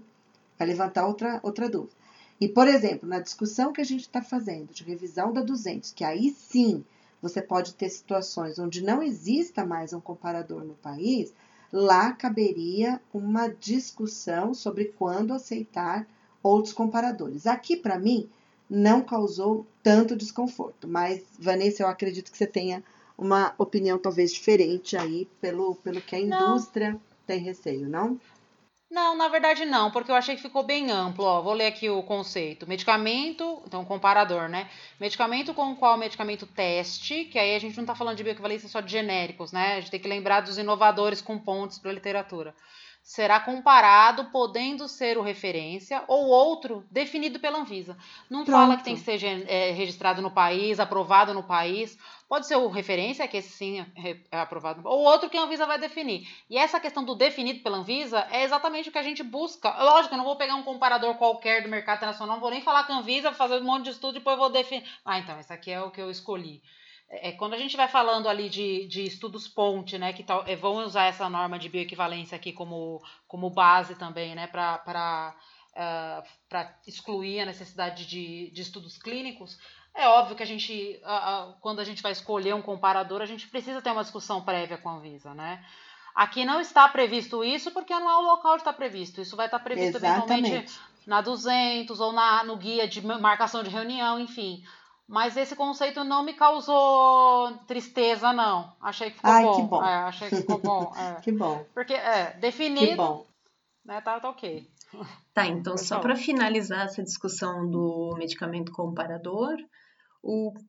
vai 0.58 0.67
levantar 0.67 1.06
outra, 1.06 1.39
outra 1.43 1.69
dúvida. 1.69 2.00
E, 2.41 2.49
por 2.49 2.67
exemplo, 2.67 3.08
na 3.08 3.19
discussão 3.19 3.71
que 3.71 3.80
a 3.80 3.86
gente 3.86 4.01
está 4.01 4.19
fazendo 4.19 4.73
de 4.73 4.84
revisão 4.84 5.32
da 5.32 5.43
200, 5.43 5.91
que 5.91 6.04
aí 6.04 6.32
sim 6.32 6.84
você 7.21 7.39
pode 7.39 7.75
ter 7.75 7.88
situações 7.88 8.58
onde 8.58 8.84
não 8.84 9.04
exista 9.04 9.63
mais 9.63 9.93
um 9.93 10.01
comparador 10.01 10.63
no 10.63 10.73
país, 10.73 11.32
lá 11.71 12.12
caberia 12.12 12.99
uma 13.13 13.47
discussão 13.47 14.56
sobre 14.56 14.86
quando 14.86 15.36
aceitar 15.36 16.08
outros 16.41 16.73
comparadores. 16.73 17.45
Aqui, 17.45 17.77
para 17.77 17.99
mim, 17.99 18.27
não 18.67 19.04
causou 19.04 19.67
tanto 19.84 20.15
desconforto, 20.15 20.88
mas, 20.88 21.21
Vanessa, 21.38 21.84
eu 21.84 21.88
acredito 21.88 22.32
que 22.32 22.38
você 22.39 22.47
tenha 22.47 22.84
uma 23.15 23.54
opinião 23.60 23.99
talvez 23.99 24.34
diferente 24.34 24.97
aí 24.97 25.27
pelo, 25.39 25.75
pelo 25.75 26.01
que 26.01 26.15
a 26.15 26.19
indústria 26.19 26.93
não. 26.93 27.01
tem 27.27 27.39
receio, 27.39 27.88
não? 27.88 28.19
Não, 28.91 29.15
na 29.15 29.30
verdade 29.30 29.63
não, 29.63 29.89
porque 29.89 30.12
eu 30.12 30.15
achei 30.15 30.36
que 30.36 30.41
ficou 30.41 30.63
bem 30.63 30.91
amplo. 30.91 31.23
Ó, 31.23 31.41
vou 31.41 31.54
ler 31.54 31.67
aqui 31.67 31.89
o 31.89 32.04
conceito. 32.04 32.67
Medicamento, 32.67 33.62
então 33.65 33.86
comparador, 33.86 34.49
né? 34.49 34.69
Medicamento 34.99 35.54
com 35.54 35.73
qual 35.75 35.97
medicamento 35.97 36.45
teste, 36.45 37.23
que 37.25 37.39
aí 37.39 37.56
a 37.56 37.60
gente 37.60 37.77
não 37.77 37.84
está 37.84 37.95
falando 37.95 38.17
de 38.17 38.23
bioequivalência 38.23 38.67
só 38.67 38.82
de 38.82 38.91
genéricos, 38.91 39.54
né? 39.54 39.77
A 39.77 39.80
gente 39.80 39.91
tem 39.91 39.99
que 39.99 40.10
lembrar 40.10 40.41
dos 40.41 40.58
inovadores 40.58 41.21
com 41.21 41.39
pontos 41.39 41.80
para 41.80 41.89
a 41.89 41.93
literatura 41.93 42.54
será 43.03 43.39
comparado, 43.39 44.25
podendo 44.25 44.87
ser 44.87 45.17
o 45.17 45.21
referência 45.21 46.03
ou 46.07 46.27
outro 46.27 46.85
definido 46.89 47.39
pela 47.39 47.59
Anvisa. 47.59 47.97
Não 48.29 48.45
Pronto. 48.45 48.57
fala 48.57 48.77
que 48.77 48.83
tem 48.83 48.95
que 48.95 49.01
ser 49.01 49.21
é, 49.47 49.71
registrado 49.71 50.21
no 50.21 50.31
país, 50.31 50.79
aprovado 50.79 51.33
no 51.33 51.43
país. 51.43 51.97
Pode 52.29 52.47
ser 52.47 52.55
o 52.55 52.69
referência, 52.69 53.27
que 53.27 53.37
esse 53.37 53.49
sim 53.49 53.79
é, 53.79 54.17
é 54.31 54.39
aprovado, 54.39 54.81
ou 54.85 55.03
outro 55.03 55.29
que 55.29 55.37
a 55.37 55.43
Anvisa 55.43 55.65
vai 55.65 55.77
definir. 55.77 56.27
E 56.49 56.57
essa 56.57 56.79
questão 56.79 57.03
do 57.03 57.15
definido 57.15 57.61
pela 57.61 57.77
Anvisa 57.77 58.25
é 58.31 58.43
exatamente 58.43 58.87
o 58.87 58.91
que 58.91 58.97
a 58.97 59.03
gente 59.03 59.23
busca. 59.23 59.69
Lógico, 59.83 60.13
eu 60.13 60.17
não 60.17 60.25
vou 60.25 60.37
pegar 60.37 60.55
um 60.55 60.63
comparador 60.63 61.15
qualquer 61.15 61.63
do 61.63 61.69
mercado 61.69 61.97
internacional, 61.97 62.35
não 62.35 62.41
vou 62.41 62.51
nem 62.51 62.61
falar 62.61 62.85
com 62.85 62.93
a 62.93 62.97
Anvisa, 62.99 63.33
fazer 63.33 63.59
um 63.61 63.65
monte 63.65 63.85
de 63.85 63.89
estudo 63.91 64.15
e 64.15 64.19
depois 64.19 64.37
vou 64.37 64.49
definir. 64.49 64.87
Ah, 65.03 65.19
então, 65.19 65.37
esse 65.39 65.51
aqui 65.51 65.71
é 65.71 65.81
o 65.81 65.91
que 65.91 66.01
eu 66.01 66.09
escolhi. 66.09 66.61
É, 67.13 67.34
quando 67.34 67.54
a 67.54 67.58
gente 67.58 67.76
vai 67.76 67.89
falando 67.89 68.30
ali 68.30 68.50
de, 68.50 68.88
de 68.88 69.04
estudos 69.04 69.45
ponte, 69.45 69.97
né, 69.97 70.13
que 70.13 70.24
tal, 70.24 70.45
é, 70.47 70.56
vão 70.56 70.76
usar 70.78 71.06
essa 71.06 71.30
norma 71.30 71.60
de 71.60 71.67
bioequivalência 71.67 72.38
aqui 72.38 72.54
como, 72.54 73.04
como 73.28 73.50
base 73.50 73.95
também, 73.95 74.34
né, 74.34 74.47
para 74.47 75.36
uh, 75.76 76.56
é, 76.56 76.74
excluir 76.88 77.41
a 77.41 77.45
necessidade 77.45 78.06
de, 78.06 78.50
de 78.52 78.62
estudos 78.62 78.97
clínicos, 78.97 79.60
é 79.93 80.08
óbvio 80.08 80.38
que 80.38 80.43
a 80.43 80.47
gente, 80.47 81.02
uh, 81.04 81.50
uh, 81.50 81.54
quando 81.60 81.82
a 81.82 81.84
gente 81.84 82.02
vai 82.02 82.13
escolher 82.13 82.56
um 82.56 82.62
comparador, 82.62 83.21
a 83.21 83.26
gente 83.26 83.45
precisa 83.50 83.82
ter 83.82 83.91
uma 83.91 84.04
discussão 84.04 84.41
prévia 84.41 84.78
com 84.78 84.88
a 84.88 84.93
Anvisa, 84.93 85.34
né? 85.34 85.65
Aqui 86.15 86.45
não 86.45 86.62
está 86.62 86.88
previsto 86.88 87.43
isso 87.43 87.71
porque 87.71 87.93
não 87.93 88.10
é 88.10 88.15
o 88.17 88.21
local 88.21 88.54
onde 88.54 88.62
está 88.62 88.74
previsto. 88.74 89.21
Isso 89.21 89.36
vai 89.36 89.47
estar 89.47 89.60
previsto 89.60 89.97
Exatamente. 89.97 90.47
eventualmente 90.47 90.80
na 91.06 91.21
200 91.21 91.99
ou 91.99 92.12
na, 92.12 92.43
no 92.43 92.57
guia 92.57 92.88
de 92.88 93.01
marcação 93.01 93.64
de 93.64 93.70
reunião, 93.70 94.20
enfim. 94.20 94.64
Mas 95.12 95.36
esse 95.36 95.57
conceito 95.57 96.05
não 96.05 96.24
me 96.24 96.34
causou 96.34 97.51
tristeza, 97.68 98.32
não. 98.32 98.74
Achei 98.80 99.09
que 99.09 99.18
ficou 99.18 99.30
Ai, 99.30 99.43
bom. 99.43 99.55
Que 99.55 99.64
bom. 99.64 99.84
É, 99.84 99.93
achei 99.95 100.30
que 100.30 100.36
ficou 100.38 100.57
bom. 100.57 100.93
É. 100.97 101.22
que 101.22 101.32
bom. 101.34 101.66
Porque, 101.74 101.93
é, 101.93 102.32
definido. 102.39 102.88
Que 102.88 102.95
bom. 102.95 103.26
Né, 103.84 103.99
tá, 103.99 104.22
tá 104.22 104.30
ok. 104.30 104.66
Tá, 105.34 105.47
então 105.47 105.78
só 105.78 105.99
para 105.99 106.16
finalizar 106.16 106.86
essa 106.86 107.03
discussão 107.03 107.70
do 107.70 108.16
medicamento 108.18 108.72
comparador, 108.72 109.57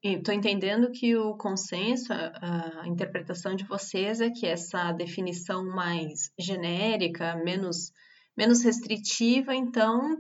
estou 0.03 0.35
entendendo 0.35 0.91
que 0.91 1.17
o 1.17 1.37
consenso, 1.37 2.13
a, 2.13 2.83
a, 2.83 2.89
interpretação 2.89 3.55
de 3.55 3.63
vocês 3.65 4.21
é 4.21 4.29
que 4.31 4.47
essa 4.47 4.91
definição 4.91 5.65
mais 5.65 6.33
genérica, 6.37 7.37
menos, 7.37 7.93
menos 8.37 8.65
restritiva, 8.65 9.55
então 9.55 10.19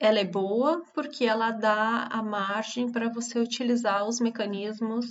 ela 0.00 0.18
é 0.20 0.24
boa 0.24 0.82
porque 0.94 1.24
ela 1.24 1.50
dá 1.50 2.08
a 2.10 2.22
margem 2.22 2.90
para 2.90 3.08
você 3.12 3.38
utilizar 3.38 4.06
os 4.06 4.20
mecanismos 4.20 5.06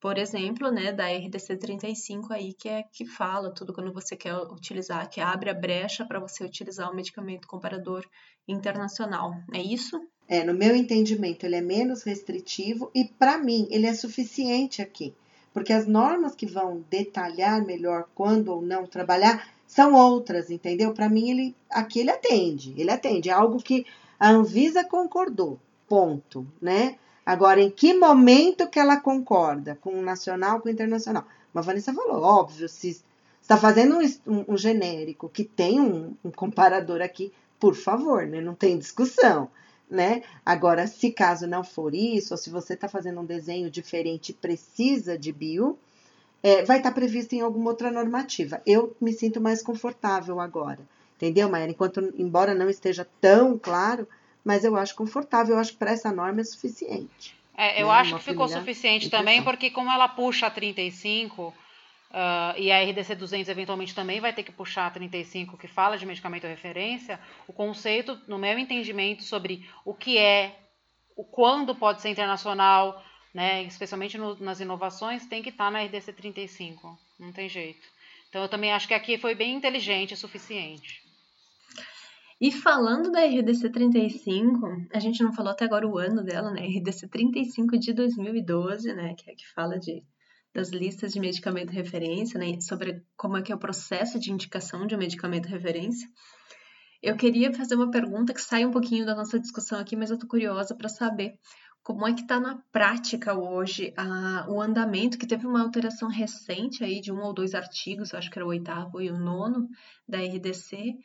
por 0.00 0.18
exemplo, 0.18 0.70
né, 0.70 0.92
da 0.92 1.08
RDC 1.08 1.56
35 1.56 2.32
aí, 2.32 2.52
que 2.52 2.68
é 2.68 2.82
que 2.92 3.06
fala 3.06 3.52
tudo 3.52 3.72
quando 3.72 3.92
você 3.92 4.14
quer 4.14 4.36
utilizar, 4.36 5.08
que 5.08 5.20
abre 5.20 5.50
a 5.50 5.54
brecha 5.54 6.04
para 6.04 6.20
você 6.20 6.44
utilizar 6.44 6.90
o 6.90 6.94
medicamento 6.94 7.48
comparador 7.48 8.04
internacional. 8.46 9.32
É 9.52 9.60
isso? 9.60 9.98
É, 10.28 10.44
no 10.44 10.52
meu 10.52 10.76
entendimento, 10.76 11.44
ele 11.44 11.56
é 11.56 11.60
menos 11.60 12.02
restritivo 12.02 12.90
e, 12.94 13.04
para 13.04 13.38
mim, 13.38 13.66
ele 13.70 13.86
é 13.86 13.94
suficiente 13.94 14.82
aqui. 14.82 15.14
Porque 15.52 15.72
as 15.72 15.86
normas 15.86 16.34
que 16.34 16.46
vão 16.46 16.84
detalhar 16.90 17.64
melhor 17.64 18.06
quando 18.14 18.48
ou 18.48 18.60
não 18.60 18.86
trabalhar 18.86 19.48
são 19.66 19.94
outras, 19.94 20.50
entendeu? 20.50 20.92
Para 20.92 21.08
mim, 21.08 21.30
ele 21.30 21.56
aqui 21.70 22.00
ele 22.00 22.10
atende, 22.10 22.74
ele 22.76 22.90
atende. 22.90 23.30
É 23.30 23.32
algo 23.32 23.62
que 23.62 23.86
a 24.18 24.30
Anvisa 24.30 24.84
concordou, 24.84 25.58
ponto, 25.88 26.46
né? 26.60 26.96
Agora, 27.24 27.60
em 27.60 27.70
que 27.70 27.92
momento 27.92 28.68
que 28.68 28.78
ela 28.78 29.00
concorda 29.00 29.76
com 29.80 29.98
o 29.98 30.02
nacional, 30.02 30.60
com 30.60 30.68
o 30.68 30.72
internacional? 30.72 31.26
Mas 31.52 31.64
a 31.64 31.66
Vanessa 31.66 31.92
falou, 31.92 32.22
óbvio, 32.22 32.68
se 32.68 33.02
está 33.42 33.56
fazendo 33.56 33.98
um, 33.98 34.02
um, 34.26 34.44
um, 34.54 34.56
genérico 34.56 35.28
que 35.28 35.44
tem 35.44 35.80
um, 35.80 36.14
um, 36.24 36.30
comparador 36.30 37.00
aqui, 37.00 37.32
por 37.58 37.74
favor, 37.74 38.26
né? 38.26 38.40
Não 38.40 38.54
tem 38.54 38.78
discussão, 38.78 39.50
né? 39.90 40.22
Agora, 40.44 40.86
se 40.86 41.10
caso 41.10 41.46
não 41.46 41.64
for 41.64 41.94
isso, 41.94 42.34
ou 42.34 42.38
se 42.38 42.50
você 42.50 42.74
está 42.74 42.88
fazendo 42.88 43.20
um 43.20 43.24
desenho 43.24 43.70
diferente 43.70 44.30
e 44.30 44.34
precisa 44.34 45.18
de 45.18 45.32
bio, 45.32 45.78
é, 46.42 46.64
vai 46.64 46.78
estar 46.78 46.90
tá 46.90 46.94
previsto 46.94 47.34
em 47.34 47.40
alguma 47.40 47.70
outra 47.70 47.90
normativa. 47.90 48.62
Eu 48.66 48.94
me 49.00 49.12
sinto 49.12 49.40
mais 49.40 49.62
confortável 49.62 50.40
agora, 50.40 50.80
entendeu, 51.16 51.48
Maia? 51.48 51.68
Enquanto, 51.68 52.00
embora 52.16 52.54
não 52.54 52.70
esteja 52.70 53.06
tão 53.20 53.58
claro, 53.58 54.08
mas 54.44 54.64
eu 54.64 54.76
acho 54.76 54.94
confortável, 54.94 55.54
eu 55.54 55.60
acho 55.60 55.72
que 55.72 55.78
para 55.78 55.90
essa 55.90 56.12
norma 56.12 56.40
é 56.40 56.44
suficiente. 56.44 57.36
É, 57.56 57.82
eu 57.82 57.86
né? 57.86 57.94
acho 57.94 58.10
Uma 58.12 58.18
que 58.18 58.24
ficou 58.24 58.48
suficiente 58.48 59.10
também, 59.10 59.42
porque 59.42 59.70
como 59.70 59.90
ela 59.90 60.06
puxa 60.08 60.46
a 60.46 60.50
35, 60.50 61.54
uh, 62.10 62.58
e 62.58 62.70
a 62.70 62.82
RDC 62.82 63.14
200 63.14 63.48
eventualmente 63.48 63.94
também 63.94 64.20
vai 64.20 64.32
ter 64.32 64.42
que 64.42 64.52
puxar 64.52 64.86
a 64.86 64.90
35, 64.90 65.56
que 65.56 65.66
fala 65.66 65.96
de 65.96 66.06
medicamento 66.06 66.46
referência, 66.46 67.18
o 67.48 67.52
conceito, 67.52 68.20
no 68.28 68.38
meu 68.38 68.58
entendimento, 68.58 69.22
sobre 69.22 69.68
o 69.84 69.94
que 69.94 70.18
é, 70.18 70.56
o 71.16 71.24
quando 71.24 71.74
pode 71.74 72.02
ser 72.02 72.10
internacional, 72.10 73.02
né, 73.32 73.62
especialmente 73.64 74.16
no, 74.18 74.34
nas 74.36 74.60
inovações, 74.60 75.26
tem 75.26 75.42
que 75.42 75.48
estar 75.48 75.66
tá 75.66 75.70
na 75.70 75.82
RDC 75.82 76.12
35, 76.12 76.98
não 77.18 77.32
tem 77.32 77.48
jeito. 77.48 77.86
Então 78.28 78.42
eu 78.42 78.48
também 78.48 78.72
acho 78.72 78.86
que 78.88 78.94
aqui 78.94 79.18
foi 79.18 79.34
bem 79.34 79.54
inteligente 79.54 80.14
o 80.14 80.16
suficiente. 80.16 81.05
E 82.38 82.52
falando 82.52 83.10
da 83.10 83.24
RDC 83.24 83.70
35, 83.70 84.86
a 84.92 84.98
gente 84.98 85.22
não 85.22 85.32
falou 85.32 85.52
até 85.52 85.64
agora 85.64 85.88
o 85.88 85.96
ano 85.96 86.22
dela, 86.22 86.50
né? 86.50 86.66
RDC 86.66 87.08
35 87.08 87.78
de 87.78 87.94
2012, 87.94 88.92
né? 88.92 89.14
Que 89.14 89.30
é 89.30 89.34
que 89.34 89.48
fala 89.54 89.78
de 89.78 90.02
das 90.52 90.70
listas 90.70 91.12
de 91.12 91.20
medicamento 91.20 91.70
referência, 91.70 92.38
né? 92.40 92.58
Sobre 92.60 93.02
como 93.16 93.36
é 93.36 93.42
que 93.42 93.52
é 93.52 93.54
o 93.54 93.58
processo 93.58 94.18
de 94.18 94.32
indicação 94.32 94.86
de 94.86 94.94
um 94.94 94.98
medicamento 94.98 95.46
referência. 95.46 96.08
Eu 97.02 97.14
queria 97.14 97.52
fazer 97.52 97.74
uma 97.74 97.90
pergunta 97.90 98.32
que 98.32 98.40
sai 98.40 98.64
um 98.64 98.70
pouquinho 98.70 99.04
da 99.04 99.14
nossa 99.14 99.38
discussão 99.38 99.78
aqui, 99.78 99.94
mas 99.94 100.10
eu 100.10 100.18
tô 100.18 100.26
curiosa 100.26 100.74
para 100.74 100.88
saber 100.88 101.38
como 101.82 102.06
é 102.06 102.12
que 102.14 102.22
está 102.22 102.40
na 102.40 102.56
prática 102.72 103.34
hoje 103.34 103.92
a, 103.96 104.46
o 104.48 104.60
andamento, 104.60 105.18
que 105.18 105.26
teve 105.26 105.46
uma 105.46 105.62
alteração 105.62 106.08
recente 106.08 106.82
aí 106.82 107.00
de 107.00 107.12
um 107.12 107.22
ou 107.22 107.32
dois 107.32 107.54
artigos, 107.54 108.12
acho 108.12 108.30
que 108.30 108.38
era 108.38 108.46
o 108.46 108.48
oitavo 108.48 109.00
e 109.00 109.10
o 109.10 109.18
nono 109.18 109.68
da 110.08 110.18
RDC, 110.18 110.96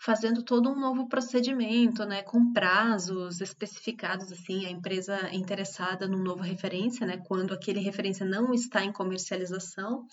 fazendo 0.00 0.42
todo 0.42 0.70
um 0.70 0.80
novo 0.80 1.06
procedimento, 1.06 2.06
né, 2.06 2.22
com 2.22 2.54
prazos 2.54 3.42
especificados 3.42 4.32
assim, 4.32 4.64
a 4.64 4.70
empresa 4.70 5.28
interessada 5.30 6.08
no 6.08 6.18
novo 6.18 6.42
referência, 6.42 7.06
né, 7.06 7.18
quando 7.18 7.52
aquele 7.52 7.80
referência 7.80 8.24
não 8.24 8.54
está 8.54 8.82
em 8.82 8.92
comercialização, 8.92 10.06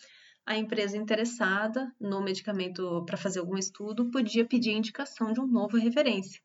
a 0.46 0.58
empresa 0.58 0.98
interessada 0.98 1.90
no 2.00 2.22
medicamento 2.22 3.02
para 3.06 3.16
fazer 3.16 3.40
algum 3.40 3.58
estudo 3.58 4.12
podia 4.12 4.46
pedir 4.46 4.72
indicação 4.72 5.32
de 5.32 5.40
um 5.40 5.48
novo 5.48 5.78
referência. 5.78 6.42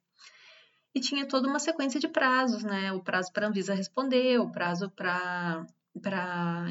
E 0.95 1.01
tinha 1.01 1.27
toda 1.27 1.49
uma 1.49 1.59
sequência 1.59 1.99
de 1.99 2.07
prazos, 2.07 2.63
né? 2.63 2.93
O 2.93 3.01
prazo 3.01 3.33
para 3.33 3.47
a 3.47 3.49
Anvisa 3.49 3.75
responder, 3.75 4.39
o 4.39 4.51
prazo 4.51 4.91
para 4.91 5.67
para 6.01 6.65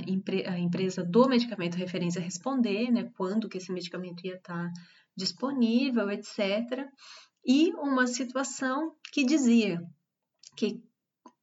a 0.47 0.59
empresa 0.59 1.03
do 1.03 1.27
medicamento 1.27 1.75
referência 1.75 2.19
responder, 2.19 2.89
né, 2.89 3.11
quando 3.15 3.47
que 3.47 3.59
esse 3.59 3.71
medicamento 3.71 4.25
ia 4.25 4.33
estar 4.33 4.71
tá 4.71 4.73
disponível, 5.15 6.09
etc. 6.09 6.87
E 7.45 7.73
uma 7.73 8.07
situação 8.07 8.95
que 9.11 9.25
dizia 9.25 9.81
que 10.55 10.81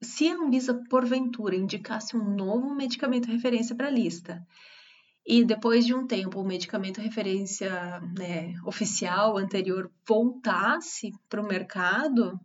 se 0.00 0.28
a 0.28 0.34
Anvisa, 0.34 0.80
porventura, 0.88 1.56
indicasse 1.56 2.16
um 2.16 2.34
novo 2.36 2.74
medicamento 2.74 3.30
referência 3.30 3.74
para 3.74 3.88
a 3.88 3.90
lista, 3.90 4.46
e 5.26 5.44
depois 5.44 5.84
de 5.84 5.94
um 5.94 6.06
tempo 6.06 6.40
o 6.40 6.46
medicamento 6.46 7.02
referência 7.02 8.00
né, 8.16 8.54
oficial 8.64 9.36
anterior 9.36 9.90
voltasse 10.06 11.12
para 11.28 11.42
o 11.42 11.46
mercado, 11.46 12.40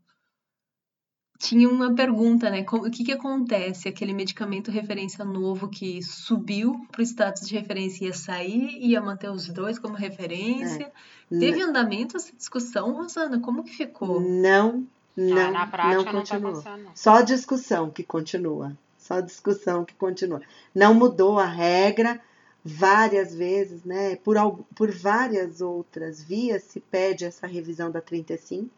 tinha 1.44 1.70
uma 1.70 1.94
pergunta, 1.94 2.50
né? 2.50 2.66
o 2.72 2.90
que, 2.90 3.04
que 3.04 3.12
acontece? 3.12 3.90
Aquele 3.90 4.14
medicamento 4.14 4.72
referência 4.72 5.26
novo 5.26 5.68
que 5.68 6.02
subiu 6.02 6.88
para 6.90 7.02
o 7.02 7.04
status 7.04 7.46
de 7.46 7.54
referência 7.54 8.06
ia 8.06 8.14
sair, 8.14 8.78
ia 8.80 9.02
manter 9.02 9.30
os 9.30 9.50
dois 9.50 9.78
como 9.78 9.94
referência. 9.94 10.92
É. 11.30 11.38
Teve 11.40 11.62
andamento 11.62 12.16
essa 12.16 12.34
discussão, 12.34 12.94
Rosana? 12.94 13.42
Como 13.42 13.64
que 13.64 13.76
ficou? 13.76 14.22
Não, 14.22 14.88
não, 15.18 15.38
ah, 15.38 15.52
na 15.52 15.68
prática 15.68 16.14
não 16.14 16.22
continua. 16.22 16.52
Não 16.52 16.62
tá 16.62 16.80
Só 16.96 17.22
discussão 17.22 17.90
que 17.90 18.04
continua. 18.04 18.78
Só 18.98 19.20
discussão 19.20 19.84
que 19.84 19.94
continua. 19.96 20.42
Não 20.74 20.94
mudou 20.94 21.38
a 21.38 21.46
regra 21.46 22.22
várias 22.64 23.36
vezes, 23.36 23.84
né? 23.84 24.16
Por, 24.16 24.38
por 24.74 24.92
várias 24.92 25.60
outras 25.60 26.24
vias 26.24 26.64
se 26.64 26.80
pede 26.80 27.26
essa 27.26 27.46
revisão 27.46 27.92
da 27.92 28.00
35 28.00 28.70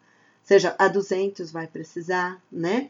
seja, 0.46 0.76
a 0.78 0.88
200 0.88 1.52
vai 1.52 1.68
precisar, 1.68 2.42
né? 2.52 2.90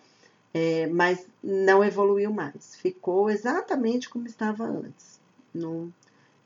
É, 0.54 0.88
mas 0.88 1.28
não 1.44 1.84
evoluiu 1.84 2.32
mais. 2.32 2.76
Ficou 2.76 3.30
exatamente 3.30 4.10
como 4.10 4.26
estava 4.26 4.64
antes. 4.64 5.20
Não, 5.54 5.92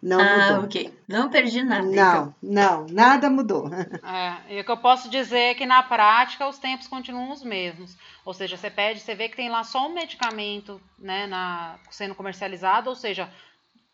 não 0.01 0.20
ah, 0.20 0.51
mudou. 0.51 0.64
ok. 0.66 0.93
Não 1.07 1.30
perdi 1.30 1.62
nada. 1.62 1.86
Não, 1.86 1.91
então. 1.91 2.36
não, 2.41 2.86
nada 2.88 3.30
mudou. 3.30 3.70
É, 4.03 4.55
e 4.55 4.62
o 4.62 4.64
que 4.64 4.72
eu 4.72 4.78
posso 4.78 5.10
dizer 5.10 5.39
é 5.39 5.53
que 5.53 5.66
na 5.66 5.84
prática 5.84 6.47
os 6.47 6.57
tempos 6.57 6.88
continuam 6.88 7.32
os 7.32 7.43
mesmos. 7.43 7.97
Ou 8.24 8.34
seja, 8.34 8.55
você 8.55 8.70
pede, 8.70 8.99
você 8.99 9.14
vê 9.14 9.28
que 9.30 9.36
tem 9.36 9.49
lá 9.49 9.64
só 9.64 9.88
um 9.88 9.93
medicamento 9.93 10.82
né, 10.97 11.28
na, 11.28 11.78
sendo 11.91 12.16
comercializado, 12.16 12.89
ou 12.89 12.95
seja, 12.95 13.30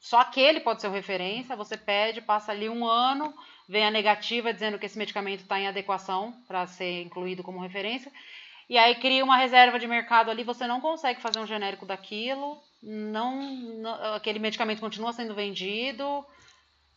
só 0.06 0.20
aquele 0.20 0.60
pode 0.60 0.82
ser 0.82 0.88
o 0.88 0.91
referência, 0.91 1.56
você 1.56 1.76
pede, 1.76 2.22
passa 2.22 2.51
ali 2.51 2.70
um 2.70 2.86
ano, 2.86 3.34
vem 3.68 3.84
a 3.84 3.89
negativa 3.89 4.53
dizendo 4.53 4.78
que 4.78 4.86
esse 4.86 4.99
medicamento 4.99 5.39
está 5.41 5.60
em 5.60 5.68
adequação 5.68 6.32
para 6.47 6.68
ser 6.68 7.01
incluído 7.01 7.41
como 7.41 7.60
referência, 7.60 8.12
e 8.70 8.78
aí 8.78 8.93
cria 8.93 9.24
uma 9.24 9.36
reserva 9.36 9.80
de 9.80 9.88
mercado 9.88 10.30
ali, 10.30 10.43
você 10.43 10.68
não 10.68 10.80
consegue 10.80 11.20
fazer 11.20 11.39
um 11.39 11.47
genérico 11.47 11.88
daquilo, 11.88 12.62
não, 12.84 13.41
não, 13.82 14.14
aquele 14.14 14.38
medicamento 14.38 14.80
continua 14.80 15.12
sendo 15.12 15.34
vendido. 15.34 16.24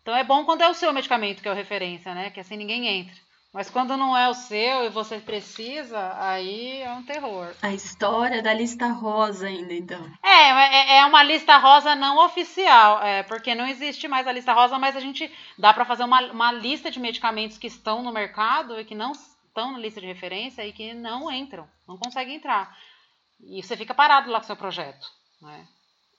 Então 0.03 0.15
é 0.15 0.23
bom 0.23 0.45
quando 0.45 0.61
é 0.61 0.69
o 0.69 0.75
seu 0.75 0.93
medicamento 0.93 1.41
que 1.41 1.49
é 1.49 1.51
o 1.51 1.55
referência, 1.55 2.15
né? 2.15 2.29
Que 2.29 2.41
assim 2.41 2.59
ninguém 2.59 2.87
entra. 2.87 3.17
Mas 3.53 3.71
quando 3.71 3.97
não 3.97 4.17
é 4.17 4.29
o 4.29 4.35
seu 4.35 4.85
e 4.85 4.91
você 4.91 5.19
precisa, 5.19 6.15
aí 6.21 6.83
é 6.83 6.93
um 6.93 7.03
terror. 7.03 7.55
A 7.63 7.73
história 7.73 8.43
da 8.43 8.53
lista 8.53 8.89
rosa 8.89 9.47
ainda, 9.47 9.73
então. 9.73 10.05
É, 10.23 10.51
é, 10.51 10.99
é 10.99 11.07
uma 11.07 11.23
lista 11.23 11.57
rosa 11.57 11.95
não 11.95 12.25
oficial, 12.25 13.03
é, 13.03 13.23
porque 13.23 13.55
não 13.55 13.67
existe 13.67 14.07
mais 14.07 14.27
a 14.27 14.33
lista 14.33 14.53
rosa, 14.53 14.79
mas 14.79 14.97
a 14.97 15.01
gente 15.01 15.33
dá 15.57 15.73
para 15.73 15.87
fazer 15.87 16.05
uma, 16.05 16.21
uma 16.31 16.53
lista 16.53 16.91
de 16.91 17.01
medicamentos 17.01 17.57
que 17.57 17.67
estão 17.67 18.03
no 18.03 18.13
mercado 18.13 18.79
e 18.79 18.85
que 18.85 18.95
não 18.95 19.13
estão 19.13 19.73
na 19.73 19.79
lista 19.79 20.01
de 20.01 20.07
referência 20.07 20.67
e 20.67 20.73
que 20.73 20.93
não 20.93 21.33
entram, 21.33 21.67
não 21.87 21.97
conseguem 21.97 22.37
entrar. 22.37 22.77
E 23.41 23.63
você 23.63 23.77
fica 23.77 23.95
parado 23.95 24.31
lá 24.31 24.41
com 24.41 24.45
o 24.45 24.47
seu 24.47 24.57
projeto, 24.57 25.09
né? 25.41 25.67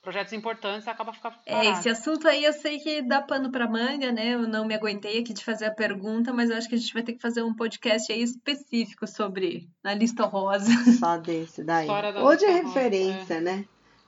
Projetos 0.02 0.32
importantes 0.32 0.88
acaba 0.88 1.12
ficando 1.12 1.36
É, 1.46 1.66
esse 1.66 1.88
assunto 1.88 2.26
aí 2.26 2.44
eu 2.44 2.52
sei 2.52 2.78
que 2.78 3.02
dá 3.02 3.20
pano 3.20 3.50
para 3.50 3.68
manga, 3.68 4.10
né? 4.10 4.34
Eu 4.34 4.48
não 4.48 4.64
me 4.64 4.74
aguentei 4.74 5.20
aqui 5.20 5.32
de 5.32 5.44
fazer 5.44 5.66
a 5.66 5.70
pergunta, 5.70 6.32
mas 6.32 6.50
eu 6.50 6.56
acho 6.56 6.68
que 6.68 6.74
a 6.74 6.78
gente 6.78 6.92
vai 6.92 7.02
ter 7.02 7.12
que 7.12 7.20
fazer 7.20 7.42
um 7.42 7.54
podcast 7.54 8.12
aí 8.12 8.22
específico 8.22 9.06
sobre 9.06 9.68
a 9.84 9.94
lista 9.94 10.24
rosa. 10.24 10.70
Só 10.98 11.18
desse 11.18 11.62
daí. 11.62 11.88
Ou 11.88 12.36
de 12.36 12.46
referência, 12.46 13.18
rosa, 13.20 13.34
é. 13.34 13.40
né? 13.40 13.64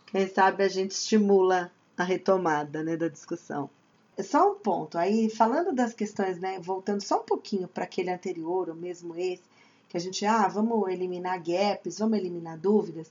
Quem 0.07 0.27
sabe 0.29 0.65
a 0.65 0.69
gente 0.69 0.91
estimula 0.91 1.71
a 1.97 2.05
retomada, 2.05 2.83
né, 2.83 2.97
da 2.97 3.09
discussão. 3.09 3.71
É 4.17 4.23
só 4.23 4.53
um 4.53 4.55
ponto. 4.57 4.99
Aí, 4.99 5.31
falando 5.31 5.75
das 5.75 5.95
questões, 5.95 6.39
né, 6.39 6.59
voltando 6.61 7.01
só 7.01 7.21
um 7.21 7.25
pouquinho 7.25 7.67
para 7.67 7.85
aquele 7.85 8.11
anterior, 8.11 8.69
ou 8.69 8.75
mesmo 8.75 9.17
esse, 9.17 9.43
que 9.89 9.97
a 9.97 10.01
gente, 10.01 10.25
ah, 10.27 10.47
vamos 10.49 10.89
eliminar 10.91 11.43
gaps, 11.43 11.99
vamos 11.99 12.19
eliminar 12.19 12.59
dúvidas. 12.59 13.11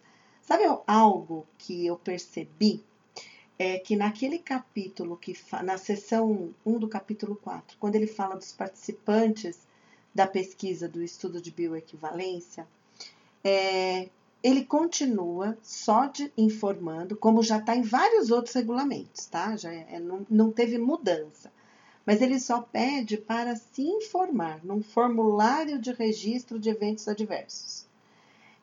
Sabe 0.52 0.66
algo 0.86 1.48
que 1.58 1.86
eu 1.86 1.96
percebi? 1.96 2.84
É 3.58 3.80
que 3.80 3.96
naquele 3.96 4.38
capítulo, 4.38 5.16
que 5.16 5.34
na 5.64 5.78
seção 5.78 6.54
1 6.66 6.78
do 6.78 6.90
capítulo 6.90 7.38
4, 7.38 7.78
quando 7.80 7.96
ele 7.96 8.06
fala 8.06 8.36
dos 8.36 8.52
participantes 8.52 9.60
da 10.14 10.28
pesquisa 10.28 10.90
do 10.90 11.02
estudo 11.02 11.42
de 11.42 11.52
bioequivalência, 11.52 12.68
é, 13.42 14.10
ele 14.44 14.66
continua 14.66 15.58
só 15.64 16.08
de 16.08 16.30
informando, 16.38 17.16
como 17.16 17.42
já 17.42 17.58
está 17.58 17.74
em 17.74 17.82
vários 17.82 18.30
outros 18.30 18.54
regulamentos, 18.54 19.28
tá? 19.28 19.56
Já 19.56 19.72
é, 19.72 20.02
não, 20.02 20.28
não 20.30 20.52
teve 20.52 20.78
mudança. 20.78 21.50
Mas 22.06 22.22
ele 22.22 22.42
só 22.42 22.62
pede 22.62 23.16
para 23.16 23.56
se 23.56 23.84
informar 23.84 24.60
num 24.66 24.84
formulário 24.84 25.80
de 25.80 25.94
registro 25.94 26.60
de 26.60 26.70
eventos 26.70 27.08
adversos, 27.08 27.90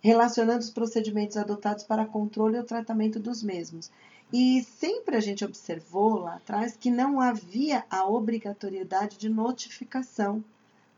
relacionando 0.01 0.61
os 0.61 0.71
procedimentos 0.71 1.37
adotados 1.37 1.85
para 1.85 2.07
controle 2.07 2.57
e 2.57 2.61
o 2.61 2.65
tratamento 2.65 3.19
dos 3.19 3.43
mesmos. 3.43 3.91
E 4.33 4.63
sempre 4.63 5.17
a 5.17 5.21
gente 5.21 5.45
observou 5.45 6.19
lá 6.19 6.37
atrás 6.37 6.77
que 6.77 6.91
não 6.91 7.21
havia 7.21 7.85
a 7.91 8.07
obrigatoriedade 8.07 9.17
de 9.17 9.29
notificação 9.29 10.45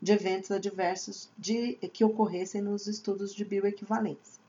de 0.01 0.11
eventos 0.11 0.51
adversos 0.51 1.29
de, 1.37 1.75
que 1.93 2.03
ocorressem 2.03 2.61
nos 2.61 2.87
estudos 2.87 3.33
de 3.33 3.45
bioequivalência. 3.45 4.41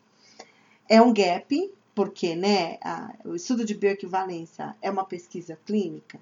É 0.88 1.00
um 1.00 1.12
gap, 1.12 1.72
porque 1.94 2.34
né, 2.34 2.78
a, 2.82 3.14
o 3.24 3.36
estudo 3.36 3.64
de 3.64 3.74
bioequivalência 3.74 4.74
é 4.82 4.90
uma 4.90 5.04
pesquisa 5.04 5.58
clínica, 5.64 6.18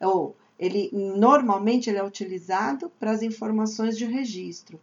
ou 0.00 0.34
ele 0.58 0.90
normalmente 0.92 1.90
ele 1.90 1.98
é 1.98 2.04
utilizado 2.04 2.90
para 2.98 3.10
as 3.10 3.22
informações 3.22 3.98
de 3.98 4.04
registro, 4.04 4.80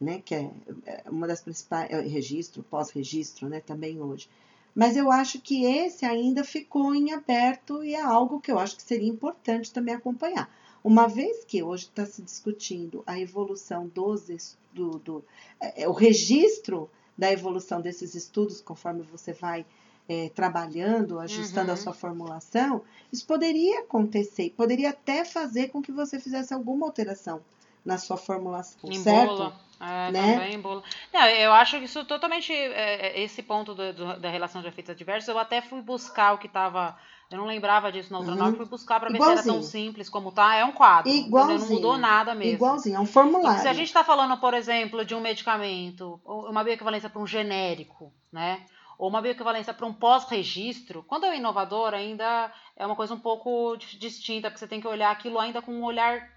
né, 0.00 0.20
que 0.24 0.34
é, 0.34 0.50
é 0.86 1.04
uma 1.10 1.26
das 1.26 1.40
principais, 1.40 1.90
é 1.90 2.00
registro, 2.00 2.62
pós-registro, 2.62 3.48
né, 3.48 3.60
também 3.60 4.00
hoje. 4.00 4.28
Mas 4.74 4.96
eu 4.96 5.10
acho 5.10 5.40
que 5.40 5.64
esse 5.64 6.04
ainda 6.04 6.42
ficou 6.42 6.94
em 6.94 7.12
aberto 7.12 7.84
e 7.84 7.94
é 7.94 8.00
algo 8.00 8.40
que 8.40 8.50
eu 8.50 8.58
acho 8.58 8.76
que 8.76 8.82
seria 8.82 9.08
importante 9.08 9.72
também 9.72 9.94
acompanhar. 9.94 10.52
Uma 10.82 11.06
vez 11.06 11.44
que 11.44 11.62
hoje 11.62 11.84
está 11.84 12.04
se 12.04 12.20
discutindo 12.20 13.02
a 13.06 13.18
evolução 13.18 13.86
dos 13.86 14.58
do, 14.72 14.98
do 14.98 15.24
é, 15.60 15.88
o 15.88 15.92
registro 15.92 16.90
da 17.16 17.30
evolução 17.32 17.80
desses 17.80 18.14
estudos, 18.14 18.60
conforme 18.60 19.02
você 19.02 19.32
vai 19.32 19.64
é, 20.08 20.28
trabalhando, 20.30 21.20
ajustando 21.20 21.68
uhum. 21.68 21.74
a 21.74 21.76
sua 21.76 21.94
formulação, 21.94 22.82
isso 23.12 23.24
poderia 23.24 23.80
acontecer, 23.80 24.52
poderia 24.56 24.90
até 24.90 25.24
fazer 25.24 25.68
com 25.68 25.80
que 25.80 25.92
você 25.92 26.18
fizesse 26.18 26.52
alguma 26.52 26.84
alteração 26.84 27.40
na 27.84 27.98
sua 27.98 28.16
formulação, 28.16 28.90
em 28.90 28.98
certo? 28.98 29.34
Bula. 29.34 29.64
É, 29.80 30.12
né? 30.12 30.34
também 30.34 30.60
bula. 30.60 30.82
Não, 31.12 31.26
eu 31.26 31.52
acho 31.52 31.78
que 31.78 31.84
isso 31.84 32.04
totalmente, 32.04 32.52
é, 32.52 33.08
é, 33.08 33.22
esse 33.22 33.42
ponto 33.42 33.74
do, 33.74 33.92
do, 33.92 34.20
da 34.20 34.30
relação 34.30 34.62
de 34.62 34.68
efeitos 34.68 34.90
adversos, 34.90 35.28
eu 35.28 35.38
até 35.38 35.60
fui 35.60 35.82
buscar 35.82 36.32
o 36.32 36.38
que 36.38 36.46
estava 36.46 36.96
eu 37.30 37.38
não 37.38 37.46
lembrava 37.46 37.90
disso 37.90 38.12
na 38.12 38.18
outra 38.18 38.34
uhum. 38.34 38.54
fui 38.54 38.66
buscar 38.66 39.00
para 39.00 39.10
ver 39.10 39.20
se 39.20 39.28
era 39.28 39.42
tão 39.42 39.62
simples 39.62 40.08
como 40.08 40.30
tá. 40.30 40.54
É 40.54 40.64
um 40.64 40.72
quadro. 40.72 41.10
Igualzinho. 41.10 41.58
Não 41.58 41.68
mudou 41.68 41.98
nada 41.98 42.34
mesmo. 42.34 42.54
Igualzinho, 42.54 42.96
é 42.96 43.00
um 43.00 43.06
formulário. 43.06 43.58
E 43.58 43.62
se 43.62 43.68
a 43.68 43.72
gente 43.72 43.86
está 43.86 44.04
falando, 44.04 44.36
por 44.36 44.54
exemplo, 44.54 45.04
de 45.04 45.14
um 45.14 45.20
medicamento, 45.20 46.20
uma 46.24 46.62
bioequivalência 46.62 47.08
para 47.08 47.20
um 47.20 47.26
genérico, 47.26 48.12
né? 48.32 48.64
Ou 48.96 49.08
uma 49.08 49.20
bioequivalência 49.20 49.74
para 49.74 49.86
um 49.86 49.92
pós-registro, 49.92 51.02
quando 51.02 51.24
é 51.24 51.36
inovador, 51.36 51.94
ainda 51.94 52.52
é 52.76 52.86
uma 52.86 52.94
coisa 52.94 53.14
um 53.14 53.18
pouco 53.18 53.76
distinta, 53.76 54.48
porque 54.48 54.60
você 54.60 54.68
tem 54.68 54.80
que 54.80 54.86
olhar 54.86 55.10
aquilo 55.10 55.40
ainda 55.40 55.60
com 55.60 55.72
um 55.72 55.82
olhar 55.82 56.30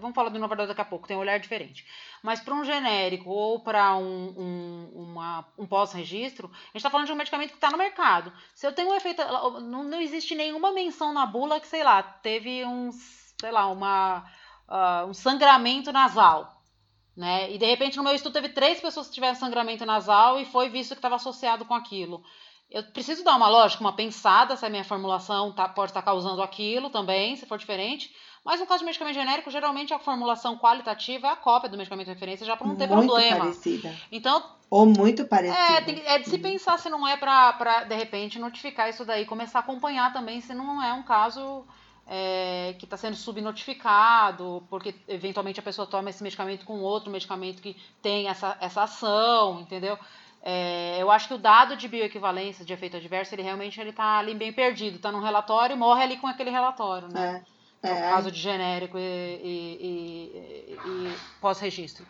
vamos 0.00 0.14
falar 0.14 0.28
do 0.28 0.36
inovador 0.36 0.66
daqui 0.66 0.80
a 0.80 0.84
pouco, 0.84 1.06
tem 1.06 1.16
um 1.16 1.20
olhar 1.20 1.38
diferente. 1.38 1.86
Mas 2.22 2.40
para 2.40 2.54
um 2.54 2.64
genérico 2.64 3.30
ou 3.30 3.60
para 3.60 3.96
um, 3.96 4.88
um, 4.96 5.16
um 5.58 5.66
pós-registro, 5.66 6.50
a 6.52 6.56
gente 6.56 6.76
está 6.76 6.90
falando 6.90 7.06
de 7.06 7.12
um 7.12 7.16
medicamento 7.16 7.50
que 7.50 7.56
está 7.56 7.70
no 7.70 7.78
mercado. 7.78 8.32
Se 8.54 8.66
eu 8.66 8.72
tenho 8.72 8.90
um 8.90 8.94
efeito. 8.94 9.22
Não, 9.60 9.84
não 9.84 10.00
existe 10.00 10.34
nenhuma 10.34 10.72
menção 10.72 11.12
na 11.12 11.26
bula 11.26 11.60
que, 11.60 11.66
sei 11.66 11.82
lá, 11.82 12.02
teve 12.02 12.64
um, 12.64 12.90
sei 12.92 13.50
lá, 13.50 13.66
uma, 13.68 14.24
uh, 14.68 15.08
um 15.08 15.14
sangramento 15.14 15.92
nasal. 15.92 16.62
Né? 17.16 17.52
E 17.52 17.58
de 17.58 17.66
repente 17.66 17.96
no 17.96 18.02
meu 18.02 18.14
estudo 18.14 18.32
teve 18.32 18.48
três 18.48 18.80
pessoas 18.80 19.06
que 19.06 19.14
tiveram 19.14 19.36
sangramento 19.36 19.86
nasal 19.86 20.40
e 20.40 20.44
foi 20.44 20.68
visto 20.68 20.90
que 20.90 20.98
estava 20.98 21.14
associado 21.14 21.64
com 21.64 21.74
aquilo. 21.74 22.24
Eu 22.68 22.82
preciso 22.82 23.22
dar 23.22 23.36
uma 23.36 23.48
lógica, 23.48 23.84
uma 23.84 23.94
pensada 23.94 24.56
se 24.56 24.66
a 24.66 24.70
minha 24.70 24.82
formulação 24.82 25.52
tá, 25.52 25.68
pode 25.68 25.90
estar 25.90 26.02
tá 26.02 26.04
causando 26.04 26.42
aquilo 26.42 26.90
também, 26.90 27.36
se 27.36 27.46
for 27.46 27.56
diferente. 27.56 28.12
Mas 28.44 28.60
no 28.60 28.66
caso 28.66 28.80
de 28.80 28.84
medicamento 28.84 29.14
genérico, 29.14 29.50
geralmente 29.50 29.94
a 29.94 29.98
formulação 29.98 30.58
qualitativa 30.58 31.28
é 31.28 31.30
a 31.30 31.36
cópia 31.36 31.70
do 31.70 31.78
medicamento 31.78 32.06
de 32.06 32.12
referência, 32.12 32.44
já 32.44 32.54
para 32.54 32.66
não 32.66 32.76
ter 32.76 32.86
muito 32.88 33.06
problema. 33.06 33.40
Parecida. 33.40 33.94
Então. 34.12 34.44
Ou 34.68 34.84
muito 34.84 35.24
parecida. 35.24 35.58
É, 35.58 35.80
tem, 35.80 36.02
é 36.04 36.18
de 36.18 36.28
se 36.28 36.38
pensar 36.38 36.78
se 36.78 36.90
não 36.90 37.08
é 37.08 37.16
para, 37.16 37.84
de 37.84 37.94
repente, 37.94 38.38
notificar 38.38 38.90
isso 38.90 39.04
daí, 39.04 39.24
começar 39.24 39.60
a 39.60 39.62
acompanhar 39.62 40.12
também 40.12 40.42
se 40.42 40.52
não 40.52 40.82
é 40.82 40.92
um 40.92 41.02
caso 41.02 41.64
é, 42.06 42.74
que 42.78 42.84
está 42.84 42.98
sendo 42.98 43.16
subnotificado, 43.16 44.62
porque 44.68 44.94
eventualmente 45.08 45.58
a 45.58 45.62
pessoa 45.62 45.86
toma 45.86 46.10
esse 46.10 46.22
medicamento 46.22 46.66
com 46.66 46.80
outro 46.80 47.10
medicamento 47.10 47.62
que 47.62 47.76
tem 48.02 48.28
essa, 48.28 48.58
essa 48.60 48.82
ação, 48.82 49.60
entendeu? 49.60 49.98
É, 50.42 50.98
eu 51.00 51.10
acho 51.10 51.28
que 51.28 51.34
o 51.34 51.38
dado 51.38 51.74
de 51.74 51.88
bioequivalência 51.88 52.62
de 52.62 52.74
efeito 52.74 52.98
adverso, 52.98 53.34
ele 53.34 53.40
realmente 53.42 53.80
ele 53.80 53.88
está 53.88 54.18
ali 54.18 54.34
bem 54.34 54.52
perdido, 54.52 54.96
está 54.96 55.10
num 55.10 55.22
relatório 55.22 55.72
e 55.72 55.78
morre 55.78 56.02
ali 56.02 56.18
com 56.18 56.26
aquele 56.26 56.50
relatório, 56.50 57.08
né? 57.08 57.42
É. 57.50 57.53
É. 57.84 57.92
No 57.92 58.00
caso 58.00 58.30
de 58.30 58.40
genérico 58.40 58.98
e, 58.98 59.02
e, 59.02 59.78
e, 59.80 61.08
e 61.08 61.16
pós-registro. 61.40 62.06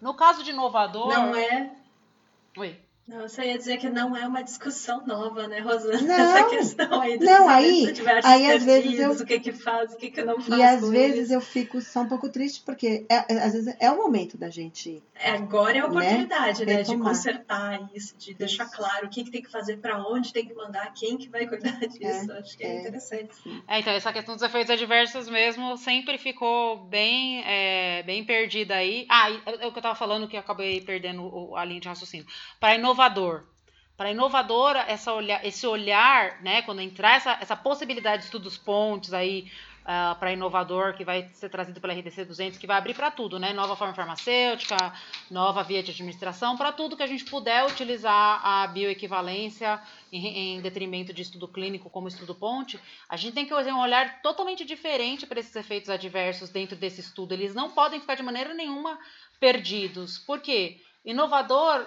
No 0.00 0.14
caso 0.14 0.42
de 0.42 0.50
inovador. 0.50 1.08
Não 1.08 1.36
é. 1.36 1.70
Oi. 2.56 2.80
Não, 3.08 3.22
eu 3.22 3.28
só 3.28 3.42
ia 3.42 3.56
dizer 3.56 3.78
que 3.78 3.88
não 3.88 4.14
é 4.14 4.26
uma 4.26 4.42
discussão 4.42 5.02
nova, 5.06 5.48
né, 5.48 5.60
Rosana? 5.60 5.98
Não, 6.06 6.36
Essa 6.36 6.50
questão 6.50 7.00
aí 7.00 7.18
não, 7.18 7.48
aí, 7.48 7.86
aí 8.22 8.52
às 8.52 8.62
vezes 8.62 8.98
eu, 8.98 9.12
o 9.12 9.24
que 9.24 9.40
que 9.40 9.52
faz, 9.52 9.94
o 9.94 9.96
que 9.96 10.10
que 10.10 10.22
não 10.22 10.38
faz. 10.38 10.60
E 10.60 10.62
às 10.62 10.90
vezes 10.90 11.30
eu 11.30 11.40
fico 11.40 11.80
só 11.80 12.02
um 12.02 12.08
pouco 12.08 12.28
triste, 12.28 12.62
porque 12.66 13.06
é, 13.08 13.34
é, 13.34 13.38
às 13.42 13.54
vezes 13.54 13.74
é 13.80 13.90
o 13.90 13.96
momento 13.96 14.36
da 14.36 14.50
gente. 14.50 15.02
É, 15.14 15.30
agora 15.30 15.78
é 15.78 15.80
a 15.80 15.84
né, 15.84 15.88
oportunidade, 15.88 16.66
né, 16.66 16.74
né 16.74 16.82
de 16.82 16.98
consertar 16.98 17.88
isso, 17.94 18.14
de 18.18 18.34
deixar 18.34 18.66
claro 18.66 19.06
o 19.06 19.08
que, 19.08 19.24
que 19.24 19.30
tem 19.30 19.42
que 19.42 19.50
fazer, 19.50 19.78
para 19.78 20.06
onde 20.06 20.30
tem 20.30 20.44
que 20.44 20.52
mandar, 20.52 20.92
quem 20.92 21.16
que 21.16 21.30
vai 21.30 21.46
cuidar 21.46 21.80
disso. 21.88 22.30
É, 22.30 22.38
Acho 22.38 22.58
que 22.58 22.64
é, 22.64 22.76
é 22.76 22.80
interessante. 22.80 23.34
Sim. 23.42 23.62
É, 23.66 23.80
então, 23.80 23.92
essa 23.94 24.12
questão 24.12 24.34
dos 24.34 24.44
efeitos 24.44 24.70
adversos 24.70 25.30
mesmo 25.30 25.78
sempre 25.78 26.18
ficou 26.18 26.84
bem, 26.84 27.42
é, 27.46 28.02
bem 28.02 28.22
perdida 28.22 28.74
aí. 28.74 29.06
Ah, 29.08 29.30
é 29.30 29.66
o 29.66 29.72
que 29.72 29.78
eu 29.78 29.82
tava 29.82 29.94
falando 29.94 30.28
que 30.28 30.36
eu 30.36 30.40
acabei 30.40 30.82
perdendo 30.82 31.56
a 31.56 31.64
linha 31.64 31.80
de 31.80 31.88
raciocínio. 31.88 32.26
Para 32.60 32.74
inovar 32.74 32.97
inovador. 32.98 33.44
Para 33.96 34.10
inovadora, 34.10 34.80
essa 34.88 35.12
esse 35.42 35.66
olhar, 35.66 36.40
né, 36.42 36.62
quando 36.62 36.80
entrar 36.80 37.16
essa, 37.16 37.38
essa 37.40 37.56
possibilidade 37.56 38.22
de 38.22 38.24
estudos 38.26 38.56
pontes 38.56 39.12
aí 39.12 39.50
uh, 39.82 40.16
para 40.18 40.32
inovador 40.32 40.94
que 40.94 41.04
vai 41.04 41.28
ser 41.32 41.48
trazido 41.48 41.80
pela 41.80 41.92
RDC 41.92 42.24
200, 42.24 42.58
que 42.58 42.66
vai 42.66 42.76
abrir 42.76 42.94
para 42.94 43.10
tudo, 43.10 43.38
né, 43.38 43.52
nova 43.52 43.74
forma 43.74 43.94
farmacêutica, 43.94 44.76
nova 45.28 45.64
via 45.64 45.82
de 45.82 45.90
administração, 45.90 46.56
para 46.56 46.72
tudo 46.72 46.96
que 46.96 47.02
a 47.02 47.08
gente 47.08 47.24
puder 47.24 47.66
utilizar 47.66 48.40
a 48.44 48.66
bioequivalência 48.68 49.80
em, 50.12 50.56
em 50.56 50.60
detrimento 50.60 51.12
de 51.12 51.22
estudo 51.22 51.48
clínico 51.48 51.90
como 51.90 52.06
estudo 52.06 52.36
ponte, 52.36 52.78
a 53.08 53.16
gente 53.16 53.34
tem 53.34 53.44
que 53.44 53.54
fazer 53.54 53.72
um 53.72 53.80
olhar 53.80 54.22
totalmente 54.22 54.64
diferente 54.64 55.26
para 55.26 55.40
esses 55.40 55.54
efeitos 55.56 55.90
adversos 55.90 56.50
dentro 56.50 56.76
desse 56.76 57.00
estudo. 57.00 57.32
Eles 57.32 57.54
não 57.54 57.70
podem 57.70 58.00
ficar 58.00 58.14
de 58.14 58.22
maneira 58.22 58.54
nenhuma 58.54 58.96
perdidos. 59.40 60.18
Por 60.18 60.40
quê? 60.40 60.80
Inovador 61.04 61.84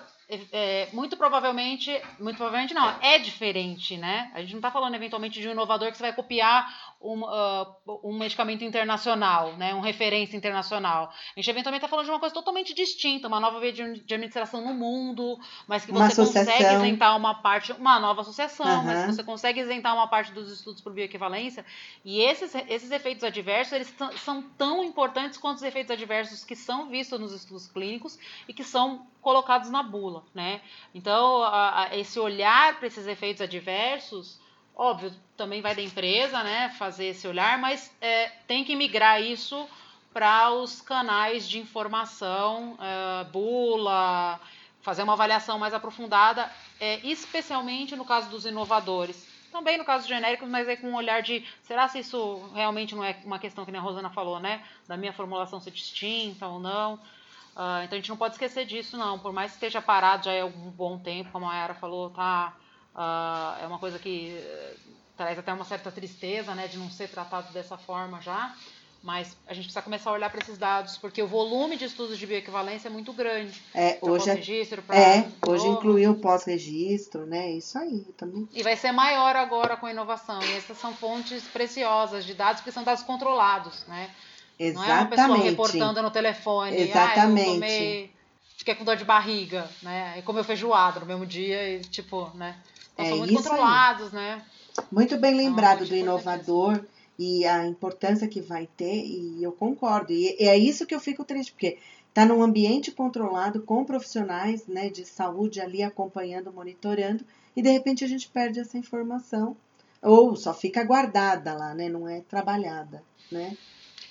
é, 0.51 0.87
muito 0.93 1.17
provavelmente, 1.17 1.91
muito 2.19 2.37
provavelmente 2.37 2.73
não, 2.73 2.89
é 3.01 3.19
diferente, 3.19 3.97
né? 3.97 4.31
A 4.33 4.41
gente 4.41 4.51
não 4.51 4.59
está 4.59 4.71
falando 4.71 4.95
eventualmente 4.95 5.41
de 5.41 5.47
um 5.47 5.51
inovador 5.51 5.91
que 5.91 5.97
você 5.97 6.03
vai 6.03 6.13
copiar 6.13 6.90
um, 7.01 7.23
uh, 7.23 7.99
um 8.03 8.17
medicamento 8.17 8.63
internacional, 8.63 9.57
né? 9.57 9.73
Um 9.73 9.79
referência 9.79 10.37
internacional. 10.37 11.11
A 11.35 11.39
gente 11.39 11.49
eventualmente 11.49 11.83
está 11.83 11.87
falando 11.87 12.05
de 12.05 12.11
uma 12.11 12.19
coisa 12.19 12.33
totalmente 12.33 12.73
distinta, 12.73 13.27
uma 13.27 13.39
nova 13.39 13.59
via 13.59 13.73
de, 13.73 14.03
de 14.03 14.13
administração 14.13 14.61
no 14.61 14.73
mundo, 14.73 15.39
mas 15.67 15.83
que 15.85 15.91
você 15.91 16.15
consegue 16.15 16.63
isentar 16.75 17.17
uma 17.17 17.41
parte, 17.41 17.71
uma 17.73 17.99
nova 17.99 18.21
associação, 18.21 18.79
uhum. 18.79 18.83
mas 18.83 19.05
que 19.05 19.13
você 19.13 19.23
consegue 19.23 19.59
isentar 19.59 19.95
uma 19.95 20.07
parte 20.07 20.31
dos 20.31 20.51
estudos 20.51 20.81
por 20.81 20.93
bioequivalência. 20.93 21.65
E 22.05 22.21
esses, 22.21 22.53
esses 22.67 22.91
efeitos 22.91 23.23
adversos, 23.23 23.73
eles 23.73 23.95
são 24.17 24.43
tão 24.57 24.83
importantes 24.83 25.37
quanto 25.37 25.57
os 25.57 25.63
efeitos 25.63 25.91
adversos 25.91 26.45
que 26.45 26.55
são 26.55 26.87
vistos 26.87 27.19
nos 27.19 27.33
estudos 27.33 27.67
clínicos 27.67 28.19
e 28.47 28.53
que 28.53 28.63
são 28.63 29.07
colocados 29.21 29.69
na 29.69 29.83
bula, 29.83 30.23
né? 30.33 30.61
Então, 30.93 31.43
a, 31.43 31.83
a, 31.83 31.97
esse 31.97 32.19
olhar 32.19 32.77
para 32.77 32.87
esses 32.87 33.07
efeitos 33.07 33.41
adversos, 33.41 34.40
óbvio, 34.75 35.13
também 35.37 35.61
vai 35.61 35.75
da 35.75 35.81
empresa, 35.81 36.43
né, 36.43 36.69
fazer 36.77 37.07
esse 37.07 37.27
olhar, 37.27 37.57
mas 37.57 37.91
é, 38.01 38.29
tem 38.47 38.63
que 38.63 38.75
migrar 38.75 39.21
isso 39.21 39.67
para 40.13 40.51
os 40.51 40.81
canais 40.81 41.47
de 41.47 41.59
informação, 41.59 42.77
é, 42.79 43.23
bula, 43.25 44.39
fazer 44.81 45.03
uma 45.03 45.13
avaliação 45.13 45.57
mais 45.57 45.73
aprofundada, 45.73 46.51
é, 46.79 46.99
especialmente 47.05 47.95
no 47.95 48.05
caso 48.05 48.29
dos 48.29 48.45
inovadores. 48.45 49.27
Também 49.51 49.77
no 49.77 49.83
caso 49.83 50.03
dos 50.03 50.09
genéricos, 50.09 50.47
mas 50.47 50.67
é 50.67 50.77
com 50.77 50.87
um 50.87 50.95
olhar 50.95 51.21
de 51.21 51.45
será 51.63 51.87
se 51.87 51.99
isso 51.99 52.49
realmente 52.53 52.95
não 52.95 53.03
é 53.03 53.17
uma 53.25 53.37
questão 53.37 53.65
que 53.65 53.75
a 53.75 53.79
Rosana 53.81 54.09
falou, 54.09 54.39
né? 54.39 54.63
Da 54.87 54.95
minha 54.95 55.11
formulação 55.11 55.59
ser 55.59 55.71
distinta 55.71 56.47
ou 56.47 56.57
não. 56.57 56.93
Uh, 56.95 57.83
então 57.83 57.91
a 57.91 57.95
gente 57.95 58.09
não 58.09 58.15
pode 58.15 58.35
esquecer 58.35 58.65
disso, 58.65 58.97
não. 58.97 59.19
Por 59.19 59.33
mais 59.33 59.51
que 59.51 59.57
esteja 59.57 59.81
parado 59.81 60.25
já 60.25 60.31
é 60.31 60.43
um 60.43 60.71
bom 60.71 60.97
tempo, 60.97 61.31
como 61.31 61.45
a 61.45 61.49
Mayara 61.49 61.73
falou, 61.73 62.09
tá, 62.11 62.53
uh, 62.95 63.63
é 63.63 63.67
uma 63.67 63.79
coisa 63.79 63.99
que 63.99 64.37
uh, 64.37 64.79
traz 65.17 65.37
até 65.37 65.53
uma 65.53 65.65
certa 65.65 65.91
tristeza 65.91 66.55
né, 66.55 66.67
de 66.67 66.77
não 66.77 66.89
ser 66.89 67.09
tratado 67.09 67.51
dessa 67.53 67.77
forma 67.77 68.21
já. 68.21 68.55
Mas 69.03 69.35
a 69.47 69.53
gente 69.53 69.63
precisa 69.63 69.81
começar 69.81 70.11
a 70.11 70.13
olhar 70.13 70.29
para 70.29 70.41
esses 70.41 70.59
dados, 70.59 70.95
porque 70.95 71.23
o 71.23 71.27
volume 71.27 71.75
de 71.75 71.85
estudos 71.85 72.19
de 72.19 72.27
bioequivalência 72.27 72.87
é 72.87 72.91
muito 72.91 73.11
grande. 73.11 73.59
É, 73.73 73.97
hoje, 73.99 74.29
é, 74.29 75.17
é 75.17 75.31
hoje 75.47 75.67
incluiu 75.67 76.11
o 76.11 76.15
pós-registro, 76.19 77.25
né? 77.25 77.51
Isso 77.51 77.79
aí 77.79 78.05
também. 78.15 78.47
E 78.53 78.61
vai 78.61 78.77
ser 78.77 78.91
maior 78.91 79.35
agora 79.35 79.75
com 79.75 79.87
a 79.87 79.91
inovação. 79.91 80.39
E 80.43 80.55
essas 80.55 80.77
são 80.77 80.93
fontes 80.93 81.43
preciosas 81.45 82.25
de 82.25 82.35
dados, 82.35 82.61
que 82.61 82.71
são 82.71 82.83
dados 82.83 83.01
controlados, 83.01 83.83
né? 83.87 84.11
Exatamente. 84.59 84.87
Não 84.87 84.95
é 84.95 84.99
uma 84.99 85.09
pessoa 85.09 85.37
reportando 85.37 86.01
no 86.03 86.11
telefone. 86.11 86.77
Exatamente. 86.77 87.41
Ah, 87.41 87.47
eu 87.47 87.53
tomei, 87.55 88.11
fiquei 88.55 88.75
com 88.75 88.83
dor 88.85 88.97
de 88.97 89.03
barriga, 89.03 89.67
né? 89.81 90.13
E 90.19 90.21
comeu 90.21 90.43
feijoada 90.43 90.99
no 90.99 91.07
mesmo 91.07 91.25
dia 91.25 91.77
e, 91.77 91.79
tipo, 91.79 92.29
né? 92.35 92.55
Então, 92.93 93.05
é 93.05 93.09
são 93.09 93.17
muito 93.17 93.33
controlados, 93.33 94.07
aí. 94.07 94.13
né? 94.13 94.45
Muito 94.91 95.17
bem 95.17 95.33
é 95.33 95.37
lembrado 95.37 95.83
é 95.83 95.87
do 95.87 95.95
inovador 95.95 96.83
e 97.17 97.45
a 97.45 97.67
importância 97.67 98.27
que 98.27 98.41
vai 98.41 98.67
ter, 98.77 99.05
e 99.05 99.43
eu 99.43 99.51
concordo. 99.51 100.11
E 100.11 100.35
é 100.39 100.57
isso 100.57 100.85
que 100.85 100.95
eu 100.95 100.99
fico 100.99 101.23
triste, 101.23 101.51
porque 101.51 101.77
está 102.09 102.25
num 102.25 102.41
ambiente 102.41 102.91
controlado, 102.91 103.61
com 103.61 103.85
profissionais 103.85 104.67
né, 104.67 104.89
de 104.89 105.05
saúde 105.05 105.61
ali 105.61 105.83
acompanhando, 105.83 106.51
monitorando, 106.51 107.25
e 107.55 107.61
de 107.61 107.69
repente 107.69 108.03
a 108.03 108.07
gente 108.07 108.27
perde 108.29 108.59
essa 108.59 108.77
informação, 108.77 109.55
ou 110.01 110.35
só 110.35 110.53
fica 110.53 110.83
guardada 110.83 111.53
lá, 111.53 111.73
né, 111.73 111.89
não 111.89 112.07
é 112.07 112.21
trabalhada. 112.21 113.03
Né? 113.31 113.55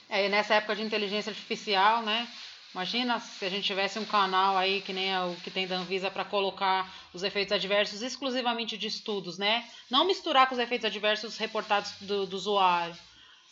É, 0.09 0.28
nessa 0.28 0.55
época 0.55 0.76
de 0.76 0.83
inteligência 0.83 1.31
artificial, 1.31 2.03
né? 2.03 2.26
Imagina 2.73 3.18
se 3.18 3.45
a 3.45 3.49
gente 3.49 3.64
tivesse 3.64 3.99
um 3.99 4.05
canal 4.05 4.57
aí 4.57 4.81
que 4.81 4.93
nem 4.93 5.16
o 5.18 5.35
que 5.43 5.51
tem 5.51 5.66
da 5.66 5.77
Anvisa 5.77 6.11
para 6.11 6.25
colocar 6.25 6.89
os 7.12 7.25
efeitos 7.25 7.53
adversos 7.53 8.01
exclusivamente 8.01 8.79
de 8.79 8.87
estudos, 8.87 9.39
né? 9.39 9.68
Não 9.91 10.07
misturar 10.07 10.47
com 10.47 10.55
os 10.55 10.61
efeitos 10.61 10.85
adversos 10.85 11.37
reportados 11.37 11.93
do, 12.01 12.27
do 12.27 12.37
usuário 12.37 12.97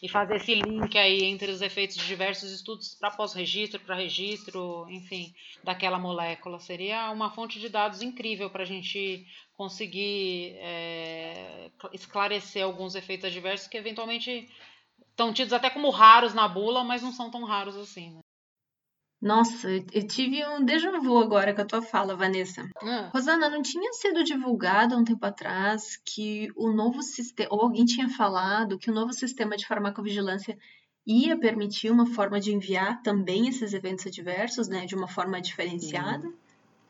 e 0.01 0.09
fazer 0.09 0.37
esse 0.37 0.55
link 0.55 0.97
aí 0.97 1.25
entre 1.25 1.51
os 1.51 1.61
efeitos 1.61 1.97
de 1.97 2.07
diversos 2.07 2.53
estudos 2.53 2.95
para 2.95 3.11
pós-registro, 3.11 3.81
para 3.81 3.97
registro, 3.97 4.87
enfim, 4.89 5.35
daquela 5.65 5.99
molécula. 5.99 6.61
Seria 6.61 7.11
uma 7.11 7.31
fonte 7.31 7.59
de 7.59 7.69
dados 7.69 8.03
incrível 8.03 8.49
para 8.49 8.63
a 8.63 8.67
gente 8.67 9.27
conseguir 9.57 10.55
é, 10.59 11.71
esclarecer 11.93 12.63
alguns 12.63 12.95
efeitos 12.95 13.25
adversos 13.25 13.67
que 13.67 13.77
eventualmente 13.77 14.49
estão 15.11 15.33
tidos 15.33 15.53
até 15.53 15.69
como 15.69 15.91
raros 15.91 16.33
na 16.33 16.47
bula, 16.47 16.85
mas 16.85 17.03
não 17.03 17.13
são 17.13 17.29
tão 17.29 17.43
raros 17.43 17.75
assim. 17.75 18.13
Né? 18.13 18.21
Nossa, 19.21 19.69
eu 19.93 20.07
tive 20.07 20.47
um 20.47 20.65
déjà 20.65 20.97
vu 21.01 21.19
agora 21.19 21.53
com 21.53 21.61
a 21.61 21.65
tua 21.65 21.83
fala, 21.83 22.15
Vanessa. 22.15 22.69
Ah. 22.81 23.11
Rosana, 23.13 23.51
não 23.51 23.63
tinha 23.63 23.93
sido 23.93 24.23
divulgado 24.23 24.95
há 24.95 24.99
um 24.99 25.05
tempo 25.05 25.27
atrás 25.27 26.01
que 26.05 26.49
o 26.55 26.71
novo 26.71 27.03
sistema, 27.03 27.49
ou 27.53 27.63
alguém 27.63 27.85
tinha 27.85 28.09
falado 28.09 28.79
que 28.79 28.91
o 28.91 28.95
novo 28.95 29.13
sistema 29.13 29.57
de 29.57 29.67
farmacovigilância 29.67 30.57
ia 31.05 31.37
permitir 31.37 31.91
uma 31.91 32.07
forma 32.07 32.39
de 32.39 32.55
enviar 32.55 33.03
também 33.03 33.49
esses 33.49 33.73
eventos 33.73 34.07
adversos, 34.07 34.69
né, 34.69 34.87
de 34.87 34.95
uma 34.95 35.09
forma 35.09 35.41
diferenciada, 35.41 36.31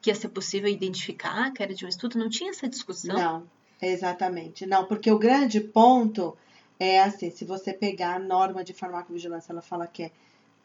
que 0.02 0.10
ia 0.10 0.14
ser 0.14 0.28
possível 0.28 0.68
identificar 0.68 1.50
que 1.52 1.62
era 1.62 1.72
de 1.72 1.86
um 1.86 1.88
estudo? 1.88 2.18
Não 2.18 2.28
tinha 2.28 2.50
essa 2.50 2.68
discussão? 2.68 3.16
Não, 3.16 3.46
exatamente. 3.80 4.66
Não, 4.66 4.84
porque 4.84 5.10
o 5.10 5.18
grande 5.18 5.60
ponto 5.60 6.36
é 6.78 7.00
assim, 7.00 7.30
se 7.30 7.44
você 7.44 7.72
pegar 7.72 8.16
a 8.16 8.18
norma 8.18 8.62
de 8.62 8.74
farmacovigilância, 8.74 9.52
ela 9.52 9.62
fala 9.62 9.86
que 9.86 10.02
é 10.02 10.10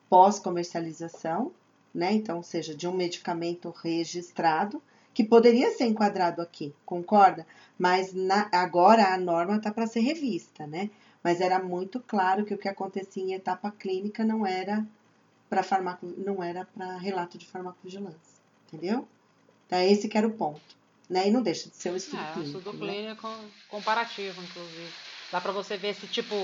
pós-comercialização, 0.10 1.52
né? 1.94 2.14
Então, 2.14 2.38
ou 2.38 2.44
seja, 2.44 2.76
de 2.76 2.88
um 2.88 2.94
medicamento 2.94 3.70
registrado, 3.70 4.82
que 5.14 5.24
poderia 5.24 5.72
ser 5.72 5.86
enquadrado 5.86 6.42
aqui, 6.42 6.74
concorda? 6.86 7.46
Mas 7.78 8.14
na, 8.14 8.50
agora 8.52 9.14
a 9.14 9.18
norma 9.18 9.58
está 9.58 9.72
para 9.72 9.88
ser 9.88 10.00
revista, 10.00 10.66
né? 10.66 10.90
Mas 11.24 11.40
era 11.40 11.60
muito 11.60 12.00
claro 12.00 12.44
que 12.44 12.54
o 12.54 12.58
que 12.58 12.68
acontecia 12.68 13.24
em 13.24 13.34
etapa 13.34 13.72
clínica 13.72 14.26
não 14.26 14.46
era 14.46 14.86
para 15.50 15.62
farmaco, 15.62 16.06
não 16.18 16.44
era 16.44 16.66
para 16.66 16.98
relato 16.98 17.38
de 17.38 17.46
farmacovigilância, 17.46 18.42
entendeu? 18.68 19.08
Então, 19.68 19.80
esse 19.80 20.08
que 20.08 20.18
era 20.18 20.28
o 20.28 20.34
ponto, 20.34 20.76
né? 21.10 21.28
E 21.28 21.32
não 21.32 21.42
deixa 21.42 21.70
de 21.70 21.76
ser 21.76 21.92
um 21.92 21.96
estudo 21.96 22.22
é, 22.22 22.34
clínico. 22.34 22.40
É, 22.40 22.42
um 22.42 22.60
estudo 22.60 22.74
né? 22.74 22.94
clínico 22.94 23.30
comparativo, 23.70 24.42
inclusive. 24.42 24.94
Dá 25.32 25.40
para 25.40 25.52
você 25.52 25.78
ver 25.78 25.96
se, 25.96 26.08
tipo, 26.08 26.36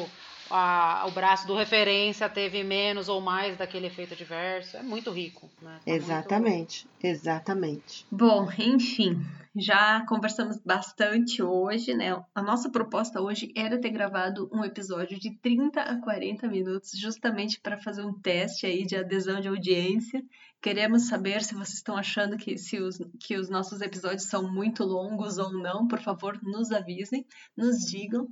a, 0.49 1.05
o 1.07 1.11
braço 1.11 1.47
do 1.47 1.55
referência 1.55 2.29
teve 2.29 2.63
menos 2.63 3.09
ou 3.09 3.21
mais 3.21 3.57
daquele 3.57 3.87
efeito 3.87 4.13
adverso. 4.13 4.77
É 4.77 4.83
muito 4.83 5.11
rico. 5.11 5.49
Né? 5.61 5.79
Tá 5.85 5.91
exatamente, 5.91 6.87
muito... 6.87 7.05
exatamente. 7.05 8.05
Bom, 8.11 8.49
enfim, 8.57 9.19
já 9.55 10.05
conversamos 10.05 10.57
bastante 10.57 11.41
hoje, 11.41 11.93
né? 11.93 12.21
A 12.33 12.41
nossa 12.41 12.69
proposta 12.69 13.21
hoje 13.21 13.51
era 13.55 13.79
ter 13.79 13.89
gravado 13.89 14.49
um 14.53 14.63
episódio 14.63 15.19
de 15.19 15.35
30 15.37 15.81
a 15.81 15.99
40 16.01 16.47
minutos, 16.47 16.91
justamente 16.91 17.59
para 17.59 17.77
fazer 17.77 18.03
um 18.03 18.13
teste 18.13 18.65
aí 18.65 18.85
de 18.85 18.95
adesão 18.95 19.39
de 19.39 19.47
audiência. 19.47 20.23
Queremos 20.61 21.07
saber 21.07 21.41
se 21.41 21.53
vocês 21.53 21.75
estão 21.75 21.95
achando 21.95 22.37
que, 22.37 22.57
se 22.57 22.79
os, 22.79 22.97
que 23.19 23.37
os 23.37 23.49
nossos 23.49 23.81
episódios 23.81 24.23
são 24.23 24.51
muito 24.51 24.83
longos 24.83 25.37
ou 25.37 25.53
não. 25.53 25.87
Por 25.87 25.99
favor, 25.99 26.37
nos 26.43 26.71
avisem, 26.71 27.25
nos 27.55 27.77
digam 27.85 28.27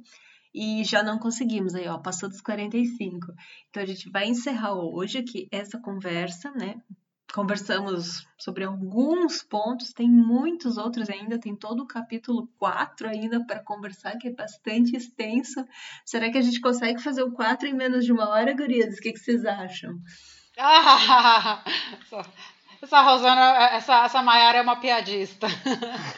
e 0.53 0.83
já 0.83 1.03
não 1.03 1.19
conseguimos 1.19 1.75
aí, 1.75 1.87
ó, 1.87 1.97
passou 1.97 2.29
dos 2.29 2.41
45. 2.41 3.33
Então 3.69 3.83
a 3.83 3.85
gente 3.85 4.09
vai 4.09 4.27
encerrar 4.27 4.73
hoje 4.73 5.19
aqui 5.19 5.47
essa 5.51 5.79
conversa, 5.79 6.51
né? 6.51 6.75
Conversamos 7.33 8.25
sobre 8.37 8.63
alguns 8.63 9.43
pontos, 9.43 9.91
tem 9.91 10.09
muitos 10.09 10.77
outros 10.77 11.09
ainda, 11.09 11.37
tem 11.37 11.53
todo 11.53 11.83
o 11.83 11.87
capítulo 11.87 12.47
4 12.57 13.09
ainda 13.09 13.45
para 13.45 13.59
conversar, 13.59 14.17
que 14.17 14.29
é 14.29 14.33
bastante 14.33 14.95
extenso. 14.95 15.63
Será 16.05 16.31
que 16.31 16.37
a 16.37 16.41
gente 16.41 16.61
consegue 16.61 17.01
fazer 17.01 17.23
o 17.23 17.31
4 17.33 17.67
em 17.67 17.73
menos 17.73 18.05
de 18.05 18.13
uma 18.13 18.29
hora, 18.29 18.55
gurias? 18.55 18.95
O 18.95 19.01
que, 19.01 19.11
que 19.11 19.19
vocês 19.19 19.45
acham? 19.45 19.99
Ah, 20.57 21.63
essa 22.81 23.01
Rosana, 23.01 23.67
essa, 23.73 24.05
essa 24.05 24.23
Maiara 24.23 24.59
é 24.59 24.61
uma 24.61 24.79
piadista. 24.79 25.47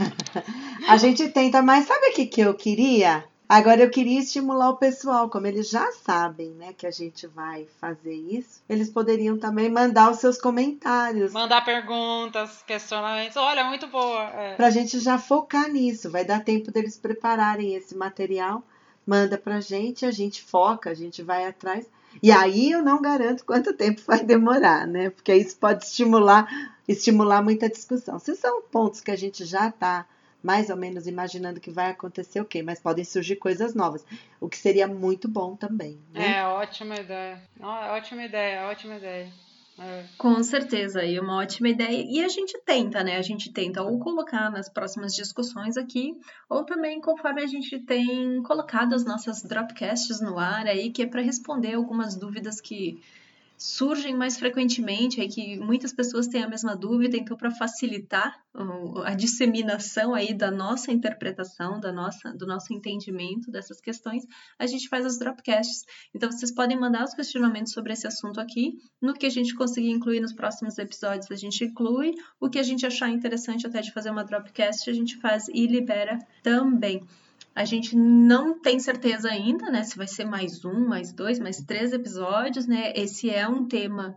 a 0.88 0.96
gente 0.98 1.28
tenta, 1.30 1.62
mas 1.64 1.86
sabe 1.86 2.08
o 2.08 2.14
que, 2.14 2.28
que 2.28 2.42
eu 2.42 2.54
queria? 2.54 3.28
Agora 3.50 3.82
eu 3.82 3.90
queria 3.90 4.20
estimular 4.20 4.70
o 4.70 4.78
pessoal, 4.78 5.28
como 5.28 5.48
eles 5.48 5.68
já 5.68 5.92
sabem, 5.92 6.52
né, 6.52 6.72
que 6.72 6.86
a 6.86 6.92
gente 6.92 7.26
vai 7.26 7.66
fazer 7.82 8.14
isso, 8.14 8.62
eles 8.70 8.92
poderiam 8.92 9.40
também 9.40 9.72
mandar 9.72 10.12
os 10.12 10.20
seus 10.20 10.40
comentários. 10.40 11.34
Mandar 11.34 11.66
perguntas, 11.66 12.62
questionamentos. 12.62 13.36
Olha, 13.38 13.64
muito 13.64 13.88
boa. 13.88 14.30
É. 14.36 14.54
Pra 14.54 14.70
gente 14.70 15.00
já 15.00 15.18
focar 15.18 15.68
nisso, 15.68 16.12
vai 16.12 16.24
dar 16.24 16.44
tempo 16.44 16.72
deles 16.72 16.96
prepararem 16.96 17.74
esse 17.74 17.98
material, 17.98 18.62
manda 19.04 19.36
pra 19.36 19.60
gente, 19.60 20.06
a 20.06 20.12
gente 20.12 20.44
foca, 20.44 20.92
a 20.92 20.94
gente 20.94 21.24
vai 21.24 21.48
atrás. 21.48 21.88
E 22.22 22.32
aí 22.32 22.72
eu 22.72 22.84
não 22.84 23.02
garanto 23.02 23.44
quanto 23.44 23.74
tempo 23.74 24.00
vai 24.06 24.24
demorar, 24.24 24.86
né? 24.86 25.10
Porque 25.10 25.34
isso 25.34 25.58
pode 25.58 25.86
estimular, 25.86 26.48
estimular 26.88 27.42
muita 27.42 27.68
discussão. 27.68 28.20
Se 28.20 28.36
são 28.36 28.62
pontos 28.62 29.02
que 29.02 29.10
a 29.10 29.16
gente 29.16 29.44
já 29.44 29.70
está 29.70 30.06
mais 30.44 30.70
ou 30.70 30.76
menos 30.76 31.08
imaginando 31.08 31.60
que 31.60 31.72
vai 31.72 31.92
acontecer 31.92 32.40
o 32.40 32.46
quê, 32.46 32.62
mas 32.64 32.80
podem 32.80 33.04
surgir 33.04 33.36
coisas 33.36 33.76
novas, 33.76 34.06
o 34.40 34.48
que 34.48 34.58
seria 34.58 34.88
muito 34.88 35.28
bom 35.28 35.56
também. 35.56 36.00
Né? 36.14 36.38
É, 36.38 36.46
ótima 36.46 36.96
ideia. 36.96 37.42
ótima 37.60 38.24
ideia, 38.24 38.66
ótima 38.68 38.96
ideia. 38.96 39.32
É. 39.82 40.04
Com 40.18 40.44
certeza, 40.44 41.06
e 41.06 41.18
uma 41.18 41.38
ótima 41.38 41.70
ideia. 41.70 42.06
E 42.06 42.22
a 42.22 42.28
gente 42.28 42.60
tenta, 42.66 43.02
né? 43.02 43.16
A 43.16 43.22
gente 43.22 43.50
tenta 43.52 43.82
ou 43.82 43.98
colocar 43.98 44.52
nas 44.52 44.68
próximas 44.68 45.14
discussões 45.14 45.78
aqui, 45.78 46.14
ou 46.50 46.66
também 46.66 47.00
conforme 47.00 47.42
a 47.42 47.48
gente 47.48 47.80
tem 47.80 48.44
colocado 48.44 48.94
as 48.94 49.06
nossas 49.06 49.42
dropcasts 49.42 50.20
no 50.20 50.38
ar 50.38 50.68
aí, 50.68 50.92
que 50.92 51.04
é 51.04 51.08
para 51.08 51.22
responder 51.22 51.76
algumas 51.76 52.18
dúvidas 52.18 52.60
que 52.60 53.02
surgem 53.60 54.16
mais 54.16 54.38
frequentemente, 54.38 55.20
aí 55.20 55.28
que 55.28 55.60
muitas 55.60 55.92
pessoas 55.92 56.28
têm 56.28 56.42
a 56.42 56.48
mesma 56.48 56.78
dúvida, 56.78 57.18
então 57.18 57.36
para 57.36 57.52
facilitar 57.52 58.42
a 59.04 59.14
disseminação 59.14 60.16
aí 60.16 60.34
da 60.34 60.50
nossa 60.50 60.94
interpretação, 60.94 61.78
da 61.78 61.92
nossa, 61.92 62.32
do 62.32 62.48
nosso 62.48 62.74
entendimento 62.74 63.52
dessas 63.52 63.82
questões, 63.82 64.26
a 64.58 64.66
gente 64.66 64.88
faz 64.88 65.06
as 65.06 65.20
dropcasts. 65.20 65.84
Então 66.16 66.32
vocês 66.32 66.54
podem 66.54 66.80
mandar 66.80 67.04
os 67.04 67.14
questionamentos 67.14 67.74
sobre 67.74 67.92
esse 67.92 68.08
assunto 68.08 68.40
aqui, 68.40 68.78
no 69.02 69.14
que 69.14 69.26
a 69.26 69.30
gente 69.30 69.54
conseguir 69.54 69.92
incluir 69.92 70.22
nos 70.22 70.34
próximos 70.34 70.78
episódios, 70.78 71.30
a 71.30 71.36
gente 71.36 71.66
inclui, 71.66 72.16
o 72.40 72.50
que 72.50 72.60
a 72.60 72.64
gente 72.64 72.86
achar 72.86 73.10
interessante 73.10 73.68
até 73.68 73.82
de 73.82 73.92
fazer 73.92 74.10
uma 74.10 74.24
dropcast, 74.24 74.90
a 74.90 74.94
gente 74.94 75.18
faz 75.18 75.50
e 75.50 75.68
libera 75.68 76.18
também. 76.42 77.06
A 77.60 77.66
gente 77.66 77.94
não 77.94 78.58
tem 78.58 78.80
certeza 78.80 79.28
ainda, 79.30 79.70
né, 79.70 79.84
se 79.84 79.98
vai 79.98 80.08
ser 80.08 80.24
mais 80.24 80.64
um, 80.64 80.88
mais 80.88 81.12
dois, 81.12 81.40
mais 81.40 81.58
três 81.58 81.92
episódios, 81.92 82.66
né? 82.66 82.94
Esse 82.96 83.30
é 83.30 83.46
um 83.50 83.68
tema 83.68 84.16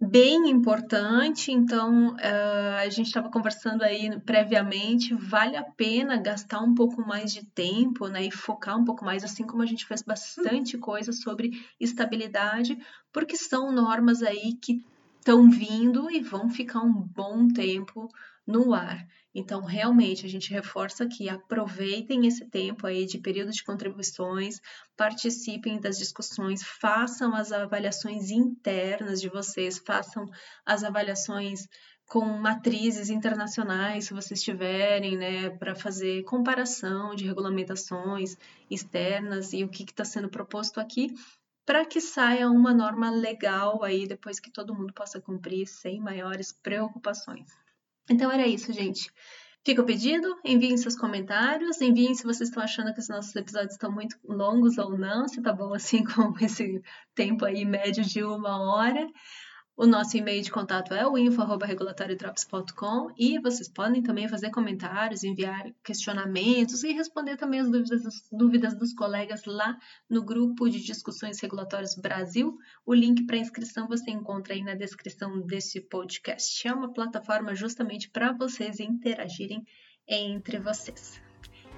bem 0.00 0.48
importante, 0.48 1.52
então 1.52 2.14
uh, 2.14 2.76
a 2.78 2.88
gente 2.88 3.08
estava 3.08 3.30
conversando 3.30 3.82
aí 3.82 4.18
previamente, 4.20 5.14
vale 5.14 5.58
a 5.58 5.62
pena 5.62 6.16
gastar 6.16 6.60
um 6.60 6.74
pouco 6.74 7.06
mais 7.06 7.34
de 7.34 7.44
tempo, 7.44 8.08
né, 8.08 8.24
e 8.24 8.30
focar 8.30 8.78
um 8.78 8.84
pouco 8.86 9.04
mais, 9.04 9.22
assim 9.22 9.44
como 9.44 9.62
a 9.62 9.66
gente 9.66 9.84
fez 9.84 10.00
bastante 10.00 10.78
coisa 10.78 11.12
sobre 11.12 11.50
estabilidade, 11.78 12.78
porque 13.12 13.36
são 13.36 13.70
normas 13.72 14.22
aí 14.22 14.54
que 14.54 14.82
estão 15.18 15.50
vindo 15.50 16.10
e 16.10 16.22
vão 16.22 16.48
ficar 16.48 16.80
um 16.80 16.92
bom 16.94 17.46
tempo 17.46 18.08
no 18.46 18.72
ar. 18.72 19.06
Então, 19.34 19.64
realmente, 19.64 20.24
a 20.24 20.28
gente 20.28 20.52
reforça 20.52 21.08
que 21.08 21.28
aproveitem 21.28 22.26
esse 22.26 22.44
tempo 22.46 22.86
aí 22.86 23.04
de 23.04 23.18
período 23.18 23.50
de 23.50 23.64
contribuições, 23.64 24.60
participem 24.96 25.80
das 25.80 25.98
discussões, 25.98 26.62
façam 26.62 27.34
as 27.34 27.50
avaliações 27.50 28.30
internas 28.30 29.20
de 29.20 29.28
vocês, 29.28 29.76
façam 29.78 30.24
as 30.64 30.84
avaliações 30.84 31.66
com 32.06 32.24
matrizes 32.24 33.10
internacionais, 33.10 34.04
se 34.04 34.14
vocês 34.14 34.40
tiverem, 34.40 35.16
né, 35.16 35.50
para 35.50 35.74
fazer 35.74 36.22
comparação 36.24 37.14
de 37.14 37.26
regulamentações 37.26 38.36
externas 38.70 39.52
e 39.52 39.64
o 39.64 39.68
que 39.68 39.82
está 39.82 40.04
sendo 40.04 40.28
proposto 40.28 40.78
aqui, 40.78 41.12
para 41.66 41.84
que 41.84 42.00
saia 42.00 42.48
uma 42.50 42.74
norma 42.74 43.10
legal 43.10 43.82
aí 43.82 44.06
depois 44.06 44.38
que 44.38 44.50
todo 44.50 44.74
mundo 44.74 44.92
possa 44.92 45.20
cumprir 45.20 45.66
sem 45.66 45.98
maiores 45.98 46.52
preocupações. 46.52 47.63
Então 48.08 48.30
era 48.30 48.46
isso, 48.46 48.72
gente. 48.72 49.10
Fica 49.64 49.80
o 49.80 49.86
pedido, 49.86 50.36
enviem 50.44 50.76
seus 50.76 50.94
comentários, 50.94 51.80
enviem 51.80 52.14
se 52.14 52.24
vocês 52.24 52.50
estão 52.50 52.62
achando 52.62 52.92
que 52.92 53.00
os 53.00 53.08
nossos 53.08 53.34
episódios 53.34 53.72
estão 53.72 53.90
muito 53.90 54.18
longos 54.22 54.76
ou 54.76 54.98
não, 54.98 55.26
se 55.26 55.40
tá 55.40 55.54
bom 55.54 55.72
assim 55.72 56.04
com 56.04 56.34
esse 56.44 56.82
tempo 57.14 57.46
aí 57.46 57.64
médio 57.64 58.04
de 58.04 58.22
uma 58.22 58.60
hora. 58.60 59.08
O 59.76 59.86
nosso 59.86 60.16
e-mail 60.16 60.40
de 60.40 60.52
contato 60.52 60.94
é 60.94 61.04
o 61.04 61.18
info.regulatoriodrops.com 61.18 63.12
e 63.18 63.40
vocês 63.40 63.68
podem 63.68 64.04
também 64.04 64.28
fazer 64.28 64.50
comentários, 64.50 65.24
enviar 65.24 65.68
questionamentos 65.82 66.84
e 66.84 66.92
responder 66.92 67.36
também 67.36 67.58
as 67.58 67.68
dúvidas, 67.68 68.28
dúvidas 68.30 68.78
dos 68.78 68.94
colegas 68.94 69.44
lá 69.44 69.76
no 70.08 70.24
grupo 70.24 70.70
de 70.70 70.80
discussões 70.80 71.40
regulatórias 71.40 71.96
Brasil. 71.96 72.56
O 72.86 72.94
link 72.94 73.26
para 73.26 73.36
inscrição 73.36 73.88
você 73.88 74.12
encontra 74.12 74.54
aí 74.54 74.62
na 74.62 74.76
descrição 74.76 75.40
desse 75.40 75.80
podcast. 75.80 76.68
É 76.68 76.72
uma 76.72 76.92
plataforma 76.92 77.52
justamente 77.56 78.08
para 78.08 78.32
vocês 78.32 78.78
interagirem 78.78 79.66
entre 80.06 80.60
vocês. 80.60 81.23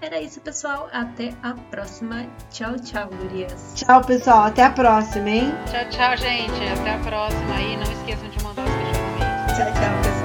Era 0.00 0.20
isso, 0.20 0.40
pessoal. 0.40 0.88
Até 0.92 1.32
a 1.42 1.54
próxima. 1.70 2.26
Tchau, 2.50 2.76
tchau, 2.76 3.08
Gurias. 3.08 3.72
Tchau, 3.74 4.02
pessoal. 4.04 4.44
Até 4.44 4.64
a 4.64 4.70
próxima, 4.70 5.30
hein? 5.30 5.54
Tchau, 5.66 5.88
tchau, 5.90 6.16
gente. 6.16 6.68
Até 6.80 6.94
a 6.94 6.98
próxima. 6.98 7.60
E 7.60 7.76
não 7.76 7.92
esqueçam 7.92 8.28
de 8.28 8.44
mandar 8.44 8.64
os 8.64 8.74
questionamentos. 8.74 9.56
Tchau, 9.56 9.72
tchau. 9.72 10.15